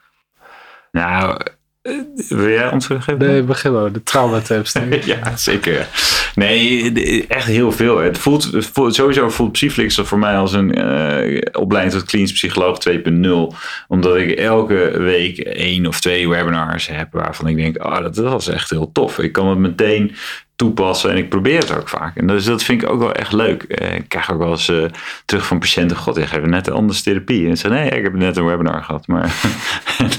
Nou, 0.91 1.37
eh, 1.81 1.93
wil 2.29 2.49
jij 2.49 2.69
antwoord 2.69 3.03
geven? 3.03 3.27
Nee, 3.27 3.43
begin 3.43 3.71
wel. 3.71 3.91
De 3.91 4.03
traumatips. 4.03 4.75
ja, 5.05 5.37
zeker. 5.37 5.87
Nee, 6.35 7.27
echt 7.27 7.45
heel 7.45 7.71
veel. 7.71 7.97
Het 7.97 8.17
voelt, 8.17 8.43
het 8.43 8.65
voelt 8.65 8.95
sowieso 8.95 9.29
voelt 9.29 9.51
Psyflix 9.51 9.95
voor 9.95 10.19
mij 10.19 10.35
als 10.35 10.53
een 10.53 10.73
eh, 10.73 11.41
opleiding 11.51 11.95
tot 11.95 12.09
klinisch 12.09 12.31
psycholoog 12.31 12.77
2.0. 12.89 13.57
Omdat 13.87 14.15
ik 14.15 14.31
elke 14.31 14.93
week 14.97 15.37
één 15.37 15.85
of 15.85 15.99
twee 15.99 16.29
webinars 16.29 16.87
heb 16.87 17.07
waarvan 17.11 17.47
ik 17.47 17.55
denk, 17.55 17.83
oh, 17.85 18.01
dat 18.01 18.15
was 18.15 18.47
echt 18.47 18.69
heel 18.69 18.91
tof. 18.91 19.19
Ik 19.19 19.31
kan 19.31 19.47
het 19.47 19.57
meteen 19.57 20.15
toepassen 20.61 21.09
en 21.09 21.17
ik 21.17 21.29
probeer 21.29 21.59
het 21.59 21.77
ook 21.77 21.89
vaak. 21.89 22.17
En 22.17 22.27
dus 22.27 22.45
dat 22.45 22.63
vind 22.63 22.81
ik 22.81 22.89
ook 22.89 22.99
wel 22.99 23.13
echt 23.13 23.33
leuk. 23.33 23.63
Eh, 23.63 23.95
ik 23.95 24.09
krijg 24.09 24.31
ook 24.31 24.39
wel 24.39 24.49
eens 24.49 24.69
eh, 24.69 24.85
terug 25.25 25.45
van 25.45 25.59
patiënten, 25.59 25.97
god, 25.97 26.15
jij 26.15 26.27
geeft 26.27 26.45
net 26.45 26.67
een 26.67 26.73
andere 26.73 27.01
therapie. 27.01 27.47
En 27.47 27.57
ze 27.57 27.67
zeggen, 27.67 27.81
nee, 27.81 27.99
ik 27.99 28.03
heb 28.03 28.13
net 28.13 28.37
een 28.37 28.45
webinar 28.45 28.83
gehad. 28.83 29.07
Maar, 29.07 29.35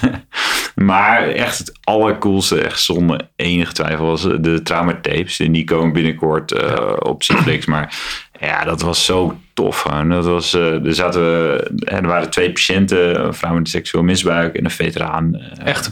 maar 0.90 1.28
echt 1.28 1.58
het 1.58 1.72
allercoolste, 1.84 2.60
echt 2.60 2.80
zonder 2.80 3.28
enige 3.36 3.72
twijfel, 3.72 4.06
was 4.06 4.22
de 4.22 4.60
traumatapes. 4.62 5.40
En 5.40 5.52
die 5.52 5.64
komen 5.64 5.92
binnenkort 5.92 6.52
eh, 6.52 6.92
op 6.98 7.18
Psyflix. 7.18 7.66
Maar 7.66 7.94
ja, 8.40 8.64
dat 8.64 8.80
was 8.80 9.04
zo 9.04 9.38
tof. 9.54 9.80
gewoon. 9.80 10.08
Dat 10.08 10.24
was, 10.24 10.54
eh, 10.54 10.86
er, 10.86 10.94
zaten, 10.94 11.22
eh, 11.78 11.96
er 11.96 12.06
waren 12.06 12.30
twee 12.30 12.52
patiënten, 12.52 13.24
een 13.24 13.34
vrouw 13.34 13.54
met 13.54 13.68
seksueel 13.68 14.04
misbruik 14.04 14.54
en 14.54 14.64
een 14.64 14.70
veteraan. 14.70 15.34
Echte 15.64 15.90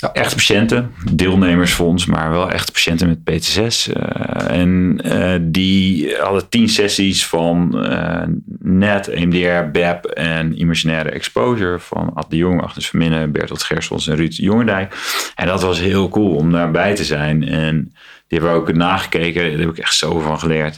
patiënt. 0.00 0.24
Echte 0.24 0.34
patiënten, 0.34 0.90
deelnemers 1.12 1.72
voor 1.72 1.86
ons, 1.86 2.06
maar 2.06 2.30
wel 2.30 2.50
echte 2.50 2.72
patiënten 2.72 3.08
met 3.08 3.24
PTSS. 3.24 3.88
eh, 3.88 4.60
en 4.60 5.00
eh, 5.02 5.38
die 5.42 6.16
hadden 6.16 6.48
tien 6.48 6.68
sessies 6.68 7.26
van 7.26 7.84
eh, 7.84 8.22
NET, 8.58 9.08
EMDR, 9.08 9.70
BEP 9.72 10.04
en 10.04 10.60
imaginaire 10.60 11.10
exposure 11.10 11.78
van 11.78 12.14
Ad 12.14 12.30
de 12.30 12.36
Jong, 12.36 12.62
Agnes 12.62 12.88
Verminnen, 12.88 13.32
Bertolt 13.32 13.62
Gersels 13.62 14.06
en 14.06 14.16
Ruud 14.16 14.34
Jongendijk. 14.34 14.94
En 15.34 15.46
dat 15.46 15.62
was 15.62 15.80
heel 15.80 16.08
cool 16.08 16.34
om 16.34 16.52
daarbij 16.52 16.94
te 16.94 17.04
zijn. 17.04 17.48
En 17.48 17.92
die 18.26 18.38
hebben 18.38 18.52
we 18.52 18.60
ook 18.60 18.72
nagekeken, 18.72 19.50
daar 19.50 19.60
heb 19.60 19.68
ik 19.68 19.78
echt 19.78 19.94
zo 19.94 20.18
van 20.18 20.38
geleerd. 20.38 20.76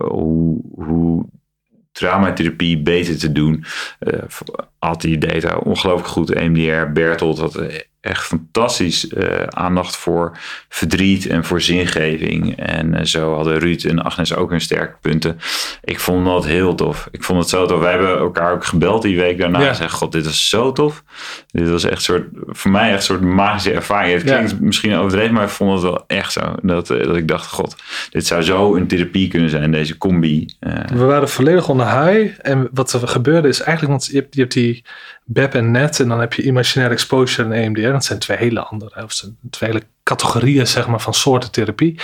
hoe, 0.00 0.60
hoe 0.74 1.26
traumatherapie 1.92 2.82
beter 2.82 3.18
te 3.18 3.32
doen. 3.32 3.64
Uh, 4.00 4.20
had 4.78 5.00
die 5.00 5.18
data 5.18 5.56
ongelooflijk 5.56 6.08
goed. 6.08 6.32
EMDR, 6.32 6.92
Bertolt 6.92 7.38
had 7.38 7.62
echt 8.00 8.26
fantastisch 8.26 9.04
uh, 9.04 9.42
aandacht 9.48 9.96
voor 9.96 10.38
verdriet 10.68 11.26
en 11.26 11.44
voor 11.44 11.60
zingeving. 11.60 12.56
En 12.58 12.94
uh, 12.94 13.02
zo 13.02 13.34
hadden 13.34 13.58
Ruud 13.58 13.84
en 13.84 14.02
Agnes 14.02 14.34
ook 14.34 14.50
hun 14.50 14.60
sterke 14.60 14.96
punten. 15.00 15.38
Ik 15.84 16.00
vond 16.00 16.24
dat 16.24 16.44
heel 16.44 16.74
tof. 16.74 17.08
Ik 17.10 17.24
vond 17.24 17.38
het 17.38 17.48
zo 17.48 17.66
tof. 17.66 17.80
Wij 17.80 17.90
hebben 17.90 18.18
elkaar 18.18 18.52
ook 18.52 18.64
gebeld 18.64 19.02
die 19.02 19.16
week 19.16 19.38
daarna. 19.38 19.60
Ja. 19.60 19.68
En 19.68 19.74
zei, 19.74 19.88
god, 19.88 20.12
dit 20.12 20.24
was 20.24 20.48
zo 20.48 20.72
tof. 20.72 21.02
Dit 21.50 21.68
was 21.68 21.84
echt 21.84 22.02
soort, 22.02 22.24
voor 22.46 22.70
mij 22.70 22.88
echt 22.88 22.98
een 22.98 23.02
soort 23.02 23.20
magische 23.20 23.72
ervaring. 23.72 24.12
Het 24.14 24.24
klinkt 24.24 24.50
ja. 24.50 24.56
misschien 24.60 24.94
overdreven, 24.94 25.34
maar 25.34 25.44
ik 25.44 25.48
vond 25.48 25.72
het 25.72 25.82
wel 25.82 26.04
echt 26.06 26.32
zo. 26.32 26.54
Dat, 26.62 26.90
uh, 26.90 27.04
dat 27.04 27.16
ik 27.16 27.28
dacht, 27.28 27.46
god, 27.46 27.76
dit 28.10 28.26
zou 28.26 28.42
zo 28.42 28.74
een 28.74 28.86
therapie 28.86 29.28
kunnen 29.28 29.50
zijn, 29.50 29.70
deze 29.70 29.98
combi. 29.98 30.54
We 30.92 31.04
waren 31.04 31.28
volledig 31.28 31.68
onder 31.68 32.04
high. 32.04 32.38
En 32.42 32.68
wat 32.72 32.92
er 32.92 33.08
gebeurde 33.08 33.48
is 33.48 33.60
eigenlijk, 33.60 33.90
want 33.98 34.06
je 34.12 34.18
hebt, 34.18 34.34
je 34.34 34.40
hebt 34.40 34.52
die 34.52 34.84
BEP 35.32 35.54
en 35.54 35.70
NET 35.70 36.00
en 36.00 36.08
dan 36.08 36.20
heb 36.20 36.32
je 36.32 36.42
imaginaire 36.42 36.94
exposure 36.94 37.54
en 37.54 37.62
EMDR. 37.62 37.92
Dat 37.92 38.04
zijn 38.04 38.18
twee 38.18 38.36
hele 38.36 38.60
andere, 38.60 39.04
of 39.04 39.24
twee 39.50 39.70
hele 39.70 39.82
categorieën 40.02 40.66
zeg 40.66 40.86
maar, 40.86 41.00
van 41.00 41.14
soorten 41.14 41.50
therapie. 41.50 42.00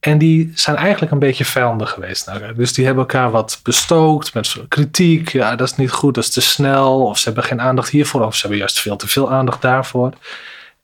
En 0.00 0.18
die 0.18 0.52
zijn 0.54 0.76
eigenlijk 0.76 1.12
een 1.12 1.18
beetje 1.18 1.44
vijandig 1.44 1.90
geweest. 1.90 2.26
Nou, 2.26 2.54
dus 2.54 2.72
die 2.72 2.84
hebben 2.84 3.02
elkaar 3.02 3.30
wat 3.30 3.60
bestookt 3.62 4.34
met 4.34 4.56
kritiek. 4.68 5.28
Ja, 5.28 5.56
dat 5.56 5.68
is 5.68 5.76
niet 5.76 5.90
goed, 5.90 6.14
dat 6.14 6.24
is 6.24 6.30
te 6.30 6.40
snel. 6.40 7.06
Of 7.06 7.18
ze 7.18 7.24
hebben 7.24 7.44
geen 7.44 7.60
aandacht 7.60 7.88
hiervoor, 7.88 8.24
of 8.24 8.34
ze 8.34 8.40
hebben 8.40 8.58
juist 8.58 8.80
veel 8.80 8.96
te 8.96 9.08
veel 9.08 9.30
aandacht 9.30 9.62
daarvoor. 9.62 10.12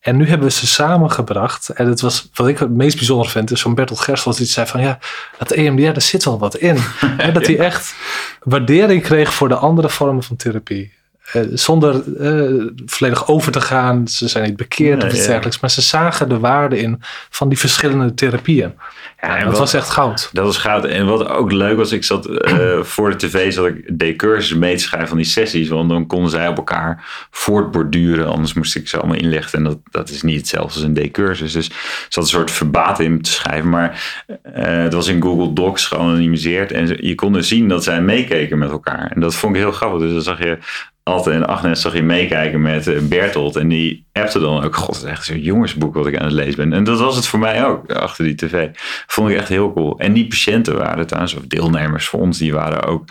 En 0.00 0.16
nu 0.16 0.28
hebben 0.28 0.46
we 0.46 0.52
ze 0.52 0.66
samengebracht. 0.66 1.68
En 1.68 1.86
het 1.86 2.00
was, 2.00 2.30
wat 2.34 2.48
ik 2.48 2.58
het 2.58 2.70
meest 2.70 2.96
bijzonder 2.96 3.28
vind, 3.28 3.50
is 3.50 3.60
zo'n 3.60 3.74
Bertolt 3.74 4.00
Gersels 4.00 4.36
die 4.36 4.46
zei 4.46 4.66
van 4.66 4.80
ja, 4.80 4.98
dat 5.38 5.50
EMDR, 5.50 5.82
daar 5.82 6.02
zit 6.02 6.24
wel 6.24 6.38
wat 6.38 6.56
in. 6.56 6.76
en 7.16 7.32
dat 7.32 7.46
hij 7.46 7.58
echt 7.58 7.94
waardering 8.42 9.02
kreeg 9.02 9.34
voor 9.34 9.48
de 9.48 9.54
andere 9.54 9.88
vormen 9.88 10.22
van 10.22 10.36
therapie. 10.36 10.92
Uh, 11.34 11.42
zonder 11.52 12.02
uh, 12.18 12.70
volledig 12.86 13.28
over 13.28 13.52
te 13.52 13.60
gaan. 13.60 14.08
Ze 14.08 14.28
zijn 14.28 14.44
niet 14.44 14.56
bekeerd 14.56 14.98
nee, 14.98 15.06
of 15.06 15.14
iets 15.14 15.26
dergelijks. 15.26 15.60
Maar 15.60 15.70
ze 15.70 15.80
zagen 15.80 16.28
de 16.28 16.38
waarde 16.38 16.78
in 16.78 17.02
van 17.30 17.48
die 17.48 17.58
verschillende 17.58 18.14
therapieën. 18.14 18.72
Ja, 19.20 19.36
en 19.36 19.38
dat 19.38 19.50
wat, 19.50 19.58
was 19.58 19.74
echt 19.74 19.90
goud. 19.90 20.30
Dat 20.32 20.44
was 20.44 20.56
goud. 20.56 20.84
En 20.84 21.06
wat 21.06 21.28
ook 21.28 21.52
leuk 21.52 21.76
was, 21.76 21.92
ik 21.92 22.04
zat 22.04 22.28
uh, 22.28 22.82
voor 22.94 23.10
de 23.10 23.16
tv, 23.16 23.52
zat 23.52 23.66
ik 23.66 23.98
de 23.98 24.16
cursussen 24.16 24.58
mee 24.58 24.76
te 24.76 24.82
schrijven 24.82 25.08
van 25.08 25.16
die 25.16 25.26
sessies. 25.26 25.68
Want 25.68 25.88
dan 25.88 26.06
konden 26.06 26.30
zij 26.30 26.48
op 26.48 26.56
elkaar 26.56 27.04
voortborduren. 27.30 28.26
Anders 28.26 28.54
moest 28.54 28.76
ik 28.76 28.88
ze 28.88 28.98
allemaal 28.98 29.16
inlichten. 29.16 29.58
En 29.58 29.64
dat, 29.64 29.78
dat 29.90 30.10
is 30.10 30.22
niet 30.22 30.38
hetzelfde 30.38 30.74
als 30.74 30.82
een 30.82 30.94
decursus. 30.94 31.52
Dus 31.52 31.70
zat 32.08 32.24
een 32.24 32.30
soort 32.30 32.50
verbatim 32.50 33.14
in 33.14 33.22
te 33.22 33.30
schrijven. 33.30 33.68
Maar 33.68 34.20
het 34.52 34.92
was 34.92 35.08
in 35.08 35.22
Google 35.22 35.52
Docs 35.52 35.86
geanonimiseerd. 35.86 36.72
En 36.72 37.06
je 37.06 37.14
kon 37.14 37.32
dus 37.32 37.48
zien 37.48 37.68
dat 37.68 37.84
zij 37.84 38.02
meekeken 38.02 38.58
met 38.58 38.70
elkaar. 38.70 39.10
En 39.14 39.20
dat 39.20 39.34
vond 39.34 39.54
ik 39.54 39.60
heel 39.60 39.72
grappig. 39.72 40.00
Dus 40.00 40.12
dan 40.12 40.22
zag 40.22 40.38
je 40.38 40.58
Alte 41.02 41.30
en 41.30 41.46
Agnes 41.46 41.80
zag 41.80 41.94
je 41.94 42.02
meekijken 42.02 42.62
met 42.62 43.08
Bertolt. 43.08 43.56
En 43.56 43.68
die 43.68 44.06
appte 44.12 44.40
dan 44.40 44.64
ook, 44.64 44.76
god, 44.76 44.94
het 44.94 45.04
is 45.04 45.10
echt 45.10 45.24
zo'n 45.24 45.40
jongensboek 45.40 45.94
wat 45.94 46.06
ik 46.06 46.16
aan 46.16 46.24
het 46.24 46.32
lezen 46.32 46.56
ben. 46.56 46.72
En 46.72 46.84
dat 46.84 46.98
was 46.98 47.16
het 47.16 47.26
voor 47.26 47.38
mij 47.38 47.64
ook, 47.64 47.92
achter 47.92 48.24
die 48.24 48.34
tv. 48.34 48.68
Vond 49.06 49.30
ik 49.30 49.36
echt 49.36 49.48
heel 49.48 49.72
cool. 49.72 49.98
En 49.98 50.12
die 50.12 50.26
patiënten 50.26 50.76
waren 50.76 51.06
trouwens, 51.06 51.34
of 51.34 51.42
deelnemers 51.46 52.06
voor 52.06 52.20
ons, 52.20 52.38
die 52.38 52.52
waren 52.52 52.82
ook 52.82 53.04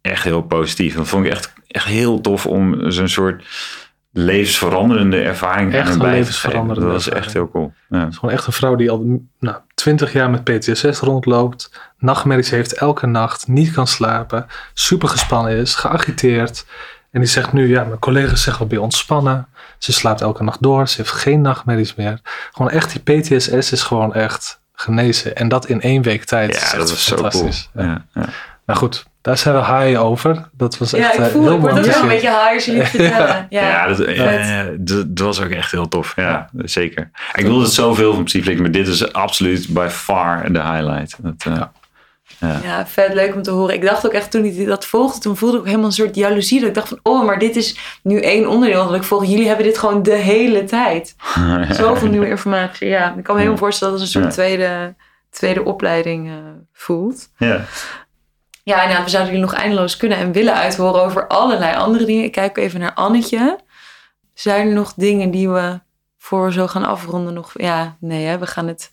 echt 0.00 0.24
heel 0.24 0.42
positief. 0.42 0.94
Dat 0.94 1.08
vond 1.08 1.26
ik 1.26 1.32
echt, 1.32 1.52
echt 1.66 1.86
heel 1.86 2.20
tof 2.20 2.46
om 2.46 2.90
zo'n 2.90 3.08
soort 3.08 3.44
levensveranderende 4.12 5.20
ervaring 5.20 5.72
echt 5.74 5.90
aan 5.90 5.98
bij 5.98 6.24
te 6.24 6.32
geven. 6.32 6.66
Dat 6.66 6.78
was 6.78 7.08
echt 7.08 7.32
heel 7.32 7.50
cool. 7.50 7.72
Ja. 7.88 7.98
Het 7.98 8.12
is 8.12 8.18
gewoon 8.18 8.34
echt 8.34 8.46
een 8.46 8.52
vrouw 8.52 8.76
die 8.76 8.90
al 8.90 9.20
nou, 9.38 9.56
20 9.74 10.12
jaar 10.12 10.30
met 10.30 10.44
PTSS 10.44 11.00
rondloopt. 11.00 11.80
Nachtmerries 11.98 12.50
heeft 12.50 12.72
elke 12.72 13.06
nacht, 13.06 13.48
niet 13.48 13.72
kan 13.72 13.86
slapen. 13.86 14.46
Super 14.74 15.08
gespannen 15.08 15.56
is, 15.56 15.74
geagiteerd. 15.74 16.66
En 17.14 17.20
die 17.20 17.28
zegt 17.28 17.52
nu, 17.52 17.68
ja, 17.68 17.84
mijn 17.84 17.98
collega's 17.98 18.42
zeggen 18.42 18.58
wel 18.58 18.68
bij 18.68 18.78
ontspannen. 18.78 19.46
Ze 19.78 19.92
slaapt 19.92 20.20
elke 20.20 20.42
nacht 20.42 20.62
door, 20.62 20.88
ze 20.88 20.96
heeft 20.96 21.10
geen 21.10 21.40
nachtmerries 21.40 21.94
meer. 21.94 22.20
Gewoon 22.52 22.70
echt, 22.70 23.02
die 23.04 23.20
PTSS 23.20 23.72
is 23.72 23.82
gewoon 23.82 24.14
echt 24.14 24.60
genezen. 24.74 25.36
En 25.36 25.48
dat 25.48 25.66
in 25.66 25.80
één 25.80 26.02
week 26.02 26.24
tijd. 26.24 26.70
Ja, 26.70 26.78
dat 26.78 26.90
was 26.90 27.04
zo 27.04 27.16
cool. 27.16 27.50
Ja. 27.74 27.82
Ja, 27.82 28.04
ja. 28.14 28.28
Nou 28.66 28.78
goed, 28.78 29.06
daar 29.20 29.38
zijn 29.38 29.54
we 29.54 29.64
high 29.64 30.00
over. 30.00 30.48
Dat 30.52 30.78
was 30.78 30.92
echt 30.92 31.16
ja, 31.16 31.24
ik 31.24 31.30
voel, 31.30 31.42
heel 31.42 31.54
ik 31.54 31.60
word 31.60 31.78
ook 31.78 31.84
wel 31.84 32.02
een 32.02 32.08
beetje 32.08 32.28
high 32.28 32.52
als 32.54 32.64
jullie 32.64 32.80
het 32.80 32.90
vertellen. 33.00 33.46
Ja, 33.50 33.68
ja, 33.68 33.86
dat, 33.86 34.14
ja 34.14 34.64
dat, 34.78 35.16
dat, 35.16 35.26
was 35.26 35.40
ook 35.40 35.50
echt 35.50 35.70
heel 35.70 35.88
tof. 35.88 36.12
Ja, 36.16 36.48
zeker. 36.56 37.10
Ik 37.34 37.44
wilde 37.44 37.62
het 37.62 37.72
zoveel 37.72 38.14
van 38.14 38.24
Psyflix, 38.24 38.60
maar 38.60 38.70
dit 38.70 38.88
is 38.88 39.12
absoluut 39.12 39.68
by 39.68 39.86
far 39.90 40.52
de 40.52 40.62
highlight. 40.62 41.16
Dat, 41.22 41.44
uh, 41.48 41.62
ja. 42.40 42.60
ja. 42.62 42.86
vet 42.86 43.14
leuk 43.14 43.34
om 43.34 43.42
te 43.42 43.50
horen. 43.50 43.74
Ik 43.74 43.82
dacht 43.82 44.06
ook 44.06 44.12
echt 44.12 44.30
toen 44.30 44.44
ik 44.44 44.66
dat 44.66 44.84
volgde, 44.84 45.20
toen 45.20 45.36
voelde 45.36 45.54
ik 45.54 45.60
ook 45.60 45.66
helemaal 45.66 45.86
een 45.86 45.92
soort 45.92 46.14
jaloezie. 46.14 46.58
Dat 46.58 46.68
ik 46.68 46.74
dacht 46.74 46.88
van, 46.88 47.00
oh, 47.02 47.24
maar 47.24 47.38
dit 47.38 47.56
is 47.56 47.98
nu 48.02 48.20
één 48.20 48.48
onderdeel 48.48 48.86
dat 48.86 48.94
ik 48.94 49.02
volg. 49.02 49.24
Jullie 49.24 49.46
hebben 49.46 49.66
dit 49.66 49.78
gewoon 49.78 50.02
de 50.02 50.14
hele 50.14 50.64
tijd. 50.64 51.16
Zoveel 51.70 52.08
nieuwe 52.08 52.28
informatie. 52.28 52.88
Ja, 52.88 53.14
ik 53.16 53.22
kan 53.24 53.34
me 53.34 53.40
helemaal 53.40 53.62
voorstellen 53.62 53.98
dat 53.98 54.02
het 54.02 54.14
een 54.14 54.22
soort 54.22 54.34
tweede, 54.34 54.94
tweede 55.30 55.64
opleiding 55.64 56.28
uh, 56.28 56.34
voelt. 56.72 57.28
Ja. 57.36 57.64
Ja, 58.62 58.88
nou, 58.88 59.04
we 59.04 59.10
zouden 59.10 59.32
jullie 59.32 59.50
nog 59.50 59.60
eindeloos 59.60 59.96
kunnen 59.96 60.18
en 60.18 60.32
willen 60.32 60.54
uithoren 60.54 61.02
over 61.02 61.26
allerlei 61.26 61.76
andere 61.76 62.04
dingen. 62.04 62.24
Ik 62.24 62.32
kijk 62.32 62.56
even 62.56 62.80
naar 62.80 62.94
Annetje. 62.94 63.58
Zijn 64.34 64.68
er 64.68 64.74
nog 64.74 64.92
dingen 64.96 65.30
die 65.30 65.48
we 65.48 65.80
voor 66.18 66.44
we 66.44 66.52
zo 66.52 66.66
gaan 66.66 66.84
afronden 66.84 67.34
nog... 67.34 67.52
Ja, 67.54 67.96
nee, 68.00 68.26
hè, 68.26 68.38
we 68.38 68.46
gaan 68.46 68.68
het... 68.68 68.92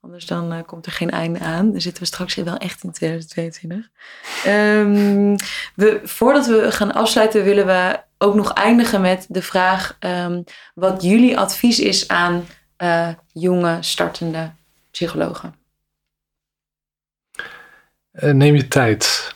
Anders 0.00 0.26
dan 0.26 0.52
uh, 0.52 0.58
komt 0.66 0.86
er 0.86 0.92
geen 0.92 1.10
einde 1.10 1.38
aan. 1.38 1.70
Dan 1.70 1.80
zitten 1.80 2.02
we 2.02 2.08
straks 2.08 2.34
wel 2.34 2.56
echt 2.56 2.84
in 2.84 2.92
2022. 2.92 3.88
Um, 4.46 5.36
we, 5.74 6.00
voordat 6.04 6.46
we 6.46 6.72
gaan 6.72 6.92
afsluiten 6.92 7.44
willen 7.44 7.66
we 7.66 8.00
ook 8.18 8.34
nog 8.34 8.52
eindigen 8.52 9.00
met 9.00 9.26
de 9.28 9.42
vraag... 9.42 9.96
Um, 10.00 10.44
wat 10.74 11.02
jullie 11.02 11.38
advies 11.38 11.78
is 11.78 12.08
aan 12.08 12.46
uh, 12.78 13.08
jonge 13.32 13.78
startende 13.80 14.52
psychologen. 14.90 15.54
Uh, 18.12 18.30
neem 18.32 18.54
je 18.54 18.68
tijd. 18.68 19.34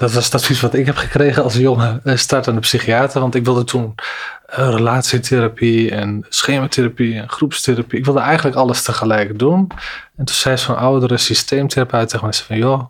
Dat 0.00 0.12
was 0.12 0.24
het 0.24 0.34
advies 0.34 0.60
wat 0.60 0.74
ik 0.74 0.86
heb 0.86 0.96
gekregen 0.96 1.42
als 1.42 1.54
jonge 1.54 2.00
eh, 2.04 2.16
startende 2.16 2.60
psychiater. 2.60 3.20
Want 3.20 3.34
ik 3.34 3.44
wilde 3.44 3.64
toen 3.64 3.94
uh, 4.50 4.56
relatietherapie 4.56 5.90
en 5.90 6.26
schematherapie 6.28 7.20
en 7.20 7.28
groepstherapie. 7.28 7.98
Ik 7.98 8.04
wilde 8.04 8.20
eigenlijk 8.20 8.56
alles 8.56 8.82
tegelijk 8.82 9.38
doen. 9.38 9.70
En 10.16 10.24
toen 10.24 10.34
zei 10.34 10.56
zo'n 10.56 10.76
oudere 10.76 11.16
systeemtherapeut 11.16 12.08
tegen 12.08 12.26
mij 12.26 12.34
van... 12.34 12.56
joh, 12.56 12.84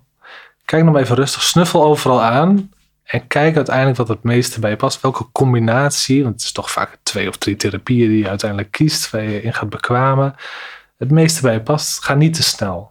kijk 0.64 0.84
nog 0.84 0.96
even 0.96 1.16
rustig, 1.16 1.42
snuffel 1.42 1.84
overal 1.84 2.22
aan... 2.22 2.72
en 3.04 3.26
kijk 3.26 3.56
uiteindelijk 3.56 3.96
wat 3.96 4.08
het 4.08 4.22
meeste 4.22 4.61
bij 4.61 4.70
je 4.70 4.76
past. 4.76 5.00
Welke 5.00 5.26
combinatie, 5.32 6.22
want 6.22 6.34
het 6.34 6.44
is 6.44 6.52
toch 6.52 6.70
vaak 6.70 6.98
twee 7.02 7.28
of 7.28 7.36
drie 7.36 7.56
therapieën... 7.56 8.08
die 8.08 8.18
je 8.18 8.28
uiteindelijk 8.28 8.70
kiest, 8.70 9.11
waar 9.11 9.22
je 9.22 9.42
in 9.42 9.54
gaat 9.54 9.70
bekwamen. 9.70 10.34
Het 10.98 11.11
meeste 11.11 11.42
bij 11.42 11.52
je 11.52 11.61
past, 11.61 12.04
ga 12.04 12.14
niet 12.14 12.34
te 12.34 12.42
snel. 12.42 12.89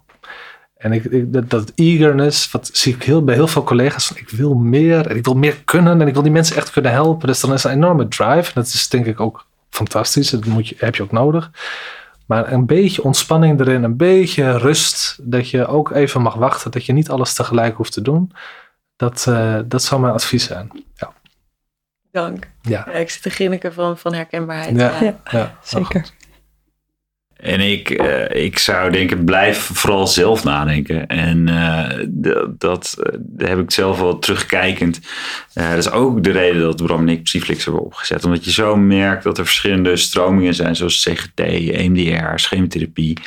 En 0.80 0.91
ik, 0.91 1.34
dat, 1.34 1.49
dat, 1.49 1.71
eagerness, 1.75 2.51
wat 2.51 2.69
zie 2.73 2.95
ik 2.95 3.03
heel, 3.03 3.23
bij 3.23 3.36
heel 3.36 3.47
veel 3.47 3.63
collega's. 3.63 4.07
Van, 4.07 4.17
ik 4.17 4.30
wil 4.30 4.53
meer 4.53 5.07
en 5.07 5.15
ik 5.15 5.25
wil 5.25 5.36
meer 5.36 5.61
kunnen 5.65 6.01
en 6.01 6.07
ik 6.07 6.13
wil 6.13 6.23
die 6.23 6.32
mensen 6.32 6.55
echt 6.55 6.71
kunnen 6.71 6.91
helpen. 6.91 7.27
Dus 7.27 7.39
dan 7.39 7.53
is 7.53 7.63
een 7.63 7.71
enorme 7.71 8.07
drive. 8.07 8.47
En 8.47 8.51
dat 8.53 8.65
is 8.65 8.89
denk 8.89 9.05
ik 9.05 9.19
ook 9.19 9.45
fantastisch. 9.69 10.30
Dat 10.30 10.45
moet 10.45 10.67
je, 10.67 10.75
heb 10.77 10.95
je 10.95 11.03
ook 11.03 11.11
nodig. 11.11 11.51
Maar 12.25 12.51
een 12.51 12.65
beetje 12.65 13.03
ontspanning 13.03 13.59
erin, 13.59 13.84
een 13.84 13.97
beetje 13.97 14.57
rust. 14.57 15.17
Dat 15.21 15.49
je 15.49 15.67
ook 15.67 15.91
even 15.91 16.21
mag 16.21 16.34
wachten, 16.34 16.71
dat 16.71 16.86
je 16.86 16.93
niet 16.93 17.09
alles 17.09 17.34
tegelijk 17.34 17.75
hoeft 17.75 17.93
te 17.93 18.01
doen. 18.01 18.32
Dat, 18.95 19.25
uh, 19.30 19.59
dat 19.65 19.84
zou 19.84 20.01
mijn 20.01 20.13
advies 20.13 20.43
zijn. 20.43 20.71
Ja. 20.95 21.13
Dank. 22.11 22.47
Ja. 22.61 22.84
ja 22.88 22.91
ik 22.91 23.09
zit 23.09 23.21
te 23.21 23.30
grinniken 23.30 23.73
van, 23.73 23.97
van 23.97 24.13
herkenbaarheid. 24.13 24.75
Ja, 24.75 25.03
ja. 25.03 25.19
ja. 25.32 25.57
zeker. 25.63 26.09
En 27.39 27.59
ik, 27.59 28.01
uh, 28.01 28.43
ik 28.43 28.57
zou 28.57 28.91
denken, 28.91 29.23
blijf 29.23 29.57
vooral 29.73 30.07
zelf 30.07 30.43
nadenken. 30.43 31.07
En 31.07 31.47
uh, 31.47 31.89
dat 32.57 32.97
uh, 32.99 33.47
heb 33.47 33.59
ik 33.59 33.71
zelf 33.71 33.99
wel 33.99 34.19
terugkijkend. 34.19 34.99
dat 35.53 35.77
is 35.77 35.91
ook 35.91 36.23
de 36.23 36.31
reden 36.31 36.61
dat 36.61 36.83
Bram 36.83 36.99
en 36.99 37.09
ik 37.09 37.23
Psyflix 37.23 37.65
hebben 37.65 37.83
opgezet. 37.83 38.25
Omdat 38.25 38.45
je 38.45 38.51
zo 38.51 38.75
merkt 38.75 39.23
dat 39.23 39.37
er 39.37 39.45
verschillende 39.45 39.95
stromingen 39.95 40.53
zijn, 40.53 40.75
zoals 40.75 41.03
CGT, 41.03 41.39
EMDR, 41.39 42.31
schematherapie. 42.35 43.17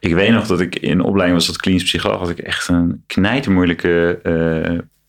Ik 0.00 0.14
weet 0.14 0.30
nog 0.30 0.46
dat 0.46 0.60
ik 0.60 0.76
in 0.76 1.02
opleiding 1.02 1.38
was 1.38 1.46
tot 1.46 1.56
klinisch 1.56 1.84
psycholoog, 1.84 2.18
had 2.18 2.30
ik 2.30 2.38
echt 2.38 2.68
een 2.68 3.02
knijtermoeilijke 3.06 4.20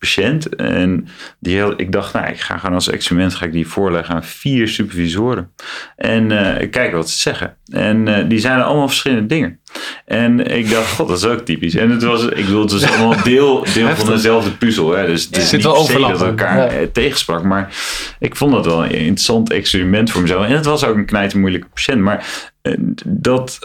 patiënt. 0.02 0.56
En 0.56 1.08
die 1.40 1.54
heel, 1.54 1.74
ik 1.76 1.92
dacht, 1.92 2.12
nou, 2.12 2.26
ik 2.28 2.40
ga 2.40 2.58
gewoon 2.58 2.74
als 2.74 2.88
experiment 2.88 3.34
ga 3.34 3.44
ik 3.44 3.52
die 3.52 3.66
voorleggen 3.66 4.14
aan 4.14 4.24
vier 4.24 4.68
supervisoren. 4.68 5.50
En 5.96 6.30
uh, 6.30 6.70
kijken 6.70 6.92
wat 6.92 7.10
ze 7.10 7.18
zeggen. 7.18 7.56
En 7.66 8.06
uh, 8.06 8.16
die 8.28 8.38
zeiden 8.38 8.64
allemaal 8.64 8.88
verschillende 8.88 9.26
dingen. 9.26 9.60
En 10.04 10.46
ik 10.56 10.70
dacht, 10.70 10.92
god, 10.92 11.08
dat 11.08 11.18
is 11.18 11.24
ook 11.24 11.40
typisch. 11.40 11.74
En 11.74 11.90
het 11.90 12.02
was, 12.02 12.24
ik 12.24 12.34
bedoel, 12.44 12.62
het 12.62 12.72
was 12.72 12.86
allemaal 12.90 13.22
deel, 13.22 13.66
deel 13.74 13.96
van 13.96 14.06
dezelfde 14.06 14.50
puzzel. 14.50 14.92
Hè? 14.92 15.06
Dus 15.06 15.24
het 15.24 15.36
is 15.36 15.48
Zit 15.48 15.64
niet 15.64 15.98
dat 16.00 16.22
elkaar 16.22 16.56
Ja. 16.56 16.66
eh, 16.68 16.86
tegensprak. 16.92 17.42
Maar 17.42 17.74
ik 18.18 18.36
vond 18.36 18.52
dat 18.52 18.66
wel 18.66 18.84
een 18.84 18.90
interessant 18.90 19.50
experiment 19.52 20.10
voor 20.10 20.22
mezelf. 20.22 20.44
En 20.46 20.52
het 20.52 20.64
was 20.64 20.84
ook 20.84 20.96
een 20.96 21.06
knijtermoeilijke 21.06 21.68
patiënt. 21.74 22.00
Maar 22.00 22.26
eh, 22.62 22.74
dat 23.06 23.58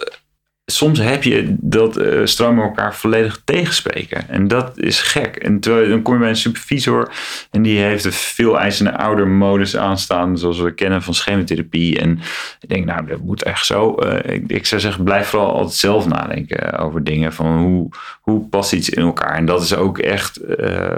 soms 0.72 1.00
heb 1.00 1.24
je 1.24 1.56
dat 1.60 1.98
uh, 1.98 2.26
stromen 2.26 2.64
elkaar 2.64 2.96
volledig 2.96 3.42
tegenspreken. 3.44 4.30
En 4.30 4.48
dat 4.48 4.78
is 4.78 5.02
gek. 5.02 5.36
En 5.36 5.60
terwijl, 5.60 5.90
dan 5.90 6.02
kom 6.02 6.14
je 6.14 6.20
bij 6.20 6.30
een 6.30 6.36
supervisor 6.36 7.12
en 7.52 7.62
die 7.62 7.80
heeft 7.80 8.06
een 8.06 8.12
veel 8.12 8.60
eisende 8.60 8.98
oudermodus 8.98 9.78
aanstaan, 9.78 10.38
zoals 10.38 10.60
we 10.60 10.74
kennen 10.74 11.02
van 11.02 11.14
schematherapie. 11.14 12.00
En 12.00 12.20
ik 12.60 12.70
denk, 12.70 12.86
nou, 12.86 13.06
dat 13.06 13.20
moet 13.20 13.44
echt 13.44 13.66
zo. 13.66 13.96
Uh, 14.00 14.34
ik, 14.34 14.44
ik, 14.48 14.66
zou 14.66 14.82
zeggen, 14.82 15.04
blijf 15.04 15.28
vooral 15.28 15.52
altijd 15.52 15.76
zelf 15.76 16.08
nadenken 16.08 16.78
over 16.80 17.04
dingen. 17.04 17.34
Van 17.34 17.58
hoe, 17.58 17.90
hoe 18.22 18.48
past 18.48 18.74
iets 18.74 18.90
in 18.90 19.02
elkaar? 19.02 19.36
En 19.36 19.46
dat 19.46 19.62
is 19.62 19.76
ook 19.76 19.98
echt 19.98 20.40
uh, 20.60 20.96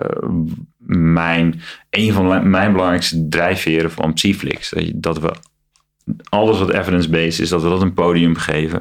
mijn, 0.88 1.62
een 1.90 2.14
van 2.14 2.50
mijn 2.50 2.72
belangrijkste 2.72 3.28
drijfveren 3.28 3.92
van 3.92 4.14
Psyflix. 4.14 4.74
Dat 4.96 5.20
we 5.20 5.32
alles 6.30 6.60
wat 6.60 6.70
evidence-based 6.70 7.40
is, 7.40 7.50
dat 7.50 7.62
we 7.62 7.70
dat 7.70 7.82
een 7.82 7.94
podium 7.94 8.36
geven. 8.36 8.80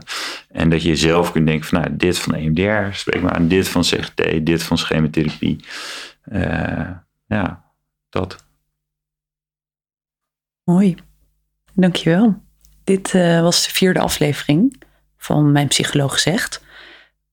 En 0.49 0.70
dat 0.70 0.83
je 0.83 0.97
zelf 0.97 1.33
kunt 1.33 1.47
denken 1.47 1.68
van, 1.68 1.81
nou, 1.81 1.97
dit 1.97 2.18
van 2.18 2.35
EMDR, 2.35 2.97
spreek 2.97 3.22
maar 3.22 3.33
aan, 3.33 3.49
dit 3.49 3.68
van 3.68 3.83
CGT, 3.83 4.47
dit 4.47 4.62
van 4.62 4.79
schematherapie. 4.79 5.64
Uh, 6.33 6.91
ja, 7.26 7.64
dat. 8.09 8.45
Mooi. 10.64 10.97
Dankjewel. 11.74 12.43
Dit 12.85 13.12
uh, 13.14 13.41
was 13.41 13.64
de 13.64 13.70
vierde 13.70 14.01
aflevering 14.01 14.83
van 15.16 15.53
Mijn 15.53 15.68
Psycholoog 15.68 16.18
Zegt. 16.18 16.64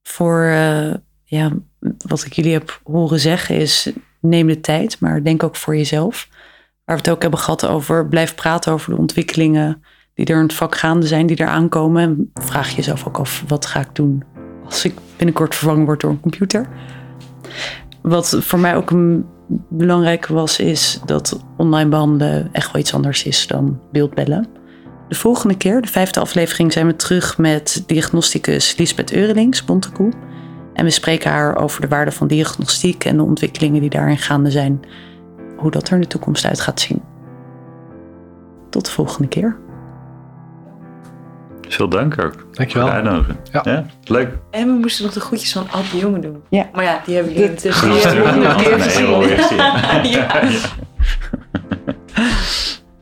Voor, 0.04 0.44
uh, 0.44 0.94
ja, 1.24 1.52
wat 1.98 2.26
ik 2.26 2.34
jullie 2.34 2.54
heb 2.54 2.82
horen 2.84 3.20
zeggen 3.20 3.56
is, 3.56 3.90
neem 4.20 4.48
de 4.48 4.60
tijd, 4.60 5.00
maar 5.00 5.24
denk 5.24 5.44
ook 5.44 5.56
voor 5.56 5.76
jezelf. 5.76 6.30
Waar 6.86 6.96
we 6.96 7.02
het 7.02 7.12
ook 7.12 7.22
hebben 7.22 7.40
gehad 7.40 7.66
over, 7.66 8.08
blijf 8.08 8.36
praten 8.36 8.74
over 8.74 8.92
de 8.92 9.00
ontwikkelingen 9.00 9.84
die 10.14 10.26
er 10.26 10.36
in 10.36 10.44
het 10.44 10.54
vak 10.54 10.78
gaande 10.78 11.08
zijn, 11.08 11.26
die 11.26 11.38
er 11.38 11.48
aankomen. 11.48 12.02
En 12.02 12.32
vraag 12.34 12.70
jezelf 12.70 13.08
ook 13.08 13.18
af, 13.18 13.44
wat 13.48 13.66
ga 13.66 13.80
ik 13.80 13.90
doen 13.94 14.24
als 14.66 14.86
ik 14.86 14.94
binnenkort 15.18 15.56
vervangen 15.56 15.86
word 15.86 16.02
door 16.02 16.12
een 16.12 16.20
computer? 16.20 16.68
Wat 18.02 18.38
voor 18.40 18.60
mij 18.60 18.76
ook 18.76 18.92
belangrijk 19.70 20.28
was, 20.28 20.60
is 20.60 21.00
dat 21.06 21.44
online 21.58 21.90
behandelen 21.90 22.50
echt 22.52 22.72
wel 22.72 22.82
iets 22.82 22.94
anders 22.94 23.24
is 23.24 23.48
dan 23.48 23.80
beeldbellen. 23.92 24.48
De 25.08 25.16
volgende 25.16 25.58
keer, 25.58 25.82
de 25.82 25.88
vijfde 25.88 26.20
aflevering, 26.20 26.74
zijn 26.74 26.88
we 26.88 26.96
terug 26.96 27.38
met 27.38 27.84
diagnosticus 27.86 28.78
Lisbeth 28.78 29.14
Eurelings, 29.14 29.66
Bontekoe. 29.66 30.12
En 30.74 30.84
we 30.84 30.92
spreken 30.92 31.32
haar 31.32 31.56
over 31.56 31.82
de 31.82 31.88
waarde 31.88 32.12
van 32.12 32.28
diagnostiek 32.28 33.06
en 33.06 33.18
de 33.18 33.24
ontwikkelingen 33.24 33.82
die 33.82 33.90
daarin 33.90 34.18
gaande 34.18 34.52
zijn 34.52 34.80
hoe 35.66 35.74
dat 35.74 35.88
er 35.88 35.94
in 35.96 36.02
de 36.02 36.08
toekomst 36.08 36.46
uit 36.46 36.62
gaat 36.62 36.80
zien. 36.80 37.02
Tot 38.70 38.86
de 38.86 38.92
volgende 38.92 39.28
keer. 39.28 39.58
Veel 41.68 41.90
dank 41.90 42.22
ook. 42.24 42.46
Dankjewel. 42.52 42.88
Voor 42.88 42.96
de 42.96 43.02
uitnodiging. 43.02 43.38
Ja. 43.52 43.62
ja. 43.64 43.86
leuk. 44.04 44.30
En 44.52 44.68
we 44.68 44.74
moesten 44.74 45.04
nog 45.06 45.14
de 45.14 45.20
groetjes 45.20 45.52
van 45.54 45.68
Ad 45.72 45.92
de 45.92 45.98
Jonge 45.98 46.20
doen. 46.20 46.44
Ja. 46.50 46.70
Maar 46.74 46.84
ja, 46.84 47.02
die 47.06 47.16
hebben 47.16 47.34
jullie 47.34 47.48
Dit- 47.50 47.64
intussen 47.64 47.90
weer 47.92 48.02
gezien. 48.02 48.82
gezien. 48.82 49.60
Ja. 50.12 50.42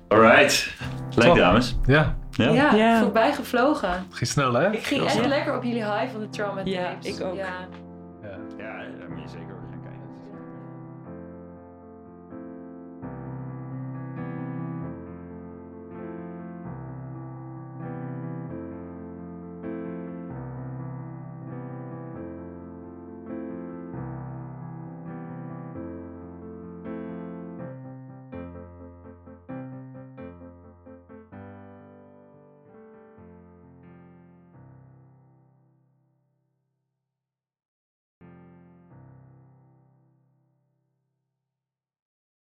Alright. 0.08 0.74
Leuk 1.16 1.28
Top. 1.28 1.36
dames. 1.38 1.78
Ja, 1.86 2.16
Ja. 2.32 2.50
Ja, 2.52 2.74
Ja. 2.76 3.00
voorbij 3.02 3.34
gevlogen. 3.34 3.90
ging 4.10 4.30
snel 4.30 4.54
hè? 4.54 4.72
Ik 4.72 4.84
ging 4.86 5.04
echt 5.04 5.20
wel- 5.20 5.28
lekker 5.28 5.56
op 5.58 5.64
jullie 5.64 5.84
high 5.86 6.12
van 6.12 6.20
de 6.22 6.30
trauma 6.30 6.62
Ja, 6.64 6.90
tapes. 6.90 7.18
ik 7.18 7.26
ook. 7.26 7.36
Ja. 7.36 7.46